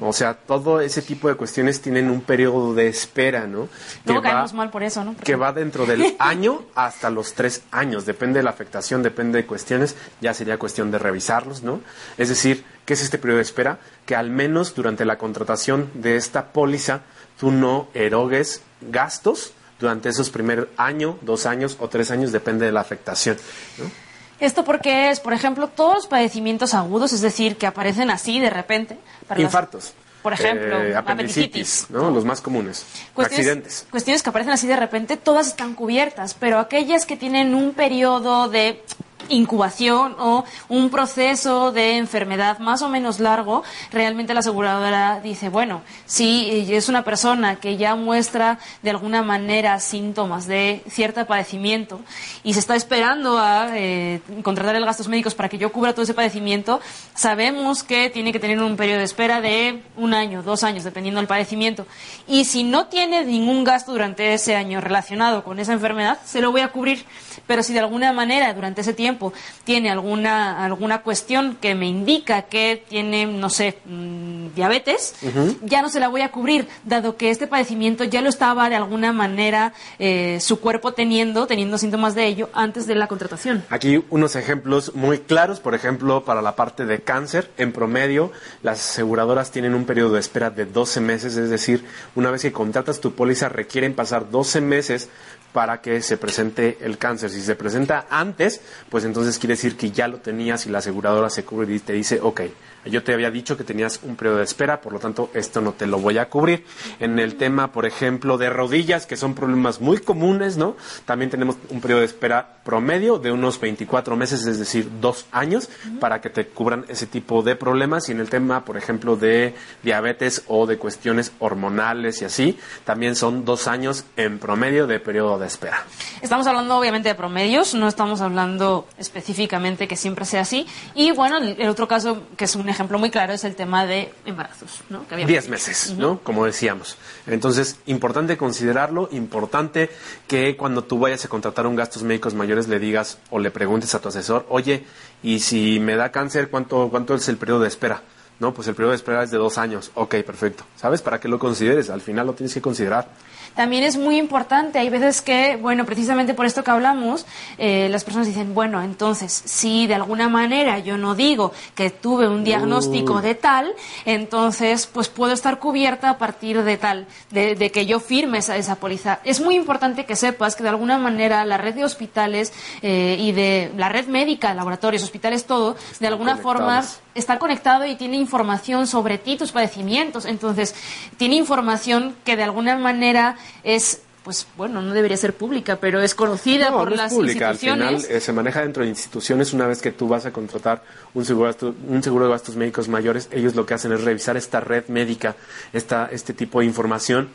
O 0.00 0.12
sea, 0.12 0.34
todo 0.34 0.80
ese 0.80 1.02
tipo 1.02 1.28
de 1.28 1.34
cuestiones 1.34 1.82
tienen 1.82 2.08
un 2.08 2.20
periodo 2.20 2.74
de 2.74 2.86
espera, 2.86 3.48
¿no? 3.48 3.68
Que 4.06 4.22
caemos 4.22 4.52
mal 4.52 4.70
por 4.70 4.84
eso, 4.84 5.02
¿no? 5.02 5.16
Que 5.16 5.34
va 5.34 5.52
dentro 5.52 5.84
del 5.84 6.14
año 6.20 6.62
hasta 6.76 7.10
los 7.10 7.34
tres 7.34 7.64
años. 7.72 8.06
Depende 8.06 8.38
de 8.38 8.44
la 8.44 8.50
afectación, 8.50 9.02
depende 9.02 9.38
de 9.38 9.46
cuestiones. 9.46 9.96
Ya 10.20 10.32
sería 10.32 10.58
cuestión 10.58 10.92
de 10.92 10.98
revisarlos, 10.98 11.64
¿no? 11.64 11.80
Es 12.16 12.28
decir, 12.28 12.64
¿qué 12.86 12.94
es 12.94 13.02
este 13.02 13.18
periodo 13.18 13.38
de 13.38 13.42
espera? 13.42 13.80
Que 14.06 14.14
al 14.14 14.30
menos 14.30 14.76
durante 14.76 15.04
la 15.04 15.18
contratación 15.18 15.90
de 15.94 16.14
esta 16.14 16.52
póliza 16.52 17.00
tú 17.40 17.50
no 17.50 17.88
erogues 17.94 18.62
gastos 18.80 19.54
durante 19.80 20.08
esos 20.08 20.30
primeros 20.30 20.68
año, 20.76 21.18
dos 21.22 21.46
años 21.46 21.76
o 21.80 21.88
tres 21.88 22.12
años, 22.12 22.30
depende 22.30 22.66
de 22.66 22.70
la 22.70 22.80
afectación, 22.80 23.36
¿no? 23.78 24.11
Esto 24.42 24.64
porque 24.64 25.10
es, 25.10 25.20
por 25.20 25.32
ejemplo, 25.32 25.68
todos 25.68 25.94
los 25.94 26.06
padecimientos 26.08 26.74
agudos, 26.74 27.12
es 27.12 27.20
decir, 27.20 27.56
que 27.56 27.64
aparecen 27.64 28.10
así 28.10 28.40
de 28.40 28.50
repente. 28.50 28.98
Infartos. 29.36 29.92
por 30.20 30.32
ejemplo, 30.32 30.82
eh, 30.82 30.96
apendicitis, 30.96 31.86
¿no? 31.90 32.10
Los 32.10 32.24
más 32.24 32.40
comunes. 32.40 32.84
Accidentes. 33.16 33.86
Cuestiones 33.88 34.20
que 34.20 34.30
aparecen 34.30 34.52
así 34.52 34.66
de 34.66 34.74
repente, 34.74 35.16
todas 35.16 35.46
están 35.46 35.74
cubiertas, 35.74 36.34
pero 36.34 36.58
aquellas 36.58 37.06
que 37.06 37.16
tienen 37.16 37.54
un 37.54 37.72
periodo 37.72 38.48
de 38.48 38.82
incubación 39.28 40.16
o 40.18 40.44
un 40.68 40.90
proceso 40.90 41.72
de 41.72 41.96
enfermedad 41.96 42.58
más 42.58 42.82
o 42.82 42.88
menos 42.88 43.20
largo, 43.20 43.62
realmente 43.90 44.34
la 44.34 44.40
aseguradora 44.40 45.20
dice, 45.20 45.48
bueno, 45.48 45.82
si 46.06 46.66
es 46.72 46.88
una 46.88 47.04
persona 47.04 47.56
que 47.56 47.76
ya 47.76 47.94
muestra 47.94 48.58
de 48.82 48.90
alguna 48.90 49.22
manera 49.22 49.78
síntomas 49.80 50.46
de 50.46 50.82
cierto 50.88 51.24
padecimiento 51.26 52.00
y 52.42 52.54
se 52.54 52.60
está 52.60 52.76
esperando 52.76 53.38
a 53.38 53.70
eh, 53.74 54.20
contratar 54.42 54.76
el 54.76 54.84
gastos 54.84 55.08
médicos 55.08 55.34
para 55.34 55.48
que 55.48 55.58
yo 55.58 55.72
cubra 55.72 55.92
todo 55.92 56.02
ese 56.02 56.14
padecimiento, 56.14 56.80
sabemos 57.14 57.82
que 57.82 58.10
tiene 58.10 58.32
que 58.32 58.40
tener 58.40 58.60
un 58.60 58.76
periodo 58.76 58.98
de 58.98 59.04
espera 59.04 59.40
de 59.40 59.82
un 59.96 60.14
año, 60.14 60.42
dos 60.42 60.64
años, 60.64 60.84
dependiendo 60.84 61.20
del 61.20 61.28
padecimiento. 61.28 61.86
Y 62.26 62.44
si 62.44 62.64
no 62.64 62.86
tiene 62.86 63.24
ningún 63.24 63.64
gasto 63.64 63.92
durante 63.92 64.34
ese 64.34 64.56
año 64.56 64.80
relacionado 64.80 65.44
con 65.44 65.58
esa 65.58 65.72
enfermedad, 65.72 66.18
se 66.24 66.40
lo 66.40 66.52
voy 66.52 66.60
a 66.60 66.68
cubrir. 66.68 67.04
Pero 67.46 67.62
si 67.62 67.72
de 67.72 67.80
alguna 67.80 68.12
manera 68.12 68.52
durante 68.54 68.80
ese 68.80 68.94
tiempo 68.94 69.32
tiene 69.64 69.90
alguna, 69.90 70.64
alguna 70.64 71.02
cuestión 71.02 71.56
que 71.60 71.74
me 71.74 71.86
indica 71.86 72.42
que 72.42 72.84
tiene, 72.88 73.26
no 73.26 73.50
sé, 73.50 73.78
mm, 73.84 74.54
diabetes, 74.54 75.14
ya 75.62 75.82
no 75.82 75.88
se 75.88 76.00
la 76.00 76.08
voy 76.08 76.20
a 76.22 76.30
cubrir, 76.30 76.68
dado 76.84 77.16
que 77.16 77.30
este 77.30 77.46
padecimiento 77.46 78.04
ya 78.04 78.20
lo 78.20 78.28
estaba 78.28 78.68
de 78.68 78.76
alguna 78.76 79.12
manera 79.12 79.72
eh, 79.98 80.38
su 80.40 80.60
cuerpo 80.60 80.92
teniendo, 80.92 81.46
teniendo 81.46 81.78
síntomas 81.78 82.14
de 82.14 82.26
ello 82.26 82.50
antes 82.52 82.86
de 82.86 82.94
la 82.94 83.06
contratación. 83.06 83.64
Aquí 83.70 84.04
unos 84.10 84.36
ejemplos 84.36 84.94
muy 84.94 85.18
claros, 85.18 85.60
por 85.60 85.74
ejemplo, 85.74 86.24
para 86.24 86.42
la 86.42 86.56
parte 86.56 86.86
de 86.86 87.00
cáncer, 87.00 87.50
en 87.56 87.72
promedio, 87.72 88.32
las 88.62 88.80
aseguradoras 88.80 89.50
tienen 89.50 89.74
un 89.74 89.84
periodo 89.84 90.14
de 90.14 90.20
espera 90.20 90.50
de 90.50 90.66
12 90.66 91.00
meses, 91.00 91.36
es 91.36 91.50
decir, 91.50 91.84
una 92.14 92.30
vez 92.30 92.42
que 92.42 92.52
contratas 92.52 93.00
tu 93.00 93.14
póliza 93.14 93.48
requieren 93.48 93.94
pasar 93.94 94.30
12 94.30 94.60
meses 94.60 95.08
para 95.52 95.80
que 95.80 96.02
se 96.02 96.16
presente 96.16 96.78
el 96.80 96.98
cáncer. 96.98 97.30
Si 97.30 97.42
se 97.42 97.54
presenta 97.54 98.06
antes, 98.10 98.60
pues 98.88 99.04
entonces 99.04 99.38
quiere 99.38 99.54
decir 99.54 99.76
que 99.76 99.90
ya 99.90 100.08
lo 100.08 100.18
tenías 100.18 100.66
y 100.66 100.70
la 100.70 100.78
aseguradora 100.78 101.30
se 101.30 101.44
cubre 101.44 101.74
y 101.74 101.78
te 101.78 101.92
dice, 101.92 102.20
ok, 102.20 102.42
yo 102.84 103.04
te 103.04 103.12
había 103.12 103.30
dicho 103.30 103.56
que 103.56 103.62
tenías 103.62 104.00
un 104.02 104.16
periodo 104.16 104.38
de 104.38 104.44
espera, 104.44 104.80
por 104.80 104.92
lo 104.92 104.98
tanto, 104.98 105.30
esto 105.34 105.60
no 105.60 105.72
te 105.72 105.86
lo 105.86 105.98
voy 105.98 106.18
a 106.18 106.28
cubrir. 106.28 106.64
En 106.98 107.18
el 107.18 107.36
tema, 107.36 107.70
por 107.70 107.86
ejemplo, 107.86 108.38
de 108.38 108.50
rodillas, 108.50 109.06
que 109.06 109.16
son 109.16 109.34
problemas 109.34 109.80
muy 109.80 109.98
comunes, 109.98 110.56
¿no? 110.56 110.76
También 111.04 111.30
tenemos 111.30 111.56
un 111.68 111.80
periodo 111.80 112.00
de 112.00 112.06
espera 112.06 112.56
promedio 112.64 113.18
de 113.18 113.30
unos 113.30 113.60
24 113.60 114.16
meses, 114.16 114.46
es 114.46 114.58
decir, 114.58 114.88
dos 115.00 115.26
años, 115.30 115.68
para 116.00 116.20
que 116.20 116.30
te 116.30 116.46
cubran 116.48 116.84
ese 116.88 117.06
tipo 117.06 117.42
de 117.42 117.54
problemas. 117.54 118.08
Y 118.08 118.12
en 118.12 118.20
el 118.20 118.28
tema, 118.28 118.64
por 118.64 118.76
ejemplo, 118.76 119.14
de 119.16 119.54
diabetes 119.84 120.42
o 120.48 120.66
de 120.66 120.78
cuestiones 120.78 121.32
hormonales 121.38 122.20
y 122.22 122.24
así, 122.24 122.58
también 122.84 123.14
son 123.14 123.44
dos 123.44 123.68
años 123.68 124.04
en 124.16 124.40
promedio 124.40 124.88
de 124.88 124.98
periodo 124.98 125.38
de 125.38 125.41
espera. 125.46 125.84
Estamos 126.20 126.46
hablando, 126.46 126.76
obviamente, 126.76 127.08
de 127.08 127.14
promedios, 127.14 127.74
no 127.74 127.88
estamos 127.88 128.20
hablando 128.20 128.86
específicamente 128.98 129.88
que 129.88 129.96
siempre 129.96 130.24
sea 130.24 130.42
así. 130.42 130.66
Y 130.94 131.12
bueno, 131.12 131.38
el 131.38 131.68
otro 131.68 131.88
caso, 131.88 132.22
que 132.36 132.44
es 132.44 132.54
un 132.54 132.68
ejemplo 132.68 132.98
muy 132.98 133.10
claro 133.10 133.32
es 133.32 133.44
el 133.44 133.54
tema 133.54 133.86
de 133.86 134.12
embarazos, 134.24 134.80
¿no? 134.88 135.04
Diez 135.26 135.48
meses, 135.48 135.94
¿no? 135.96 136.20
Como 136.20 136.44
decíamos. 136.44 136.96
Entonces, 137.26 137.78
importante 137.86 138.36
considerarlo, 138.36 139.08
importante 139.12 139.90
que 140.26 140.56
cuando 140.56 140.84
tú 140.84 140.98
vayas 140.98 141.24
a 141.24 141.28
contratar 141.28 141.66
un 141.66 141.76
gastos 141.76 142.02
médicos 142.02 142.34
mayores 142.34 142.68
le 142.68 142.78
digas 142.78 143.18
o 143.30 143.38
le 143.38 143.50
preguntes 143.50 143.94
a 143.94 144.00
tu 144.00 144.08
asesor, 144.08 144.46
oye, 144.48 144.84
y 145.22 145.40
si 145.40 145.80
me 145.80 145.96
da 145.96 146.10
cáncer, 146.10 146.50
¿cuánto, 146.50 146.88
cuánto 146.90 147.14
es 147.14 147.28
el 147.28 147.36
periodo 147.36 147.60
de 147.60 147.68
espera? 147.68 148.02
No, 148.40 148.52
pues 148.52 148.66
el 148.66 148.74
periodo 148.74 148.90
de 148.90 148.96
espera 148.96 149.22
es 149.22 149.30
de 149.30 149.38
dos 149.38 149.56
años. 149.56 149.92
Ok, 149.94 150.16
perfecto. 150.26 150.64
¿Sabes? 150.76 151.00
Para 151.00 151.20
que 151.20 151.28
lo 151.28 151.38
consideres. 151.38 151.90
Al 151.90 152.00
final 152.00 152.26
lo 152.26 152.32
tienes 152.32 152.52
que 152.52 152.60
considerar 152.60 153.08
también 153.54 153.84
es 153.84 153.96
muy 153.96 154.18
importante. 154.18 154.78
Hay 154.78 154.88
veces 154.88 155.22
que, 155.22 155.56
bueno, 155.56 155.84
precisamente 155.84 156.34
por 156.34 156.46
esto 156.46 156.64
que 156.64 156.70
hablamos, 156.70 157.26
eh, 157.58 157.88
las 157.90 158.04
personas 158.04 158.26
dicen, 158.26 158.54
bueno, 158.54 158.82
entonces, 158.82 159.32
si 159.44 159.86
de 159.86 159.94
alguna 159.94 160.28
manera 160.28 160.78
yo 160.78 160.98
no 160.98 161.14
digo 161.14 161.52
que 161.74 161.90
tuve 161.90 162.28
un 162.28 162.44
diagnóstico 162.44 163.20
de 163.22 163.34
tal, 163.34 163.72
entonces, 164.04 164.86
pues 164.86 165.08
puedo 165.08 165.32
estar 165.32 165.58
cubierta 165.58 166.10
a 166.10 166.18
partir 166.18 166.62
de 166.62 166.76
tal, 166.76 167.06
de, 167.30 167.70
que 167.70 167.86
yo 167.86 168.00
firme 168.00 168.38
esa, 168.38 168.56
esa 168.56 168.76
póliza. 168.76 169.20
Es 169.24 169.40
muy 169.40 169.54
importante 169.56 170.04
que 170.04 170.16
sepas 170.16 170.56
que 170.56 170.62
de 170.62 170.68
alguna 170.68 170.98
manera 170.98 171.44
la 171.44 171.58
red 171.58 171.74
de 171.74 171.84
hospitales 171.84 172.52
eh, 172.82 173.16
y 173.18 173.32
de 173.32 173.72
la 173.76 173.88
red 173.88 174.06
médica, 174.06 174.54
laboratorios, 174.54 175.02
hospitales, 175.02 175.44
todo, 175.44 175.76
de 176.00 176.06
alguna 176.06 176.36
forma 176.36 176.82
está 177.14 177.38
conectado 177.38 177.86
y 177.86 177.96
tiene 177.96 178.16
información 178.16 178.86
sobre 178.86 179.18
ti, 179.18 179.36
tus 179.36 179.52
padecimientos. 179.52 180.24
Entonces, 180.24 180.74
tiene 181.16 181.36
información 181.36 182.14
que 182.24 182.36
de 182.36 182.42
alguna 182.42 182.76
manera 182.76 183.36
es 183.64 184.02
pues 184.22 184.46
bueno, 184.56 184.80
no 184.82 184.94
debería 184.94 185.16
ser 185.16 185.34
pública, 185.34 185.76
pero 185.80 186.00
es 186.00 186.14
conocida 186.14 186.70
por 186.70 186.90
no 186.90 186.96
las 186.96 187.12
pública. 187.12 187.50
instituciones. 187.50 187.86
Al 187.86 188.00
final 188.00 188.16
eh, 188.16 188.20
se 188.20 188.32
maneja 188.32 188.60
dentro 188.60 188.84
de 188.84 188.88
instituciones 188.88 189.52
una 189.52 189.66
vez 189.66 189.82
que 189.82 189.90
tú 189.90 190.06
vas 190.06 190.26
a 190.26 190.32
contratar 190.32 190.82
un 191.14 191.24
seguro, 191.24 191.52
un 191.88 192.02
seguro 192.02 192.26
de 192.26 192.30
gastos 192.30 192.56
médicos 192.56 192.88
mayores, 192.88 193.28
ellos 193.32 193.54
lo 193.56 193.66
que 193.66 193.74
hacen 193.74 193.92
es 193.92 194.02
revisar 194.02 194.36
esta 194.36 194.60
red 194.60 194.86
médica, 194.88 195.34
esta, 195.72 196.08
este 196.12 196.34
tipo 196.34 196.60
de 196.60 196.66
información 196.66 197.30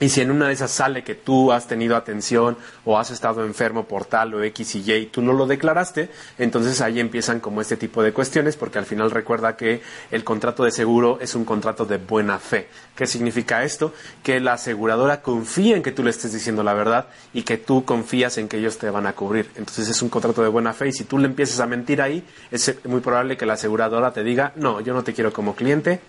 y 0.00 0.08
si 0.10 0.20
en 0.20 0.30
una 0.30 0.46
de 0.46 0.52
esas 0.52 0.70
sale 0.70 1.02
que 1.02 1.16
tú 1.16 1.50
has 1.50 1.66
tenido 1.66 1.96
atención 1.96 2.56
o 2.84 2.98
has 2.98 3.10
estado 3.10 3.44
enfermo 3.44 3.84
por 3.86 4.04
tal 4.04 4.34
o 4.34 4.42
X 4.42 4.76
y 4.76 4.92
Y 4.92 5.06
tú 5.06 5.22
no 5.22 5.32
lo 5.32 5.46
declaraste, 5.46 6.10
entonces 6.38 6.80
ahí 6.80 7.00
empiezan 7.00 7.40
como 7.40 7.60
este 7.60 7.76
tipo 7.76 8.02
de 8.02 8.12
cuestiones 8.12 8.56
porque 8.56 8.78
al 8.78 8.86
final 8.86 9.10
recuerda 9.10 9.56
que 9.56 9.82
el 10.10 10.22
contrato 10.22 10.62
de 10.62 10.70
seguro 10.70 11.18
es 11.20 11.34
un 11.34 11.44
contrato 11.44 11.84
de 11.84 11.96
buena 11.98 12.38
fe. 12.38 12.68
¿Qué 12.94 13.06
significa 13.06 13.64
esto? 13.64 13.92
Que 14.22 14.38
la 14.38 14.52
aseguradora 14.52 15.20
confía 15.20 15.76
en 15.76 15.82
que 15.82 15.92
tú 15.92 16.04
le 16.04 16.10
estés 16.10 16.32
diciendo 16.32 16.62
la 16.62 16.74
verdad 16.74 17.08
y 17.32 17.42
que 17.42 17.58
tú 17.58 17.84
confías 17.84 18.38
en 18.38 18.48
que 18.48 18.58
ellos 18.58 18.78
te 18.78 18.90
van 18.90 19.06
a 19.06 19.14
cubrir. 19.14 19.50
Entonces 19.56 19.88
es 19.88 20.00
un 20.00 20.10
contrato 20.10 20.42
de 20.42 20.48
buena 20.48 20.74
fe 20.74 20.88
y 20.88 20.92
si 20.92 21.04
tú 21.04 21.18
le 21.18 21.26
empiezas 21.26 21.58
a 21.58 21.66
mentir 21.66 22.00
ahí, 22.02 22.24
es 22.52 22.76
muy 22.84 23.00
probable 23.00 23.36
que 23.36 23.46
la 23.46 23.54
aseguradora 23.54 24.12
te 24.12 24.22
diga, 24.22 24.52
no, 24.54 24.80
yo 24.80 24.94
no 24.94 25.02
te 25.02 25.12
quiero 25.12 25.32
como 25.32 25.56
cliente, 25.56 26.00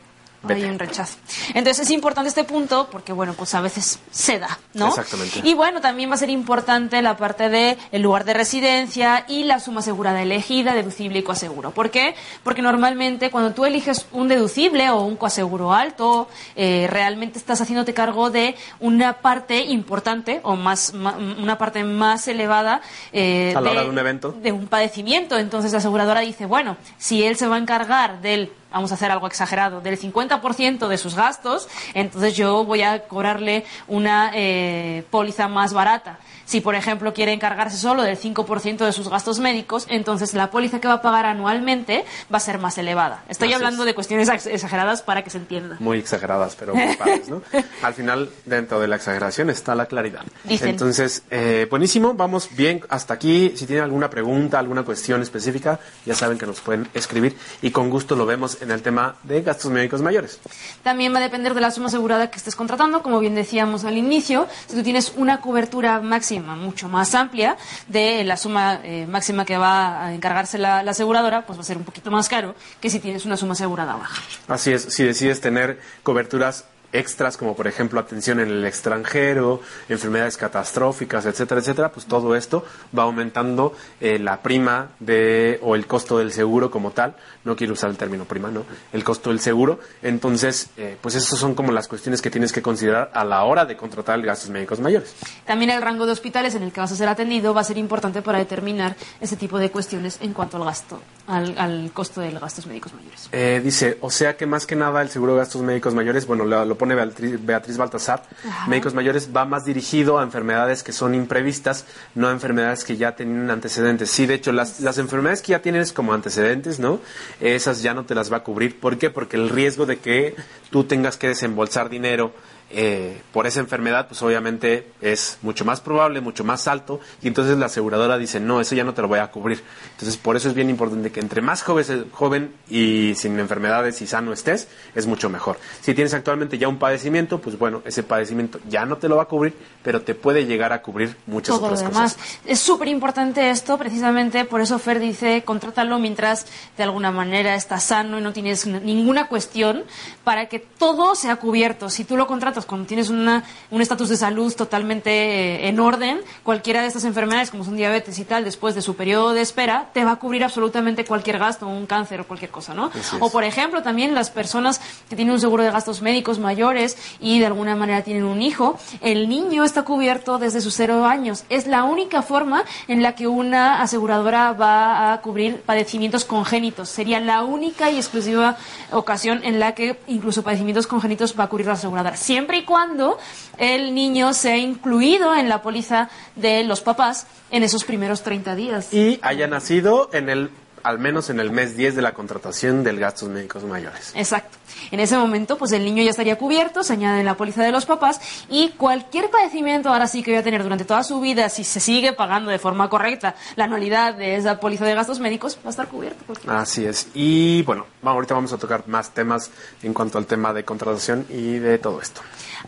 hay 0.48 0.64
un 0.64 0.80
rechazo. 0.80 1.18
Entonces 1.50 1.80
es 1.80 1.92
importante 1.92 2.30
este 2.30 2.44
punto 2.44 2.88
porque, 2.92 3.14
bueno, 3.14 3.34
pues 3.34 3.54
a 3.56 3.62
veces 3.62 4.00
se 4.12 4.40
da, 4.40 4.60
¿no? 4.74 4.88
Exactamente. 4.88 5.42
Y 5.44 5.54
bueno, 5.54 5.82
también 5.82 6.10
va 6.10 6.16
a 6.16 6.18
ser 6.18 6.30
importante 6.30 7.02
la 7.02 7.18
parte 7.18 7.50
de 7.50 7.78
el 7.92 8.02
lugar 8.02 8.26
de 8.26 8.34
residencia 8.34 9.26
y 9.28 9.44
la 9.44 9.60
suma 9.60 9.82
asegurada 9.82 10.22
elegida, 10.22 10.74
deducible 10.74 11.20
y 11.20 11.24
coaseguro. 11.24 11.72
¿Por 11.72 11.90
qué? 11.90 12.16
Porque 12.44 12.62
normalmente 12.62 13.32
cuando 13.32 13.52
tú 13.52 13.66
eliges 13.66 14.08
un 14.12 14.28
deducible 14.28 14.90
o 14.90 15.02
un 15.02 15.16
coaseguro 15.16 15.74
alto, 15.74 16.30
eh, 16.56 16.88
realmente 16.90 17.38
estás 17.38 17.62
haciéndote 17.62 17.94
cargo 17.94 18.30
de 18.30 18.56
una 18.80 19.14
parte 19.14 19.62
importante 19.62 20.40
o 20.44 20.56
más, 20.56 20.94
una 20.94 21.58
parte 21.58 21.84
más 21.84 22.28
elevada 22.28 22.82
eh, 23.12 23.54
a 23.56 23.62
la 23.62 23.72
hora 23.72 23.84
de 23.84 23.90
un 23.90 23.98
evento. 23.98 24.32
De 24.32 24.52
un 24.52 24.68
padecimiento. 24.68 25.38
Entonces 25.38 25.72
la 25.72 25.80
aseguradora 25.80 26.22
dice, 26.22 26.46
bueno, 26.46 26.78
si 26.98 27.24
él 27.24 27.36
se 27.36 27.48
va 27.48 27.56
a 27.56 27.60
encargar 27.60 28.22
del 28.22 28.52
vamos 28.72 28.92
a 28.92 28.96
hacer 28.96 29.12
algo 29.12 29.28
exagerado, 29.28 29.82
del 29.82 30.00
50% 30.00 30.88
de 30.88 30.98
sus 30.98 31.16
gastos, 31.16 31.68
entonces 31.94 32.36
yo 32.36 32.64
voy 32.64 32.82
a 32.84 33.08
cobrarle 33.08 33.66
una 33.88 34.32
eh, 34.34 35.04
póliza 35.10 35.48
más 35.48 35.74
barata. 35.74 36.20
Si, 36.50 36.62
por 36.62 36.74
ejemplo, 36.74 37.14
quiere 37.14 37.32
encargarse 37.32 37.78
solo 37.78 38.02
del 38.02 38.18
5% 38.18 38.78
de 38.80 38.92
sus 38.92 39.08
gastos 39.08 39.38
médicos, 39.38 39.86
entonces 39.88 40.34
la 40.34 40.50
póliza 40.50 40.82
que 40.82 40.88
va 40.88 40.96
a 40.96 41.02
pagar 41.04 41.28
anualmente 41.28 42.06
va 42.34 42.38
a 42.38 42.40
ser 42.40 42.58
más 42.58 42.76
elevada. 42.80 43.24
Estoy 43.30 43.54
hablando 43.54 43.86
de 43.86 43.94
cuestiones 43.94 44.30
exageradas 44.48 45.04
para 45.04 45.24
que 45.24 45.30
se 45.30 45.38
entienda. 45.38 45.78
Muy 45.80 46.00
exageradas, 46.00 46.56
pero 46.56 46.74
muy 46.74 46.98
¿no? 47.28 47.44
Al 47.84 47.94
final, 47.94 48.32
dentro 48.46 48.80
de 48.80 48.88
la 48.88 48.96
exageración 48.96 49.52
está 49.52 49.76
la 49.76 49.86
claridad. 49.86 50.24
Entonces, 50.44 51.22
eh, 51.30 51.68
buenísimo, 51.70 52.16
vamos 52.16 52.50
bien 52.56 52.82
hasta 52.90 53.14
aquí. 53.14 53.54
Si 53.56 53.68
tienen 53.68 53.84
alguna 53.84 54.10
pregunta, 54.10 54.58
alguna 54.58 54.82
cuestión 54.82 55.22
específica, 55.22 55.80
ya 56.08 56.16
saben 56.16 56.40
que 56.40 56.48
nos 56.48 56.62
pueden 56.62 56.88
escribir 56.96 57.38
y 57.62 57.70
con 57.70 57.92
gusto 57.92 58.16
lo 58.16 58.26
vemos 58.26 58.60
en 58.64 58.72
el 58.72 58.82
tema 58.82 59.18
de 59.22 59.44
gastos 59.44 59.70
médicos 59.72 60.02
mayores. 60.02 60.40
También 60.82 61.14
va 61.14 61.20
a 61.20 61.22
depender 61.22 61.54
de 61.54 61.62
la 61.62 61.70
suma 61.70 61.90
asegurada 61.90 62.32
que 62.32 62.38
estés 62.38 62.56
contratando, 62.56 63.04
como 63.04 63.20
bien 63.20 63.36
decíamos 63.36 63.86
al 63.86 63.98
inicio. 63.98 64.48
Si 64.66 64.76
tú 64.76 64.82
tienes 64.82 65.14
una 65.16 65.42
cobertura 65.42 66.02
máxima 66.02 66.39
mucho 66.42 66.90
más 66.90 67.14
amplia 67.16 67.58
de 67.88 68.24
la 68.24 68.38
suma 68.38 68.80
eh, 68.84 69.06
máxima 69.08 69.46
que 69.46 69.58
va 69.58 70.06
a 70.06 70.14
encargarse 70.14 70.58
la, 70.58 70.80
aseguradora, 70.80 71.46
pues 71.46 71.58
va 71.58 71.62
a 71.62 71.66
ser 71.66 71.78
un 71.78 71.84
poquito 71.84 72.12
más 72.12 72.28
caro 72.30 72.56
que 72.80 72.90
si 72.90 73.00
tienes 73.00 73.26
una 73.26 73.38
suma 73.38 73.54
asegurada 73.54 73.96
baja. 73.96 74.22
Así 74.48 74.72
es, 74.72 74.84
si 74.84 75.04
decides 75.04 75.42
tener 75.42 75.80
coberturas 76.04 76.66
extras 76.92 77.38
como 77.38 77.56
por 77.56 77.68
ejemplo 77.68 78.00
atención 78.00 78.40
en 78.40 78.50
el 78.50 78.66
extranjero, 78.66 79.62
enfermedades 79.88 80.38
catastróficas, 80.38 81.26
etcétera, 81.26 81.62
etcétera, 81.62 81.92
pues 81.92 82.06
todo 82.06 82.36
esto 82.36 82.66
va 82.98 83.04
aumentando 83.04 83.74
eh, 84.00 84.20
la 84.20 84.42
prima 84.42 84.90
de 85.00 85.60
o 85.62 85.76
el 85.76 85.88
costo 85.88 86.18
del 86.18 86.32
seguro 86.32 86.72
como 86.72 86.92
tal. 86.92 87.16
No 87.44 87.56
quiero 87.56 87.74
usar 87.74 87.90
el 87.90 87.98
término 87.98 88.26
prima, 88.26 88.50
¿no? 88.50 88.66
El 88.92 89.04
costo 89.04 89.30
del 89.30 89.40
seguro. 89.40 89.80
Entonces, 90.02 90.70
eh, 90.78 90.98
pues 91.02 91.16
esas 91.16 91.40
son 91.40 91.56
como 91.56 91.72
las 91.72 91.88
cuestiones 91.88 92.22
que 92.22 92.30
tienes 92.30 92.52
que 92.52 92.62
considerar 92.62 93.12
a 93.14 93.24
la 93.24 93.44
hora 93.44 93.66
de 93.66 93.78
contratar 93.78 94.22
gastos 94.22 94.50
médicos 94.50 94.80
mayores. 94.80 95.16
También 95.46 95.72
el 95.72 95.82
rango 95.82 96.06
de 96.06 96.12
hospitales 96.12 96.56
en 96.56 96.64
el 96.64 96.72
que 96.72 96.82
vas 96.82 96.92
a 96.92 96.96
ser 96.96 97.08
atendido 97.08 97.54
va 97.54 97.62
a 97.62 97.64
ser 97.64 97.78
importante 97.78 98.22
para 98.22 98.40
determinar 98.40 98.96
ese 99.22 99.36
tipo 99.36 99.58
de 99.58 99.72
cuestiones 99.72 100.20
en 100.22 100.34
cuanto 100.34 100.58
al 100.58 100.66
gasto, 100.66 101.02
al, 101.28 101.92
costo 101.94 102.22
de 102.22 102.32
los 102.32 102.42
gastos 102.42 102.68
médicos 102.68 102.94
mayores. 102.94 103.30
Eh, 103.32 103.62
dice, 103.64 103.98
o 104.02 104.10
sea 104.10 104.36
que 104.36 104.46
más 104.46 104.66
que 104.66 104.76
nada 104.76 105.02
el 105.02 105.10
seguro 105.10 105.34
de 105.34 105.40
gastos 105.40 105.62
médicos 105.62 105.94
mayores, 105.94 106.26
bueno, 106.28 106.46
lo 106.46 106.76
pone 106.80 106.96
Beatriz, 106.96 107.78
Baltasar, 107.78 108.24
médicos 108.68 108.96
mayores, 108.96 109.30
va 109.36 109.46
más 109.46 109.66
dirigido 109.66 110.18
a 110.18 110.24
enfermedades 110.24 110.82
que 110.82 110.92
son 110.92 111.14
imprevistas, 111.14 111.86
no 112.16 112.30
a 112.30 112.32
enfermedades 112.32 112.84
que 112.84 112.98
ya 112.98 113.16
tienen 113.16 113.52
antecedentes. 113.52 114.10
Sí, 114.10 114.26
de 114.26 114.34
hecho, 114.34 114.52
las, 114.52 114.80
las 114.80 114.98
enfermedades 114.98 115.44
que 115.44 115.52
ya 115.52 115.62
tienes 115.62 115.94
como 115.94 116.14
antecedentes, 116.14 116.80
¿no? 116.80 117.00
Esas 117.40 117.84
ya 117.84 117.94
no 117.94 118.06
te 118.06 118.16
las 118.16 118.34
va 118.34 118.38
a 118.38 118.44
cubrir. 118.44 118.80
¿Por 118.80 118.98
qué? 118.98 119.12
Porque 119.12 119.38
el 119.38 119.50
riesgo 119.50 119.86
de 119.86 120.00
que 120.00 120.36
tú 120.72 120.86
tengas 120.86 121.18
que 121.18 121.28
desembolsar 121.28 121.90
dinero 121.90 122.34
eh, 122.72 123.22
por 123.34 123.48
esa 123.48 123.60
enfermedad, 123.60 124.08
pues 124.08 124.22
obviamente 124.22 124.92
es 125.02 125.38
mucho 125.42 125.66
más 125.66 125.82
probable, 125.82 126.22
mucho 126.22 126.44
más 126.44 126.68
alto, 126.68 127.00
y 127.22 127.28
entonces 127.28 127.58
la 127.58 127.68
aseguradora 127.68 128.18
dice, 128.18 128.40
no, 128.40 128.62
eso 128.62 128.76
ya 128.76 128.84
no 128.84 128.94
te 128.94 129.02
lo 129.02 129.08
voy 129.08 129.20
a 129.20 129.32
cubrir. 129.32 129.64
Entonces, 129.92 130.18
por 130.18 130.36
eso 130.36 130.50
es 130.50 130.56
bien 130.56 130.70
importante 130.70 131.12
que 131.12 131.20
entre 131.20 131.42
más 131.42 131.64
joven, 131.64 132.08
joven 132.12 132.54
y 132.70 133.14
sin 133.16 133.40
enfermedades 133.40 134.02
y 134.02 134.08
sano 134.08 134.34
estés, 134.34 134.68
es 134.96 135.08
mucho 135.08 135.30
mejor. 135.30 135.58
Si 135.82 135.94
tienes 135.94 136.14
actualmente 136.14 136.58
ya 136.58 136.68
un 136.68 136.78
padecimiento, 136.78 137.40
pues 137.40 137.58
bueno, 137.58 137.82
ese 137.86 138.04
padecimiento 138.04 138.60
ya 138.70 138.86
no 138.86 138.98
te 138.98 139.10
lo 139.10 139.18
va 139.18 139.24
a 139.24 139.28
cubrir, 139.28 139.56
pero 139.84 140.02
te 140.02 140.16
puede 140.16 140.46
llegar 140.46 140.74
a 140.74 140.82
cubrir 140.82 141.16
muchas 141.28 141.56
otras 141.56 141.84
cosas. 141.84 142.18
Es 142.46 142.60
súper 142.60 142.88
importante 142.88 143.50
esto, 143.50 143.78
precisamente 143.78 144.46
por 144.46 144.62
eso 144.62 144.80
Fer 144.80 145.00
dice, 145.00 145.44
contrátalo 145.44 146.00
mientras 146.00 146.46
de 146.78 146.84
alguna 146.84 147.12
manera 147.12 147.56
estás 147.56 147.84
sano 147.84 148.20
y 148.20 148.22
no 148.22 148.34
tienes 148.34 148.66
ninguna 148.66 149.28
cuestión, 149.28 149.84
para 150.24 150.48
que 150.48 150.60
todo 150.60 151.16
sea 151.16 151.38
cubierto. 151.38 151.90
Si 151.90 152.04
tú 152.04 152.18
lo 152.18 152.28
contratas 152.28 152.59
Cuando 152.66 152.88
tienes 152.88 153.10
una, 153.10 153.44
un 153.72 153.82
estatus 153.82 154.10
de 154.10 154.18
salud 154.18 154.54
totalmente 154.56 155.10
eh, 155.10 155.68
en 155.68 155.80
orden, 155.80 156.20
cualquiera 156.44 156.82
de 156.82 156.88
estas 156.88 157.06
enfermedades, 157.06 157.52
como 157.52 157.64
son 157.64 157.76
diabetes 157.76 158.20
y 158.20 158.26
tal, 158.26 158.44
después 158.44 158.76
de 158.76 158.82
su 158.82 158.96
periodo 158.96 159.34
de 159.34 159.42
espera, 159.42 159.90
te 159.94 160.04
va 160.06 160.12
a 160.12 160.16
cubrir 160.18 160.44
absolutamente 160.44 161.06
cualquier 161.06 161.40
gasto, 161.40 161.68
un 161.68 161.86
cáncer 161.86 162.22
o 162.22 162.28
cualquier 162.28 162.52
cosa, 162.52 162.74
¿no? 162.74 162.92
O, 163.20 163.30
por 163.30 163.44
ejemplo, 163.44 163.82
también 163.82 164.14
las 164.14 164.30
personas 164.30 164.80
que 165.10 165.16
tienen 165.16 165.34
un 165.34 165.40
seguro 165.40 165.64
de 165.64 165.72
gastos 165.72 166.02
médicos 166.02 166.40
mayores 166.40 166.98
y 167.20 167.40
de 167.40 167.46
alguna 167.46 167.76
manera 167.76 168.04
tienen 168.04 168.24
un 168.24 168.42
hijo, 168.42 168.78
el 169.02 169.30
niño 169.30 169.64
está 169.64 169.84
cubierto 169.84 170.38
desde 170.38 170.62
sus 170.62 170.76
cero 170.76 171.06
años. 171.06 171.44
Es 171.50 171.68
la 171.68 171.84
única 171.84 172.22
forma 172.22 172.64
en 172.88 173.04
la 173.04 173.16
que 173.16 173.28
una 173.28 173.82
aseguradora 173.82 174.54
va 174.54 175.14
a 175.14 175.22
cubrir 175.22 175.62
padecimientos 175.62 176.26
congénitos. 176.26 176.90
Sería 176.90 177.20
la 177.20 177.44
única 177.44 177.92
y 177.92 177.98
exclusiva 177.98 178.58
ocasión 178.92 179.42
en 179.44 179.60
la 179.60 179.76
que 179.76 180.00
incluso 180.08 180.44
padecimientos 180.44 180.88
congénitos 180.88 181.36
va 181.40 181.46
a 181.46 181.48
cubrir 181.48 181.68
la 181.68 181.74
aseguradora. 181.74 182.16
Siempre 182.16 182.49
y 182.58 182.64
cuando 182.64 183.18
el 183.58 183.94
niño 183.94 184.34
sea 184.34 184.58
incluido 184.58 185.36
en 185.36 185.50
la 185.50 185.62
póliza 185.62 186.10
de 186.36 186.64
los 186.64 186.82
papás 186.82 187.28
en 187.52 187.64
esos 187.64 187.84
primeros 187.84 188.24
30 188.24 188.56
días. 188.56 188.94
Y 188.94 189.20
haya 189.22 189.48
nacido 189.48 190.10
en 190.14 190.30
el 190.30 190.50
al 190.84 191.00
menos 191.00 191.30
en 191.30 191.40
el 191.40 191.52
mes 191.52 191.76
10 191.76 191.96
de 191.96 192.02
la 192.02 192.14
contratación 192.14 192.84
del 192.84 193.00
gastos 193.00 193.30
médicos 193.30 193.64
mayores. 193.64 194.12
Exacto. 194.16 194.58
En 194.92 195.00
ese 195.00 195.18
momento, 195.18 195.58
pues 195.58 195.72
el 195.72 195.84
niño 195.84 196.04
ya 196.04 196.10
estaría 196.10 196.38
cubierto, 196.38 196.84
se 196.84 196.94
añade 196.94 197.20
en 197.20 197.26
la 197.26 197.36
póliza 197.36 197.64
de 197.64 197.72
los 197.72 197.86
papás 197.86 198.20
y 198.50 198.70
cualquier 198.72 199.30
padecimiento 199.30 199.90
ahora 199.90 200.08
sí 200.08 200.24
que 200.24 200.32
voy 200.32 200.40
a 200.40 200.44
tener 200.44 200.64
durante 200.64 200.86
toda 200.86 201.04
su 201.04 201.20
vida, 201.20 201.50
si 201.50 201.64
se 201.64 201.80
sigue 201.80 202.14
pagando 202.14 202.52
de 202.52 202.60
forma 202.60 202.90
correcta 202.90 203.36
la 203.56 203.66
anualidad 203.66 204.14
de 204.14 204.36
esa 204.36 204.60
póliza 204.60 204.86
de 204.86 204.96
gastos 204.96 205.20
médicos, 205.20 205.58
va 205.58 205.68
a 205.68 205.70
estar 205.70 205.88
cubierto. 205.88 206.34
Así 206.48 206.86
es. 206.86 207.08
Y 207.14 207.64
bueno, 207.64 207.86
ahorita 208.04 208.34
vamos 208.34 208.54
a 208.54 208.58
tocar 208.58 208.88
más 208.88 209.12
temas 209.12 209.52
en 209.84 209.94
cuanto 209.94 210.18
al 210.18 210.26
tema 210.26 210.54
de 210.54 210.64
contratación 210.64 211.26
y 211.30 211.60
de 211.60 211.78
todo 211.78 212.02
esto. 212.02 212.22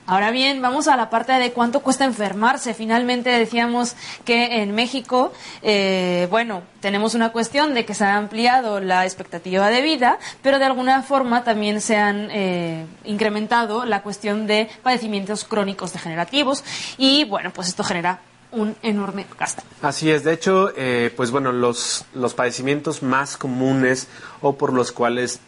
Ahora 0.06 0.32
bien, 0.32 0.62
vamos 0.62 0.88
a 0.88 0.96
la 0.96 1.10
parte 1.10 1.34
de 1.34 1.52
cuánto 1.52 1.82
cuesta 1.82 2.06
enfermarse. 2.06 2.74
Finalmente 2.74 3.30
decíamos 3.30 3.96
que 4.26 4.62
en 4.62 4.74
México, 4.74 5.32
eh, 5.62 6.28
bueno, 6.30 6.64
tenemos 6.80 7.16
una 7.16 7.32
cuestión 7.32 7.74
de 7.74 7.86
que 7.86 7.94
se 7.94 8.06
ha 8.06 8.18
ampliado 8.18 8.80
la 8.80 9.06
expectativa 9.06 9.70
de 9.70 9.82
vida, 9.82 10.20
pero 10.42 10.60
de 10.60 10.66
alguna 10.66 11.04
forma 11.04 11.44
también 11.44 11.82
se 11.82 11.98
han 11.98 12.30
eh, 12.32 12.86
incrementado 13.04 13.86
la 13.86 14.02
cuestión 14.02 14.48
de 14.48 14.70
padecimientos 14.84 15.44
crónicos 15.44 15.94
degenerativos 15.94 16.64
y, 16.98 17.24
bueno, 17.26 17.52
pues 17.52 17.68
esto 17.68 17.84
genera 17.84 18.22
un 18.52 18.76
enorme 18.84 19.26
gasto. 19.40 19.64
Así 19.82 20.12
es, 20.12 20.24
de 20.24 20.34
hecho, 20.34 20.72
eh, 20.76 21.14
pues 21.16 21.32
bueno, 21.32 21.52
los, 21.52 22.06
los 22.14 22.34
padecimientos 22.34 23.02
más 23.02 23.38
comunes 23.38 24.08
o 24.42 24.56
por 24.56 24.74
los 24.74 24.92
cuales 24.92 25.40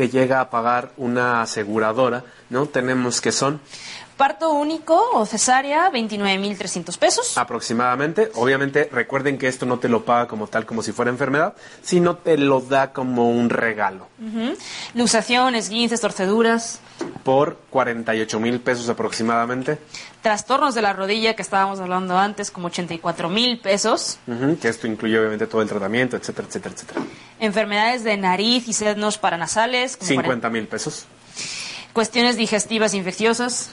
te 0.00 0.08
llega 0.08 0.40
a 0.40 0.48
pagar 0.48 0.92
una 0.96 1.42
aseguradora, 1.42 2.24
¿no? 2.48 2.64
Tenemos 2.64 3.20
que 3.20 3.32
son 3.32 3.60
Parto 4.20 4.50
único 4.50 5.00
o 5.14 5.24
cesárea, 5.24 5.90
29.300 5.90 6.98
pesos. 6.98 7.38
Aproximadamente. 7.38 8.30
Obviamente, 8.34 8.86
recuerden 8.92 9.38
que 9.38 9.48
esto 9.48 9.64
no 9.64 9.78
te 9.78 9.88
lo 9.88 10.04
paga 10.04 10.28
como 10.28 10.46
tal, 10.46 10.66
como 10.66 10.82
si 10.82 10.92
fuera 10.92 11.10
enfermedad, 11.10 11.54
sino 11.80 12.16
te 12.16 12.36
lo 12.36 12.60
da 12.60 12.92
como 12.92 13.30
un 13.30 13.48
regalo. 13.48 14.08
Uh 14.20 14.52
Luxaciones, 14.92 15.70
guinces, 15.70 16.02
torceduras. 16.02 16.80
Por 17.24 17.56
48 17.70 18.38
mil 18.40 18.60
pesos 18.60 18.90
aproximadamente. 18.90 19.78
Trastornos 20.20 20.74
de 20.74 20.82
la 20.82 20.92
rodilla, 20.92 21.34
que 21.34 21.40
estábamos 21.40 21.80
hablando 21.80 22.18
antes, 22.18 22.50
como 22.50 22.66
84 22.66 23.30
mil 23.30 23.58
pesos. 23.58 24.18
que 24.60 24.68
esto 24.68 24.86
incluye 24.86 25.18
obviamente 25.18 25.46
todo 25.46 25.62
el 25.62 25.68
tratamiento, 25.70 26.18
etcétera, 26.18 26.46
etcétera, 26.46 26.74
etcétera. 26.74 27.00
Enfermedades 27.38 28.04
de 28.04 28.18
nariz 28.18 28.68
y 28.68 28.74
senos 28.74 29.16
paranasales. 29.16 29.96
50 29.98 30.50
mil 30.50 30.68
pesos. 30.68 31.06
Cuestiones 31.94 32.36
digestivas 32.36 32.92
infecciosas. 32.92 33.70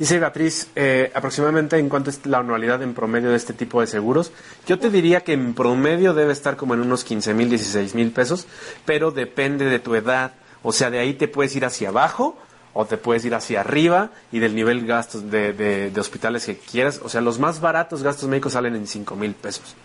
Dice 0.00 0.18
Beatriz, 0.18 0.70
eh, 0.76 1.12
aproximadamente 1.14 1.76
en 1.76 1.90
cuánto 1.90 2.08
es 2.08 2.24
la 2.24 2.38
anualidad 2.38 2.82
en 2.82 2.94
promedio 2.94 3.28
de 3.28 3.36
este 3.36 3.52
tipo 3.52 3.82
de 3.82 3.86
seguros. 3.86 4.32
Yo 4.66 4.78
te 4.78 4.88
diría 4.88 5.20
que 5.20 5.34
en 5.34 5.52
promedio 5.52 6.14
debe 6.14 6.32
estar 6.32 6.56
como 6.56 6.72
en 6.72 6.80
unos 6.80 7.04
15 7.04 7.34
mil, 7.34 7.50
16 7.50 7.94
mil 7.94 8.10
pesos, 8.10 8.46
pero 8.86 9.10
depende 9.10 9.66
de 9.66 9.78
tu 9.78 9.94
edad. 9.94 10.32
O 10.62 10.72
sea, 10.72 10.88
de 10.88 11.00
ahí 11.00 11.12
te 11.12 11.28
puedes 11.28 11.54
ir 11.54 11.66
hacia 11.66 11.90
abajo 11.90 12.38
o 12.72 12.86
te 12.86 12.96
puedes 12.96 13.26
ir 13.26 13.34
hacia 13.34 13.60
arriba 13.60 14.08
y 14.32 14.38
del 14.38 14.54
nivel 14.54 14.86
gastos 14.86 15.30
de, 15.30 15.52
de, 15.52 16.00
hospitales 16.00 16.46
que 16.46 16.56
quieras. 16.56 17.02
O 17.04 17.10
sea, 17.10 17.20
los 17.20 17.38
más 17.38 17.60
baratos 17.60 18.02
gastos 18.02 18.26
médicos 18.26 18.54
salen 18.54 18.76
en 18.76 18.86
5 18.86 19.16
mil 19.16 19.34
pesos. 19.34 19.76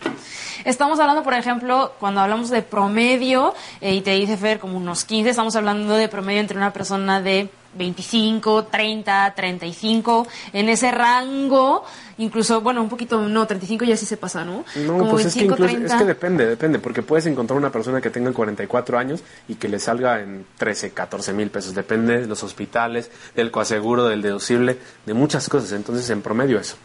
Estamos 0.64 0.98
hablando, 0.98 1.24
por 1.24 1.34
ejemplo, 1.34 1.92
cuando 2.00 2.22
hablamos 2.22 2.48
de 2.48 2.62
promedio, 2.62 3.52
eh, 3.82 3.94
y 3.94 4.00
te 4.00 4.12
dice 4.12 4.38
Fer 4.38 4.60
como 4.60 4.78
unos 4.78 5.04
15, 5.04 5.28
estamos 5.28 5.56
hablando 5.56 5.94
de 5.94 6.08
promedio 6.08 6.40
entre 6.40 6.56
una 6.56 6.72
persona 6.72 7.20
de 7.20 7.50
25, 7.76 8.64
30, 8.64 9.34
35, 9.34 10.26
en 10.52 10.68
ese 10.68 10.90
rango, 10.90 11.84
incluso, 12.18 12.60
bueno, 12.60 12.82
un 12.82 12.88
poquito, 12.88 13.20
no, 13.28 13.46
35 13.46 13.84
ya 13.84 13.96
sí 13.96 14.06
se 14.06 14.16
pasa, 14.16 14.44
¿no? 14.44 14.64
No, 14.86 15.10
pues 15.10 15.26
es, 15.26 15.34
que 15.34 15.44
incluso, 15.44 15.76
es 15.76 15.94
que 15.94 16.04
depende, 16.04 16.46
depende, 16.46 16.78
porque 16.78 17.02
puedes 17.02 17.26
encontrar 17.26 17.58
una 17.58 17.70
persona 17.70 18.00
que 18.00 18.10
tenga 18.10 18.32
44 18.32 18.98
años 18.98 19.22
y 19.48 19.56
que 19.56 19.68
le 19.68 19.78
salga 19.78 20.20
en 20.20 20.46
13, 20.56 20.90
14 20.90 21.32
mil 21.32 21.50
pesos, 21.50 21.74
depende 21.74 22.20
de 22.20 22.26
los 22.26 22.42
hospitales, 22.42 23.10
del 23.34 23.50
coaseguro, 23.50 24.06
del 24.06 24.22
deducible, 24.22 24.78
de 25.04 25.14
muchas 25.14 25.48
cosas, 25.48 25.72
entonces 25.72 26.08
en 26.10 26.22
promedio 26.22 26.58
eso. 26.58 26.76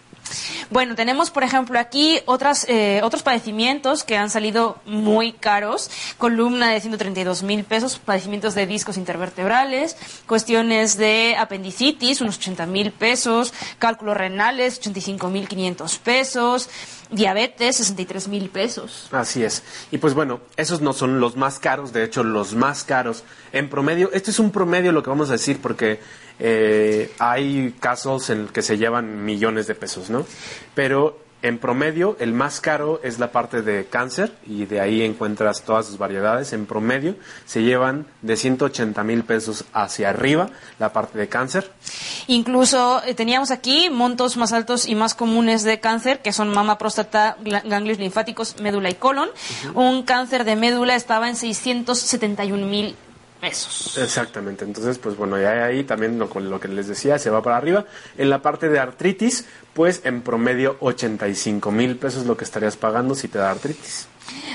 Bueno, 0.70 0.96
tenemos, 0.96 1.32
por 1.32 1.44
ejemplo, 1.44 1.80
aquí 1.80 2.20
otras, 2.26 2.66
eh, 2.70 3.02
otros 3.04 3.24
padecimientos 3.24 4.04
que 4.04 4.18
han 4.18 4.30
salido 4.30 4.80
muy 4.86 5.34
caros. 5.34 5.90
Columna 6.18 6.72
de 6.72 6.80
132 6.80 7.44
mil 7.44 7.64
pesos, 7.64 8.00
padecimientos 8.00 8.56
de 8.56 8.66
discos 8.66 8.98
intervertebrales, 8.98 9.98
cuestiones 10.28 10.98
de 10.98 11.36
apendicitis, 11.38 12.22
unos 12.22 12.38
80 12.38 12.66
mil 12.66 12.92
pesos, 12.92 13.54
cálculos 13.80 14.18
renales, 14.18 14.78
85 14.80 15.30
mil 15.30 15.48
500 15.48 15.98
pesos, 16.00 16.70
diabetes, 17.12 17.78
63 17.78 18.28
mil 18.28 18.50
pesos. 18.50 19.08
Así 19.12 19.44
es. 19.44 19.64
Y 19.92 19.98
pues 19.98 20.14
bueno, 20.14 20.42
esos 20.58 20.82
no 20.82 20.94
son 20.94 21.20
los 21.20 21.36
más 21.36 21.60
caros, 21.60 21.94
de 21.94 22.04
hecho, 22.04 22.24
los 22.24 22.56
más 22.56 22.84
caros 22.84 23.24
en 23.52 23.70
promedio. 23.70 24.10
Este 24.14 24.32
es 24.32 24.40
un 24.40 24.52
promedio 24.52 24.92
lo 24.92 25.04
que 25.04 25.10
vamos 25.10 25.30
a 25.30 25.34
decir 25.34 25.60
porque 25.62 26.00
eh, 26.44 27.12
hay 27.20 27.76
casos 27.80 28.32
en 28.32 28.48
que 28.48 28.64
se 28.64 28.78
llevan 28.78 29.24
millones 29.24 29.68
de 29.68 29.76
pesos, 29.76 30.10
¿no? 30.10 30.26
Pero 30.74 31.20
en 31.44 31.58
promedio, 31.58 32.18
el 32.20 32.34
más 32.34 32.62
caro 32.62 33.00
es 33.04 33.18
la 33.18 33.32
parte 33.32 33.62
de 33.62 33.86
cáncer 33.86 34.32
y 34.46 34.66
de 34.66 34.80
ahí 34.80 35.04
encuentras 35.04 35.64
todas 35.64 35.86
sus 35.88 36.00
variedades. 36.00 36.54
En 36.54 36.66
promedio, 36.66 37.16
se 37.46 37.62
llevan 37.62 38.08
de 38.22 38.38
180 38.38 39.04
mil 39.04 39.24
pesos 39.24 39.66
hacia 39.74 40.10
arriba 40.10 40.50
la 40.80 40.94
parte 40.94 41.18
de 41.18 41.30
cáncer. 41.30 41.72
Incluso 42.26 43.04
eh, 43.06 43.14
teníamos 43.14 43.52
aquí 43.52 43.90
montos 43.92 44.38
más 44.38 44.52
altos 44.52 44.88
y 44.88 44.96
más 44.96 45.16
comunes 45.16 45.64
de 45.64 45.80
cáncer, 45.80 46.22
que 46.22 46.32
son 46.32 46.50
mama, 46.50 46.78
próstata, 46.78 47.38
ganglios 47.66 47.98
linfáticos, 47.98 48.60
médula 48.62 48.90
y 48.90 48.96
colon. 48.96 49.30
Un 49.74 50.04
cáncer 50.04 50.44
de 50.44 50.56
médula 50.56 50.96
estaba 50.96 51.28
en 51.30 51.36
671 51.36 52.66
mil 52.68 52.96
pesos. 53.42 53.98
Exactamente, 53.98 54.64
entonces 54.64 54.98
pues 55.00 55.18
bueno, 55.18 55.42
ya 55.42 55.66
ahí 55.66 55.84
también 55.84 56.18
lo, 56.20 56.30
lo 56.40 56.60
que 56.60 56.68
les 56.68 56.88
decía 56.88 57.20
se 57.20 57.30
va 57.30 57.42
para 57.42 57.58
arriba. 57.58 57.86
En 58.18 58.30
la 58.30 58.42
parte 58.42 58.70
de 58.70 58.80
artritis, 58.80 59.46
pues 59.74 60.02
en 60.06 60.22
promedio 60.22 60.78
85 60.80 61.72
mil 61.72 61.98
pesos 61.98 62.26
lo 62.26 62.38
que 62.38 62.44
estarías 62.44 62.78
pagando 62.78 63.16
si 63.16 63.28
te 63.28 63.40
da 63.40 63.52
artritis. 63.52 64.08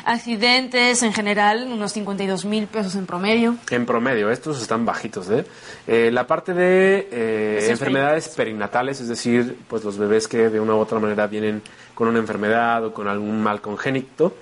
Accidentes 0.05 1.03
en 1.03 1.13
general, 1.13 1.67
unos 1.71 1.93
52 1.93 2.45
mil 2.45 2.67
pesos 2.67 2.95
en 2.95 3.07
promedio. 3.07 3.57
En 3.71 3.87
promedio, 3.87 4.31
estos 4.31 4.63
están 4.63 4.87
bajitos. 4.87 5.29
¿eh? 5.31 5.45
eh 5.87 6.11
la 6.13 6.27
parte 6.27 6.55
de 6.55 7.09
eh, 7.11 7.67
enfermedades 7.71 8.29
perinatales, 8.29 9.01
es 9.01 9.09
decir, 9.09 9.59
pues 9.69 9.85
los 9.85 9.99
bebés 9.99 10.29
que 10.29 10.49
de 10.49 10.61
una 10.61 10.75
u 10.75 10.79
otra 10.79 11.01
manera 11.01 11.27
vienen 11.27 11.63
con 11.95 12.09
una 12.09 12.19
enfermedad 12.19 12.85
o 12.85 12.95
con 12.95 13.09
algún 13.09 13.43
mal 13.43 13.61
congénito, 13.61 14.35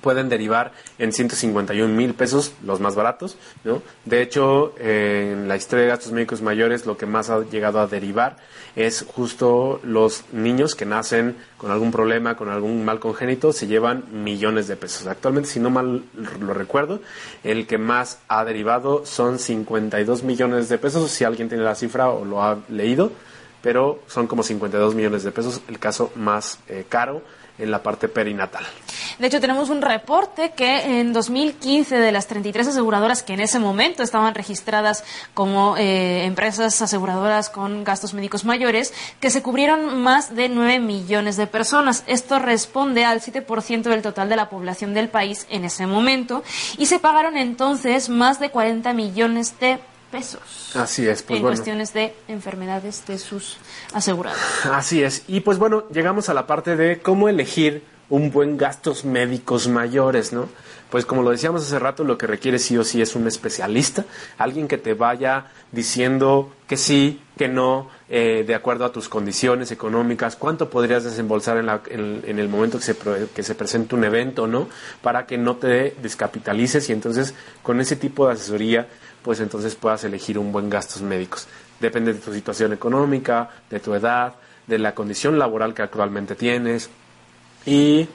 pueden 0.00 0.28
derivar 0.28 0.72
en 0.98 1.12
151 1.12 1.92
mil 1.94 2.14
pesos, 2.14 2.52
los 2.64 2.80
más 2.80 2.94
baratos. 2.94 3.36
¿no? 3.64 3.82
De 4.04 4.22
hecho, 4.22 4.74
en 4.78 5.48
la 5.48 5.56
historia 5.56 5.84
de 5.84 5.90
gastos 5.90 6.12
médicos 6.12 6.42
mayores, 6.42 6.86
lo 6.86 6.96
que 6.96 7.06
más 7.06 7.30
ha 7.30 7.42
llegado 7.44 7.80
a 7.80 7.86
derivar 7.86 8.36
es 8.76 9.04
justo 9.06 9.80
los 9.82 10.24
niños 10.32 10.74
que 10.74 10.86
nacen 10.86 11.36
con 11.56 11.70
algún 11.70 11.90
problema, 11.90 12.36
con 12.36 12.48
algún 12.48 12.84
mal 12.84 13.00
congénito, 13.00 13.52
se 13.52 13.66
llevan 13.66 14.04
millones 14.12 14.68
de 14.68 14.76
pesos. 14.76 15.06
Actualmente, 15.06 15.48
si 15.48 15.60
no 15.60 15.70
mal 15.70 16.04
lo 16.40 16.54
recuerdo, 16.54 17.00
el 17.42 17.66
que 17.66 17.78
más 17.78 18.20
ha 18.28 18.44
derivado 18.44 19.04
son 19.04 19.38
52 19.38 20.22
millones 20.22 20.68
de 20.68 20.78
pesos, 20.78 21.10
si 21.10 21.24
alguien 21.24 21.48
tiene 21.48 21.64
la 21.64 21.74
cifra 21.74 22.10
o 22.10 22.24
lo 22.24 22.42
ha 22.42 22.58
leído, 22.68 23.10
pero 23.62 24.00
son 24.06 24.26
como 24.26 24.42
52 24.42 24.94
millones 24.94 25.24
de 25.24 25.32
pesos 25.32 25.60
el 25.68 25.78
caso 25.78 26.12
más 26.14 26.60
eh, 26.68 26.84
caro 26.88 27.22
en 27.58 27.70
la 27.70 27.82
parte 27.82 28.08
perinatal. 28.08 28.64
De 29.18 29.26
hecho, 29.26 29.40
tenemos 29.40 29.68
un 29.68 29.82
reporte 29.82 30.50
que 30.50 31.00
en 31.00 31.12
2015 31.12 31.96
de 31.96 32.12
las 32.12 32.26
33 32.28 32.68
aseguradoras 32.68 33.22
que 33.22 33.34
en 33.34 33.40
ese 33.40 33.58
momento 33.58 34.02
estaban 34.02 34.34
registradas 34.34 35.04
como 35.34 35.76
eh, 35.76 36.24
empresas 36.24 36.80
aseguradoras 36.80 37.50
con 37.50 37.84
gastos 37.84 38.14
médicos 38.14 38.44
mayores, 38.44 38.94
que 39.20 39.30
se 39.30 39.42
cubrieron 39.42 40.00
más 40.00 40.34
de 40.34 40.48
9 40.48 40.78
millones 40.78 41.36
de 41.36 41.46
personas. 41.46 42.04
Esto 42.06 42.38
responde 42.38 43.04
al 43.04 43.20
7% 43.20 43.82
del 43.82 44.02
total 44.02 44.28
de 44.28 44.36
la 44.36 44.48
población 44.48 44.94
del 44.94 45.08
país 45.08 45.46
en 45.50 45.64
ese 45.64 45.86
momento 45.86 46.44
y 46.76 46.86
se 46.86 46.98
pagaron 46.98 47.36
entonces 47.36 48.08
más 48.08 48.38
de 48.40 48.50
40 48.50 48.92
millones 48.92 49.58
de 49.58 49.78
pesos. 50.10 50.72
Así 50.74 51.06
es, 51.06 51.22
pues 51.22 51.36
en 51.38 51.42
bueno. 51.42 51.56
cuestiones 51.56 51.92
de 51.92 52.14
enfermedades 52.28 53.06
de 53.06 53.18
sus 53.18 53.58
asegurados. 53.92 54.38
Así 54.70 55.02
es. 55.02 55.24
Y 55.28 55.40
pues 55.40 55.58
bueno, 55.58 55.84
llegamos 55.92 56.28
a 56.28 56.34
la 56.34 56.46
parte 56.46 56.76
de 56.76 57.00
cómo 57.00 57.28
elegir 57.28 57.82
un 58.10 58.30
buen 58.30 58.56
gastos 58.56 59.04
médicos 59.04 59.68
mayores, 59.68 60.32
¿no? 60.32 60.48
Pues 60.88 61.04
como 61.04 61.22
lo 61.22 61.28
decíamos 61.30 61.60
hace 61.62 61.78
rato, 61.78 62.02
lo 62.04 62.16
que 62.16 62.26
requiere 62.26 62.58
sí 62.58 62.78
o 62.78 62.82
sí 62.84 63.02
es 63.02 63.14
un 63.14 63.26
especialista, 63.26 64.06
alguien 64.38 64.66
que 64.66 64.78
te 64.78 64.94
vaya 64.94 65.48
diciendo 65.70 66.50
que 66.66 66.78
sí, 66.78 67.20
que 67.36 67.46
no, 67.48 67.90
eh, 68.08 68.44
de 68.46 68.54
acuerdo 68.54 68.86
a 68.86 68.92
tus 68.92 69.10
condiciones 69.10 69.70
económicas, 69.70 70.36
cuánto 70.36 70.70
podrías 70.70 71.04
desembolsar 71.04 71.58
en, 71.58 71.66
la- 71.66 71.82
en- 71.90 72.22
en 72.26 72.38
el 72.38 72.48
momento 72.48 72.78
que 72.78 72.84
se, 72.84 72.96
que 73.34 73.42
se 73.42 73.54
presente 73.54 73.94
un 73.94 74.04
evento, 74.04 74.46
¿no? 74.46 74.70
Para 75.02 75.26
que 75.26 75.36
no 75.36 75.56
te 75.56 75.94
descapitalices 76.00 76.88
y 76.88 76.92
entonces 76.92 77.34
con 77.62 77.78
ese 77.80 77.96
tipo 77.96 78.26
de 78.26 78.32
asesoría, 78.32 78.88
pues 79.22 79.40
entonces 79.40 79.74
puedas 79.74 80.04
elegir 80.04 80.38
un 80.38 80.52
buen 80.52 80.70
gastos 80.70 81.02
médicos. 81.02 81.46
Depende 81.80 82.12
de 82.12 82.20
tu 82.20 82.32
situación 82.32 82.72
económica, 82.72 83.48
de 83.70 83.80
tu 83.80 83.94
edad, 83.94 84.34
de 84.66 84.78
la 84.78 84.94
condición 84.94 85.38
laboral 85.38 85.74
que 85.74 85.82
actualmente 85.82 86.34
tienes 86.34 86.90
y 87.66 88.08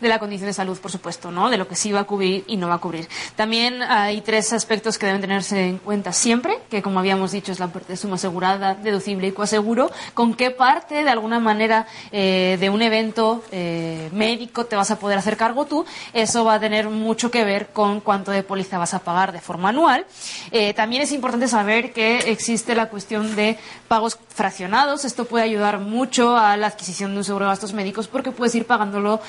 de 0.00 0.08
la 0.08 0.18
condición 0.18 0.48
de 0.48 0.52
salud, 0.52 0.78
por 0.78 0.90
supuesto, 0.90 1.30
¿no? 1.30 1.50
De 1.50 1.56
lo 1.56 1.68
que 1.68 1.76
sí 1.76 1.92
va 1.92 2.00
a 2.00 2.04
cubrir 2.04 2.44
y 2.46 2.56
no 2.56 2.68
va 2.68 2.74
a 2.74 2.78
cubrir. 2.78 3.08
También 3.36 3.82
hay 3.82 4.20
tres 4.20 4.52
aspectos 4.52 4.98
que 4.98 5.06
deben 5.06 5.20
tenerse 5.20 5.68
en 5.68 5.78
cuenta 5.78 6.12
siempre, 6.12 6.58
que 6.70 6.82
como 6.82 6.98
habíamos 6.98 7.32
dicho 7.32 7.52
es 7.52 7.60
la 7.60 7.68
parte 7.68 7.92
de 7.92 7.96
suma 7.96 8.16
asegurada, 8.16 8.74
deducible 8.74 9.28
y 9.28 9.32
coaseguro, 9.32 9.90
con 10.14 10.34
qué 10.34 10.50
parte 10.50 11.04
de 11.04 11.10
alguna 11.10 11.40
manera 11.40 11.86
eh, 12.12 12.56
de 12.60 12.70
un 12.70 12.82
evento 12.82 13.42
eh, 13.52 14.10
médico 14.12 14.66
te 14.66 14.76
vas 14.76 14.90
a 14.90 14.98
poder 14.98 15.18
hacer 15.18 15.36
cargo 15.36 15.64
tú, 15.64 15.84
eso 16.12 16.44
va 16.44 16.54
a 16.54 16.60
tener 16.60 16.88
mucho 16.88 17.30
que 17.30 17.44
ver 17.44 17.68
con 17.68 18.00
cuánto 18.00 18.30
de 18.30 18.42
póliza 18.42 18.78
vas 18.78 18.94
a 18.94 18.98
pagar 18.98 19.32
de 19.32 19.40
forma 19.40 19.70
anual. 19.70 20.06
Eh, 20.50 20.74
también 20.74 21.02
es 21.02 21.12
importante 21.12 21.48
saber 21.48 21.92
que 21.92 22.18
existe 22.30 22.74
la 22.74 22.88
cuestión 22.88 23.36
de 23.36 23.58
pagos 23.88 24.18
fraccionados, 24.28 25.04
esto 25.04 25.24
puede 25.24 25.44
ayudar 25.44 25.78
mucho 25.78 26.36
a 26.36 26.56
la 26.56 26.66
adquisición 26.66 27.12
de 27.12 27.18
un 27.18 27.24
seguro 27.24 27.46
de 27.46 27.50
gastos 27.50 27.72
médicos 27.72 28.08
porque 28.08 28.32
puedes 28.32 28.54
ir 28.54 28.66
pagándolo 28.66 29.20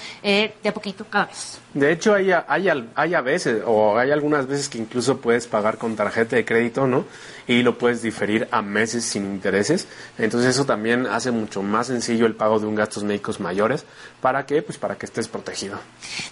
eh, 0.66 0.70
de 0.70 0.70
a 0.70 0.74
poquito 0.74 1.06
cada 1.06 1.26
vez. 1.26 1.65
De 1.76 1.92
hecho, 1.92 2.14
hay, 2.14 2.32
hay, 2.32 2.70
hay 2.96 3.14
a 3.14 3.20
veces, 3.20 3.62
o 3.66 3.98
hay 3.98 4.10
algunas 4.12 4.48
veces 4.48 4.70
que 4.70 4.78
incluso 4.78 5.18
puedes 5.20 5.46
pagar 5.46 5.78
con 5.78 5.98
tarjeta 5.98 6.38
de 6.38 6.46
crédito, 6.46 6.88
¿no? 6.88 7.04
Y 7.48 7.64
lo 7.64 7.78
puedes 7.78 8.02
diferir 8.02 8.48
a 8.50 8.62
meses 8.62 9.04
sin 9.04 9.26
intereses. 9.26 9.86
Entonces, 10.18 10.52
eso 10.52 10.66
también 10.66 11.06
hace 11.06 11.32
mucho 11.32 11.62
más 11.62 11.88
sencillo 11.88 12.28
el 12.28 12.34
pago 12.34 12.62
de 12.62 12.66
un 12.66 12.76
gastos 12.76 13.04
médicos 13.04 13.42
mayores. 13.42 13.84
¿Para 14.22 14.46
qué? 14.46 14.62
Pues 14.62 14.78
para 14.78 14.96
que 14.96 15.06
estés 15.06 15.28
protegido. 15.28 15.78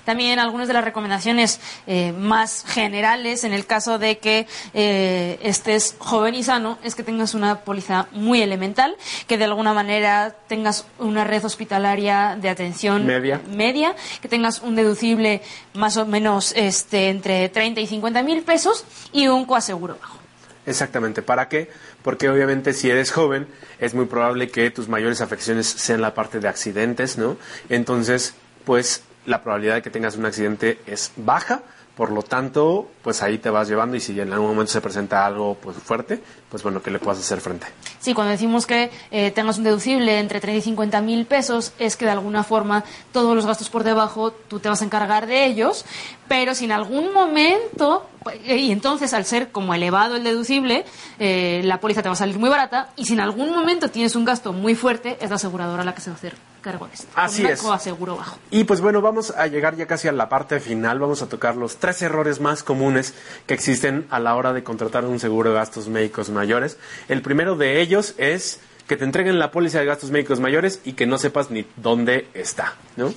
También 0.06 0.40
algunas 0.40 0.70
de 0.70 0.74
las 0.76 0.84
recomendaciones 0.84 1.60
eh, 1.88 2.14
más 2.14 2.64
generales 2.66 3.44
en 3.44 3.52
el 3.52 3.66
caso 3.66 4.00
de 4.00 4.20
que 4.20 4.48
eh, 4.74 5.40
estés 5.44 5.96
joven 6.00 6.36
y 6.36 6.44
sano 6.44 6.80
es 6.84 6.96
que 6.96 7.04
tengas 7.04 7.34
una 7.34 7.60
póliza 7.60 8.08
muy 8.14 8.42
elemental, 8.42 8.96
que 9.28 9.38
de 9.38 9.44
alguna 9.44 9.74
manera 9.74 10.34
tengas 10.48 10.88
una 11.00 11.26
red 11.26 11.44
hospitalaria 11.44 12.38
de 12.40 12.50
atención 12.50 13.06
Media. 13.06 13.42
media, 13.48 13.96
que 14.22 14.30
tengas 14.30 14.62
un 14.62 14.76
deducible 14.76 15.33
más 15.74 15.98
o 15.98 16.06
menos 16.06 16.54
este, 16.56 17.10
entre 17.10 17.50
30 17.50 17.82
y 17.82 17.88
50 17.88 18.24
mil 18.24 18.44
pesos 18.44 18.86
y 19.12 19.28
un 19.28 19.46
coaseguro 19.46 19.98
bajo. 20.00 20.20
Exactamente. 20.66 21.22
¿Para 21.22 21.50
qué? 21.50 21.70
Porque 22.04 22.30
obviamente 22.30 22.74
si 22.74 22.90
eres 22.90 23.12
joven 23.12 23.48
es 23.80 23.94
muy 23.94 24.06
probable 24.06 24.50
que 24.50 24.70
tus 24.72 24.88
mayores 24.88 25.22
afecciones 25.22 25.68
sean 25.68 26.02
la 26.02 26.14
parte 26.14 26.40
de 26.40 26.48
accidentes, 26.48 27.18
¿no? 27.18 27.38
Entonces, 27.70 28.34
pues 28.66 29.04
la 29.26 29.42
probabilidad 29.42 29.76
de 29.76 29.82
que 29.82 29.90
tengas 29.90 30.16
un 30.16 30.26
accidente 30.26 30.80
es 30.86 31.12
baja, 31.16 31.62
por 31.96 32.12
lo 32.12 32.24
tanto, 32.24 32.88
pues 33.04 33.22
ahí 33.22 33.38
te 33.38 33.52
vas 33.52 33.68
llevando 33.68 33.96
y 33.96 34.00
si 34.00 34.20
en 34.20 34.34
algún 34.34 34.50
momento 34.50 34.72
se 34.72 34.82
presenta 34.82 35.26
algo 35.26 35.56
pues 35.56 35.78
fuerte, 35.78 36.22
pues 36.50 36.64
bueno, 36.64 36.82
que 36.82 36.90
le 36.90 36.98
puedas 36.98 37.20
hacer 37.20 37.40
frente. 37.40 37.68
Sí, 38.00 38.14
cuando 38.16 38.32
decimos 38.32 38.66
que 38.66 38.90
eh, 39.12 39.30
tengas 39.32 39.60
un 39.60 39.64
deducible 39.64 40.20
entre 40.20 40.40
30 40.40 40.58
y 40.58 40.62
50 40.62 41.02
mil 41.02 41.26
pesos, 41.26 41.74
es 41.78 41.96
que 41.96 42.06
de 42.06 42.12
alguna 42.12 42.44
forma 42.44 42.84
todos 43.12 43.36
los 43.36 43.46
gastos 43.46 43.70
por 43.70 43.84
debajo 43.84 44.32
tú 44.32 44.60
te 44.60 44.70
vas 44.70 44.82
a 44.82 44.86
encargar 44.86 45.28
de 45.28 45.46
ellos, 45.46 45.86
pero 46.34 46.56
si 46.56 46.66
en 46.66 46.72
algún 46.72 47.14
momento, 47.14 48.10
y 48.44 48.72
entonces 48.72 49.14
al 49.14 49.24
ser 49.24 49.52
como 49.52 49.76
elevado 49.76 50.16
el 50.16 50.24
deducible, 50.24 50.84
eh, 51.20 51.62
la 51.64 51.80
póliza 51.80 52.02
te 52.02 52.10
va 52.10 52.14
a 52.14 52.16
salir 52.16 52.40
muy 52.40 52.50
barata, 52.50 52.90
y 52.96 53.06
si 53.06 53.14
en 53.14 53.20
algún 53.20 53.52
momento 53.52 53.92
tienes 53.92 54.16
un 54.16 54.26
gasto 54.26 54.52
muy 54.52 54.74
fuerte, 54.74 55.16
es 55.22 55.30
la 55.30 55.36
aseguradora 55.36 55.84
la 55.84 55.94
que 55.94 56.02
se 56.02 56.10
va 56.10 56.16
a 56.16 56.18
hacer 56.18 56.34
cargo 56.62 56.88
de 56.88 56.96
esto. 56.96 57.08
Así 57.14 57.46
es. 57.46 57.62
coaseguro 57.62 58.16
bajo. 58.16 58.40
Y 58.50 58.64
pues 58.64 58.82
bueno, 58.82 59.00
vamos 59.00 59.30
a 59.30 59.46
llegar 59.46 59.76
ya 59.76 59.86
casi 59.86 60.08
a 60.08 60.12
la 60.12 60.28
parte 60.28 60.60
final. 60.60 60.98
Vamos 60.98 61.22
a 61.22 61.30
tocar 61.30 61.56
los 61.56 61.76
tres 61.76 62.02
errores 62.02 62.40
más 62.40 62.64
comunes 62.64 63.14
que 63.46 63.54
existen 63.54 64.08
a 64.10 64.20
la 64.20 64.36
hora 64.36 64.54
de 64.54 64.64
contratar 64.64 65.06
un 65.06 65.20
seguro 65.20 65.52
de 65.52 65.58
gastos 65.58 65.88
médicos 65.88 66.32
mayores. 66.32 66.80
El 67.10 67.22
primero 67.22 67.56
de 67.58 67.80
ellos 67.80 68.16
es 68.18 68.60
que 68.88 68.98
te 68.98 69.04
entreguen 69.04 69.38
la 69.38 69.52
póliza 69.52 69.82
de 69.82 69.86
gastos 69.86 70.10
médicos 70.10 70.40
mayores 70.40 70.82
y 70.84 70.94
que 70.94 71.06
no 71.06 71.20
sepas 71.20 71.52
ni 71.52 71.68
dónde 71.76 72.28
está, 72.34 72.74
¿no? 72.96 73.14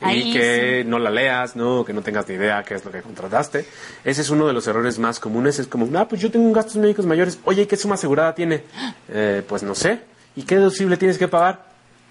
Ahí 0.00 0.30
y 0.30 0.32
que 0.32 0.84
no 0.86 0.98
la 0.98 1.10
leas, 1.10 1.56
¿no? 1.56 1.84
Que 1.84 1.92
no 1.92 2.02
tengas 2.02 2.28
ni 2.28 2.34
idea 2.34 2.62
qué 2.62 2.74
es 2.74 2.84
lo 2.84 2.90
que 2.90 3.00
contrataste. 3.00 3.66
Ese 4.04 4.20
es 4.20 4.30
uno 4.30 4.46
de 4.46 4.52
los 4.52 4.66
errores 4.66 4.98
más 4.98 5.18
comunes. 5.18 5.58
Es 5.58 5.66
como, 5.66 5.88
ah, 5.98 6.06
pues 6.06 6.20
yo 6.20 6.30
tengo 6.30 6.52
gastos 6.52 6.76
médicos 6.76 7.06
mayores. 7.06 7.38
Oye, 7.44 7.66
¿qué 7.66 7.76
suma 7.76 7.94
asegurada 7.94 8.34
tiene? 8.34 8.64
Eh, 9.08 9.42
pues 9.46 9.62
no 9.62 9.74
sé. 9.74 10.00
¿Y 10.34 10.42
qué 10.42 10.56
deducible 10.56 10.96
tienes 10.96 11.16
que 11.16 11.28
pagar? 11.28 11.64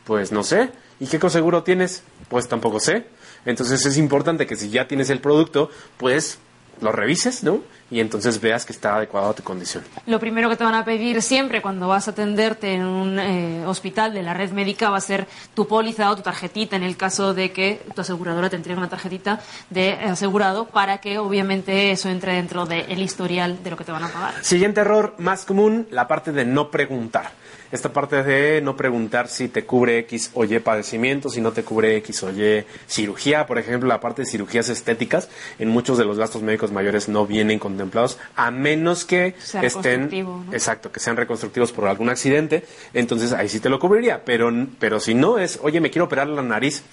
Pues 0.03 0.31
no 0.31 0.43
sé. 0.43 0.71
¿Y 0.99 1.07
qué 1.07 1.19
conseguro 1.19 1.63
tienes? 1.63 2.03
Pues 2.27 2.47
tampoco 2.47 2.79
sé. 2.79 3.05
Entonces 3.45 3.85
es 3.85 3.97
importante 3.97 4.47
que 4.47 4.55
si 4.55 4.69
ya 4.69 4.87
tienes 4.87 5.09
el 5.09 5.19
producto, 5.19 5.69
pues 5.97 6.39
lo 6.81 6.91
revises, 6.91 7.43
¿no? 7.43 7.61
Y 7.91 7.99
entonces 7.99 8.41
veas 8.41 8.65
que 8.65 8.73
está 8.73 8.95
adecuado 8.95 9.29
a 9.29 9.33
tu 9.33 9.43
condición. 9.43 9.83
Lo 10.07 10.19
primero 10.19 10.49
que 10.49 10.55
te 10.55 10.63
van 10.63 10.73
a 10.73 10.83
pedir 10.83 11.21
siempre 11.21 11.61
cuando 11.61 11.87
vas 11.87 12.07
a 12.07 12.11
atenderte 12.11 12.73
en 12.73 12.83
un 12.83 13.19
eh, 13.19 13.63
hospital 13.65 14.13
de 14.13 14.23
la 14.23 14.33
red 14.33 14.51
médica 14.51 14.89
va 14.89 14.97
a 14.97 15.01
ser 15.01 15.27
tu 15.53 15.67
póliza 15.67 16.09
o 16.09 16.15
tu 16.15 16.23
tarjetita 16.23 16.75
en 16.75 16.83
el 16.83 16.97
caso 16.97 17.33
de 17.33 17.51
que 17.51 17.81
tu 17.93 18.01
aseguradora 18.01 18.49
te 18.49 18.55
entregue 18.55 18.79
una 18.79 18.89
tarjetita 18.89 19.39
de 19.69 19.93
asegurado 19.93 20.65
para 20.65 20.97
que 20.97 21.19
obviamente 21.19 21.91
eso 21.91 22.09
entre 22.09 22.33
dentro 22.33 22.65
del 22.65 22.99
historial 22.99 23.63
de 23.63 23.69
lo 23.69 23.77
que 23.77 23.83
te 23.83 23.91
van 23.91 24.03
a 24.03 24.09
pagar. 24.09 24.43
Siguiente 24.43 24.81
error 24.81 25.13
más 25.19 25.45
común, 25.45 25.87
la 25.91 26.07
parte 26.07 26.31
de 26.31 26.45
no 26.45 26.71
preguntar. 26.71 27.31
Esta 27.71 27.91
parte 27.91 28.23
de 28.23 28.61
no 28.61 28.77
preguntar 28.77 29.27
si 29.27 29.49
te 29.49 29.65
cubre 29.65 29.97
X 29.99 30.31
o 30.33 30.45
Y 30.45 30.59
padecimiento, 30.59 31.29
si 31.29 31.41
no 31.41 31.51
te 31.51 31.63
cubre 31.63 31.97
X 31.97 32.23
o 32.23 32.31
Y 32.31 32.63
cirugía, 32.87 33.45
por 33.47 33.57
ejemplo, 33.57 33.89
la 33.89 33.99
parte 33.99 34.21
de 34.21 34.27
cirugías 34.27 34.69
estéticas, 34.69 35.29
en 35.59 35.69
muchos 35.69 35.97
de 35.97 36.05
los 36.05 36.17
gastos 36.17 36.41
médicos 36.41 36.71
mayores 36.71 37.09
no 37.09 37.25
vienen 37.25 37.59
contemplados, 37.75 38.17
a 38.35 38.51
menos 38.51 39.05
que 39.05 39.35
Sea 39.39 39.61
estén, 39.61 40.09
exacto, 40.51 40.91
que 40.91 40.99
sean 40.99 41.17
reconstructivos 41.17 41.71
por 41.71 41.87
algún 41.87 42.09
accidente, 42.09 42.65
entonces 42.93 43.33
ahí 43.33 43.49
sí 43.49 43.59
te 43.59 43.69
lo 43.69 43.79
cubriría, 43.79 44.23
pero, 44.23 44.51
pero 44.79 44.99
si 44.99 45.13
no 45.13 45.37
es, 45.37 45.59
oye, 45.61 45.81
me 45.81 45.91
quiero 45.91 46.05
operar 46.05 46.27
la 46.27 46.41
nariz, 46.41 46.83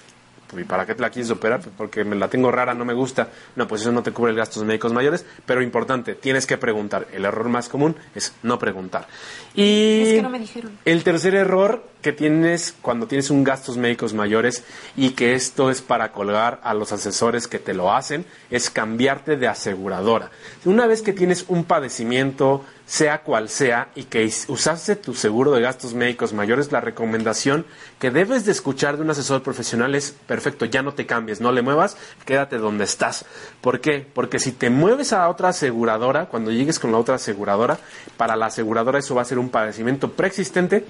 ¿Y 0.55 0.65
para 0.65 0.85
qué 0.85 0.93
te 0.93 1.01
la 1.01 1.09
quieres 1.09 1.31
operar? 1.31 1.61
Pues 1.61 1.73
porque 1.75 2.03
me 2.03 2.15
la 2.15 2.27
tengo 2.27 2.51
rara, 2.51 2.75
no 2.75 2.85
me 2.85 2.93
gusta. 2.93 3.29
No, 3.55 3.67
pues 3.67 3.81
eso 3.81 3.91
no 3.91 4.03
te 4.03 4.11
cubre 4.11 4.31
el 4.31 4.37
gastos 4.37 4.63
médicos 4.63 4.93
mayores. 4.93 5.25
Pero 5.47 5.63
importante, 5.63 6.13
tienes 6.15 6.45
que 6.45 6.57
preguntar. 6.57 7.07
El 7.11 7.25
error 7.25 7.49
más 7.49 7.69
común 7.69 7.95
es 8.13 8.33
no 8.43 8.59
preguntar. 8.59 9.07
Y 9.55 10.01
Es 10.03 10.13
que 10.13 10.21
no 10.21 10.29
me 10.29 10.37
dijeron. 10.37 10.77
el 10.85 11.03
tercer 11.03 11.35
error 11.35 11.83
que 12.03 12.13
tienes 12.13 12.75
cuando 12.81 13.07
tienes 13.07 13.31
un 13.31 13.43
gastos 13.43 13.77
médicos 13.77 14.13
mayores 14.13 14.63
y 14.95 15.11
que 15.11 15.33
esto 15.33 15.71
es 15.71 15.81
para 15.81 16.11
colgar 16.11 16.59
a 16.61 16.75
los 16.75 16.91
asesores 16.91 17.47
que 17.47 17.57
te 17.57 17.73
lo 17.73 17.91
hacen, 17.91 18.25
es 18.51 18.69
cambiarte 18.69 19.37
de 19.37 19.47
aseguradora. 19.47 20.29
Una 20.65 20.85
vez 20.85 21.01
que 21.01 21.13
tienes 21.13 21.45
un 21.47 21.63
padecimiento, 21.63 22.63
sea 22.85 23.23
cual 23.23 23.47
sea, 23.47 23.89
y 23.95 24.03
que 24.03 24.25
usaste 24.49 24.97
tu 24.97 25.13
seguro 25.13 25.51
de 25.51 25.61
gastos 25.61 25.93
médicos 25.93 26.33
mayores, 26.33 26.71
la 26.73 26.81
recomendación 26.81 27.65
que 27.99 28.11
debes 28.11 28.45
de 28.45 28.51
escuchar 28.51 28.97
de 28.97 29.03
un 29.03 29.09
asesor 29.09 29.41
profesional 29.41 29.95
es, 29.95 30.11
perfecto, 30.27 30.65
ya 30.65 30.81
no 30.81 30.93
te 30.93 31.05
cambies, 31.05 31.39
no 31.39 31.53
le 31.53 31.61
muevas, 31.61 31.95
quédate 32.25 32.57
donde 32.57 32.83
estás. 32.83 33.25
¿Por 33.61 33.79
qué? 33.79 34.05
Porque 34.13 34.39
si 34.39 34.51
te 34.51 34.69
mueves 34.69 35.13
a 35.13 35.29
otra 35.29 35.49
aseguradora, 35.49 36.25
cuando 36.25 36.51
llegues 36.51 36.79
con 36.79 36.91
la 36.91 36.97
otra 36.97 37.15
aseguradora, 37.15 37.79
para 38.17 38.35
la 38.35 38.47
aseguradora 38.47 38.99
eso 38.99 39.15
va 39.15 39.21
a 39.21 39.25
ser 39.25 39.39
un 39.39 39.49
padecimiento 39.49 40.11
preexistente 40.11 40.85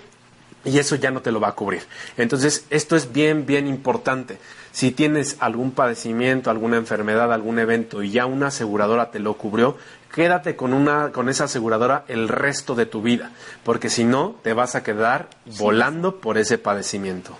y 0.66 0.78
eso 0.80 0.96
ya 0.96 1.12
no 1.12 1.22
te 1.22 1.32
lo 1.32 1.40
va 1.40 1.50
a 1.50 1.56
cubrir. 1.56 1.84
Entonces, 2.18 2.66
esto 2.70 2.96
es 2.96 3.12
bien, 3.12 3.46
bien 3.46 3.68
importante. 3.68 4.38
Si 4.72 4.92
tienes 4.92 5.38
algún 5.40 5.72
padecimiento, 5.72 6.50
alguna 6.50 6.78
enfermedad, 6.78 7.32
algún 7.34 7.60
evento 7.60 8.02
y 8.02 8.12
ya 8.12 8.26
una 8.26 8.48
aseguradora 8.48 9.12
te 9.12 9.20
lo 9.20 9.36
cubrió, 9.36 9.78
quédate 10.14 10.56
con 10.56 10.74
una 10.74 11.12
con 11.12 11.30
esa 11.30 11.46
aseguradora 11.46 12.06
el 12.08 12.28
resto 12.28 12.76
de 12.76 12.86
tu 12.86 13.02
vida, 13.02 13.32
porque 13.64 13.90
si 13.90 14.04
no 14.04 14.36
te 14.42 14.54
vas 14.54 14.76
a 14.76 14.84
quedar 14.84 15.28
volando 15.58 16.18
por 16.18 16.38
ese 16.38 16.58
padecimiento. 16.58 17.38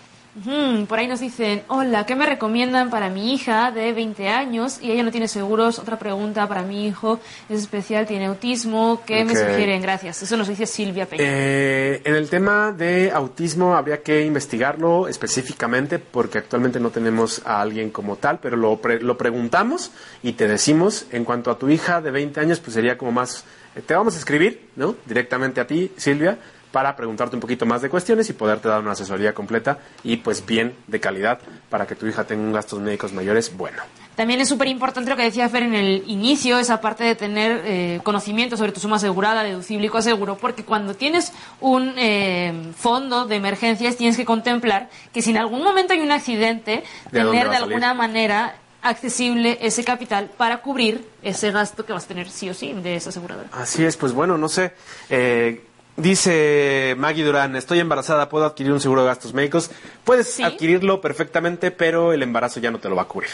Por 0.88 0.98
ahí 0.98 1.08
nos 1.08 1.20
dicen, 1.20 1.62
hola, 1.68 2.08
¿qué 2.08 2.16
me 2.16 2.26
recomiendan 2.26 2.90
para 2.90 3.08
mi 3.10 3.34
hija 3.36 3.70
de 3.72 3.94
20 3.94 4.30
años? 4.30 4.80
Y 4.82 4.92
ella 4.92 5.04
no 5.04 5.12
tiene 5.12 5.28
seguros. 5.28 5.78
Otra 5.78 6.00
pregunta 6.00 6.48
para 6.48 6.64
mi 6.64 6.88
hijo, 6.88 7.20
es 7.50 7.60
especial, 7.60 8.08
tiene 8.08 8.26
autismo. 8.26 9.04
¿Qué 9.06 9.24
me 9.26 9.36
sugieren? 9.36 9.82
Gracias. 9.84 10.24
Eso 10.24 10.36
nos 10.36 10.48
dice 10.48 10.66
Silvia 10.66 11.06
Peña. 11.06 11.24
Eh, 11.24 12.02
en 12.04 12.16
el 12.16 12.30
tema 12.30 12.72
de 12.72 13.12
autismo 13.12 13.76
habría 13.76 14.02
que 14.02 14.26
investigarlo 14.26 15.08
específicamente 15.08 16.00
porque 16.00 16.40
actualmente 16.40 16.80
no 16.80 16.90
tenemos 16.90 17.44
a 17.46 17.62
alguien 17.62 17.92
como 17.92 18.16
tal, 18.16 18.40
pero 18.40 18.58
lo, 18.58 18.78
pre- 18.78 19.02
lo 19.02 19.16
preguntamos 19.16 19.92
y 20.24 20.32
te 20.34 20.48
decimos, 20.48 21.06
en 21.12 21.26
cuanto 21.26 21.52
a 21.52 21.60
tu 21.60 21.70
hija 21.70 22.02
de 22.02 22.10
20 22.10 22.40
años, 22.40 22.60
pues 22.60 22.74
sería 22.74 22.98
como 22.98 23.12
más, 23.12 23.46
eh, 23.76 23.82
te 23.86 23.94
vamos 23.94 24.16
a 24.16 24.18
escribir, 24.18 24.70
¿no? 24.78 24.96
Directamente 25.06 25.62
a 25.62 25.68
ti, 25.68 25.92
Silvia, 25.96 26.40
para 26.74 26.96
preguntarte 26.96 27.36
un 27.36 27.40
poquito 27.40 27.68
más 27.68 27.84
de 27.84 27.90
cuestiones 27.90 28.28
y 28.32 28.34
poderte 28.34 28.68
dar 28.68 28.82
una 28.82 28.94
asesoría 28.94 29.32
completa 29.32 29.78
y 30.04 30.18
pues 30.18 30.44
bien 30.44 30.76
de 30.88 31.00
calidad 31.00 31.38
para 31.70 31.86
que 31.86 31.96
tu 31.96 32.08
hija 32.08 32.24
tenga 32.24 32.42
un 32.42 32.52
gastos 32.52 32.80
médicos 32.80 33.14
mayores 33.14 33.56
bueno. 33.56 33.84
También 34.16 34.42
es 34.42 34.50
súper 34.50 34.68
importante 34.68 35.08
lo 35.08 35.16
que 35.16 35.22
decía 35.22 35.48
Fer 35.50 35.62
en 35.64 35.76
el 35.76 36.04
inicio, 36.08 36.58
esa 36.58 36.82
parte 36.82 37.04
de 37.04 37.14
tener 37.14 37.62
eh, 37.64 38.00
conocimiento 38.04 38.58
sobre 38.58 38.72
tu 38.72 38.80
suma 38.80 38.96
asegurada, 38.96 39.44
deducible 39.44 39.86
y 39.86 39.90
coaseguro, 39.90 40.36
porque 40.38 40.66
cuando 40.66 40.96
tienes 40.96 41.32
un 41.62 41.94
eh, 41.96 42.72
fondo 42.76 43.26
de 43.26 43.36
emergencias 43.36 43.96
tienes 43.96 44.18
que 44.18 44.26
contemplar 44.26 44.90
que 45.14 45.22
si 45.22 45.30
en 45.30 45.38
algún 45.38 45.62
momento 45.62 45.94
hay 45.94 46.02
un 46.02 46.12
accidente, 46.12 46.84
¿De 47.12 47.20
dónde 47.20 47.38
tener 47.38 47.52
de 47.52 47.58
alguna 47.58 47.94
manera 47.94 48.56
accesible 48.82 49.60
ese 49.62 49.84
capital 49.84 50.32
para 50.38 50.58
cubrir 50.58 51.08
ese 51.22 51.52
gasto 51.52 51.86
que 51.86 51.94
vas 51.94 52.06
a 52.06 52.08
tener 52.08 52.30
sí 52.30 52.50
o 52.50 52.54
sí 52.54 52.74
de 52.74 52.96
esa 52.96 53.10
aseguradora. 53.10 53.48
Así 53.54 53.86
es, 53.86 53.96
pues 53.96 54.12
bueno, 54.12 54.38
no 54.38 54.50
sé. 54.50 54.74
Eh, 55.10 55.64
dice 55.98 56.96
Maggie 56.98 57.24
Durán, 57.24 57.56
estoy 57.56 57.80
embarazada, 57.80 58.30
¿puedo 58.30 58.46
adquirir 58.46 58.72
un 58.74 58.80
seguro 58.82 59.02
de 59.02 59.08
gastos 59.08 59.34
médicos? 59.34 59.70
Puedes 60.04 60.34
Sí. 60.34 60.44
adquirirlo 60.44 61.02
perfectamente, 61.02 61.72
pero 61.72 62.14
el 62.14 62.24
embarazo 62.24 62.60
ya 62.60 62.72
no 62.72 62.80
te 62.80 62.90
lo 62.90 62.96
va 62.96 63.04
a 63.04 63.08
cubrir. 63.08 63.30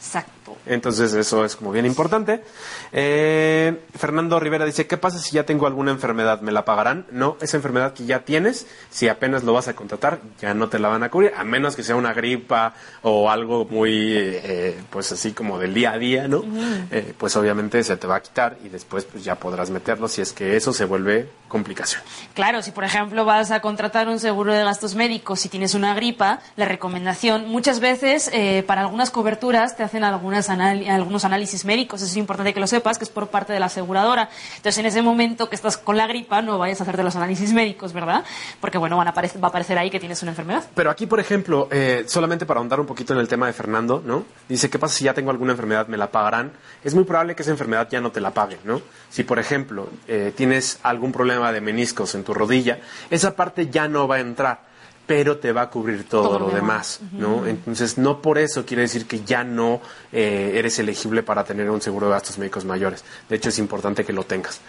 Exacto. 0.00 0.56
Entonces 0.64 1.12
eso 1.12 1.44
es 1.44 1.56
como 1.56 1.72
bien 1.72 1.84
importante. 1.84 2.42
Eh, 2.90 3.82
Fernando 3.94 4.40
Rivera 4.40 4.64
dice, 4.64 4.86
¿qué 4.86 4.96
pasa 4.96 5.18
si 5.18 5.32
ya 5.32 5.44
tengo 5.44 5.66
alguna 5.66 5.90
enfermedad? 5.90 6.40
¿Me 6.40 6.52
la 6.52 6.64
pagarán? 6.64 7.06
No, 7.10 7.36
esa 7.42 7.58
enfermedad 7.58 7.92
que 7.92 8.06
ya 8.06 8.20
tienes, 8.20 8.66
si 8.88 9.08
apenas 9.08 9.44
lo 9.44 9.52
vas 9.52 9.68
a 9.68 9.74
contratar, 9.74 10.20
ya 10.40 10.54
no 10.54 10.70
te 10.70 10.78
la 10.78 10.88
van 10.88 11.02
a 11.02 11.10
cubrir, 11.10 11.32
a 11.36 11.44
menos 11.44 11.76
que 11.76 11.82
sea 11.82 11.96
una 11.96 12.14
gripa 12.14 12.72
o 13.02 13.30
algo 13.30 13.66
muy, 13.66 14.12
eh, 14.16 14.80
pues 14.88 15.12
así 15.12 15.32
como 15.32 15.58
del 15.58 15.74
día 15.74 15.92
a 15.92 15.98
día, 15.98 16.28
¿no? 16.28 16.42
Eh, 16.90 17.12
pues 17.18 17.36
obviamente 17.36 17.84
se 17.84 17.98
te 17.98 18.06
va 18.06 18.16
a 18.16 18.22
quitar 18.22 18.56
y 18.64 18.70
después 18.70 19.04
pues 19.04 19.22
ya 19.22 19.34
podrás 19.34 19.68
meterlo 19.68 20.08
si 20.08 20.22
es 20.22 20.32
que 20.32 20.56
eso 20.56 20.72
se 20.72 20.86
vuelve 20.86 21.28
complicación. 21.48 22.02
Claro, 22.32 22.62
si 22.62 22.70
por 22.70 22.84
ejemplo 22.84 23.26
vas 23.26 23.50
a 23.50 23.60
contratar 23.60 24.08
un 24.08 24.18
seguro 24.18 24.54
de 24.54 24.64
gastos 24.64 24.94
médicos 24.94 25.40
si 25.40 25.50
tienes 25.50 25.74
una 25.74 25.94
gripa, 25.94 26.40
la 26.56 26.64
recomendación 26.64 27.48
muchas 27.48 27.80
veces 27.80 28.30
eh, 28.32 28.64
para 28.66 28.82
algunas 28.82 29.10
coberturas 29.10 29.76
te 29.76 29.82
hacen 29.90 30.04
algunas 30.04 30.48
algunos 30.48 31.24
análisis 31.24 31.64
médicos, 31.64 32.00
eso 32.00 32.10
es 32.10 32.16
importante 32.16 32.54
que 32.54 32.60
lo 32.60 32.66
sepas, 32.66 32.96
que 32.96 33.04
es 33.04 33.10
por 33.10 33.28
parte 33.28 33.52
de 33.52 33.60
la 33.60 33.66
aseguradora. 33.66 34.30
Entonces 34.56 34.78
en 34.78 34.86
ese 34.86 35.02
momento 35.02 35.48
que 35.48 35.56
estás 35.56 35.76
con 35.76 35.96
la 35.96 36.06
gripa 36.06 36.42
no 36.42 36.58
vayas 36.58 36.80
a 36.80 36.84
hacerte 36.84 37.02
los 37.02 37.16
análisis 37.16 37.52
médicos, 37.52 37.92
¿verdad? 37.92 38.24
Porque 38.60 38.78
bueno, 38.78 38.96
van 38.96 39.08
a 39.08 39.12
va 39.12 39.22
a 39.22 39.48
aparecer 39.48 39.76
ahí 39.78 39.90
que 39.90 39.98
tienes 39.98 40.22
una 40.22 40.30
enfermedad. 40.30 40.64
Pero 40.74 40.90
aquí, 40.90 41.06
por 41.06 41.18
ejemplo, 41.20 41.68
eh, 41.70 42.04
solamente 42.06 42.46
para 42.46 42.58
ahondar 42.58 42.80
un 42.80 42.86
poquito 42.86 43.12
en 43.12 43.18
el 43.18 43.28
tema 43.28 43.46
de 43.46 43.52
Fernando, 43.52 44.02
¿no? 44.04 44.24
Dice, 44.48 44.70
¿qué 44.70 44.78
pasa 44.78 44.94
si 44.94 45.04
ya 45.04 45.14
tengo 45.14 45.30
alguna 45.30 45.52
enfermedad? 45.52 45.88
¿Me 45.88 45.96
la 45.96 46.10
pagarán? 46.10 46.52
Es 46.84 46.94
muy 46.94 47.04
probable 47.04 47.34
que 47.34 47.42
esa 47.42 47.50
enfermedad 47.50 47.88
ya 47.90 48.00
no 48.00 48.12
te 48.12 48.20
la 48.20 48.32
paguen, 48.32 48.60
¿no? 48.64 48.80
Si, 49.10 49.24
por 49.24 49.38
ejemplo, 49.38 49.88
eh, 50.06 50.32
tienes 50.36 50.78
algún 50.82 51.12
problema 51.12 51.52
de 51.52 51.60
meniscos 51.60 52.14
en 52.14 52.22
tu 52.22 52.32
rodilla, 52.32 52.78
esa 53.10 53.34
parte 53.34 53.68
ya 53.68 53.88
no 53.88 54.06
va 54.06 54.16
a 54.16 54.20
entrar, 54.20 54.69
pero 55.10 55.38
te 55.38 55.50
va 55.50 55.62
a 55.62 55.70
cubrir 55.70 56.04
todo, 56.04 56.22
Todo 56.22 56.38
lo 56.38 56.50
demás, 56.50 57.00
¿no? 57.10 57.44
Entonces, 57.44 57.98
no 57.98 58.22
por 58.22 58.38
eso 58.38 58.64
quiere 58.64 58.82
decir 58.82 59.08
que 59.08 59.24
ya 59.24 59.42
no 59.42 59.80
eh, 60.12 60.52
eres 60.54 60.78
elegible 60.78 61.24
para 61.24 61.42
tener 61.42 61.68
un 61.68 61.82
seguro 61.82 62.06
de 62.06 62.12
gastos 62.12 62.38
médicos 62.38 62.64
mayores. 62.64 63.04
De 63.28 63.34
hecho, 63.34 63.48
es 63.48 63.58
importante 63.58 64.04
que 64.04 64.12
lo 64.12 64.22
tengas. 64.22 64.60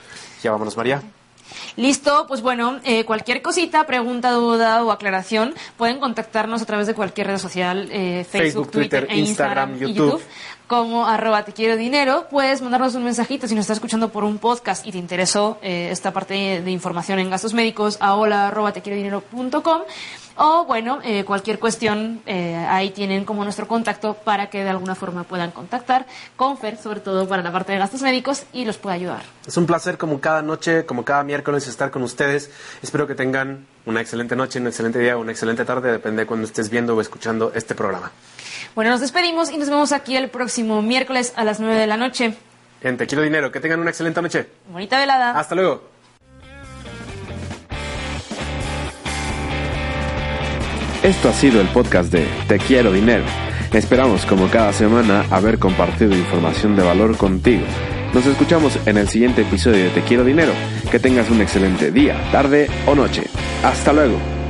Ya 0.41 0.49
vámonos, 0.49 0.75
María. 0.75 1.03
Listo, 1.75 2.25
pues 2.27 2.41
bueno, 2.41 2.79
eh, 2.83 3.05
cualquier 3.05 3.43
cosita, 3.43 3.85
pregunta, 3.85 4.31
duda 4.31 4.83
o 4.83 4.91
aclaración, 4.91 5.53
pueden 5.77 5.99
contactarnos 5.99 6.63
a 6.63 6.65
través 6.65 6.87
de 6.87 6.95
cualquier 6.95 7.27
red 7.27 7.37
social, 7.37 7.87
eh, 7.91 8.25
Facebook, 8.27 8.31
Facebook, 8.31 8.71
Twitter, 8.71 8.99
Twitter, 9.01 9.15
e 9.15 9.19
Instagram, 9.19 9.69
Instagram, 9.73 9.91
y 9.91 9.93
YouTube. 9.93 10.21
Como 10.71 11.05
arroba 11.05 11.43
te 11.43 11.51
quiero 11.51 11.75
dinero. 11.75 12.27
Puedes 12.31 12.61
mandarnos 12.61 12.95
un 12.95 13.03
mensajito 13.03 13.45
si 13.45 13.55
nos 13.55 13.63
estás 13.63 13.75
escuchando 13.75 14.07
por 14.07 14.23
un 14.23 14.37
podcast 14.37 14.87
y 14.87 14.93
te 14.93 14.99
interesó 14.99 15.57
eh, 15.61 15.89
esta 15.91 16.13
parte 16.13 16.61
de 16.61 16.71
información 16.71 17.19
en 17.19 17.29
gastos 17.29 17.53
médicos 17.53 17.97
a 17.99 18.15
hola 18.15 18.47
arroba 18.47 18.71
te 18.71 18.81
quiero 18.81 18.95
dinero 18.95 19.19
punto 19.19 19.63
com. 19.63 19.81
O 20.37 20.63
bueno, 20.63 20.99
eh, 21.03 21.25
cualquier 21.25 21.59
cuestión, 21.59 22.21
eh, 22.25 22.55
ahí 22.69 22.91
tienen 22.91 23.25
como 23.25 23.43
nuestro 23.43 23.67
contacto 23.67 24.13
para 24.13 24.49
que 24.49 24.63
de 24.63 24.69
alguna 24.69 24.95
forma 24.95 25.25
puedan 25.25 25.51
contactar 25.51 26.05
con 26.37 26.57
Fer, 26.57 26.77
sobre 26.77 27.01
todo 27.01 27.27
para 27.27 27.43
la 27.43 27.51
parte 27.51 27.73
de 27.73 27.77
gastos 27.77 28.01
médicos, 28.01 28.43
y 28.53 28.63
los 28.63 28.77
pueda 28.77 28.95
ayudar. 28.95 29.23
Es 29.45 29.57
un 29.57 29.65
placer 29.65 29.97
como 29.97 30.21
cada 30.21 30.41
noche, 30.41 30.85
como 30.85 31.03
cada 31.03 31.25
miércoles 31.25 31.67
estar 31.67 31.91
con 31.91 32.01
ustedes. 32.01 32.49
Espero 32.81 33.07
que 33.07 33.13
tengan 33.13 33.67
una 33.85 33.99
excelente 33.99 34.37
noche, 34.37 34.61
un 34.61 34.67
excelente 34.67 34.99
día, 34.99 35.17
una 35.17 35.31
excelente 35.31 35.65
tarde, 35.65 35.91
depende 35.91 36.21
de 36.21 36.27
cuando 36.27 36.45
estés 36.45 36.69
viendo 36.69 36.95
o 36.95 37.01
escuchando 37.01 37.51
este 37.53 37.75
programa. 37.75 38.13
Bueno, 38.75 38.91
nos 38.91 39.01
despedimos 39.01 39.51
y 39.51 39.57
nos 39.57 39.69
vemos 39.69 39.91
aquí 39.91 40.15
el 40.15 40.29
próximo 40.29 40.81
miércoles 40.81 41.33
a 41.35 41.43
las 41.43 41.59
9 41.59 41.75
de 41.75 41.87
la 41.87 41.97
noche. 41.97 42.33
En 42.81 42.97
Te 42.97 43.05
Quiero 43.05 43.23
Dinero, 43.23 43.51
que 43.51 43.59
tengan 43.59 43.79
una 43.79 43.91
excelente 43.91 44.21
noche. 44.21 44.47
Bonita 44.71 44.99
velada. 44.99 45.37
Hasta 45.39 45.55
luego. 45.55 45.91
Esto 51.03 51.29
ha 51.29 51.33
sido 51.33 51.61
el 51.61 51.67
podcast 51.69 52.11
de 52.11 52.27
Te 52.47 52.59
Quiero 52.59 52.91
Dinero. 52.91 53.23
Esperamos, 53.73 54.25
como 54.25 54.49
cada 54.49 54.71
semana, 54.73 55.25
haber 55.31 55.57
compartido 55.57 56.15
información 56.15 56.75
de 56.75 56.83
valor 56.83 57.17
contigo. 57.17 57.63
Nos 58.13 58.25
escuchamos 58.25 58.77
en 58.85 58.97
el 58.97 59.07
siguiente 59.07 59.41
episodio 59.41 59.85
de 59.85 59.89
Te 59.91 60.01
Quiero 60.01 60.23
Dinero. 60.23 60.51
Que 60.91 60.99
tengas 60.99 61.29
un 61.29 61.41
excelente 61.41 61.91
día, 61.91 62.21
tarde 62.31 62.69
o 62.85 62.93
noche. 62.93 63.23
Hasta 63.63 63.93
luego. 63.93 64.40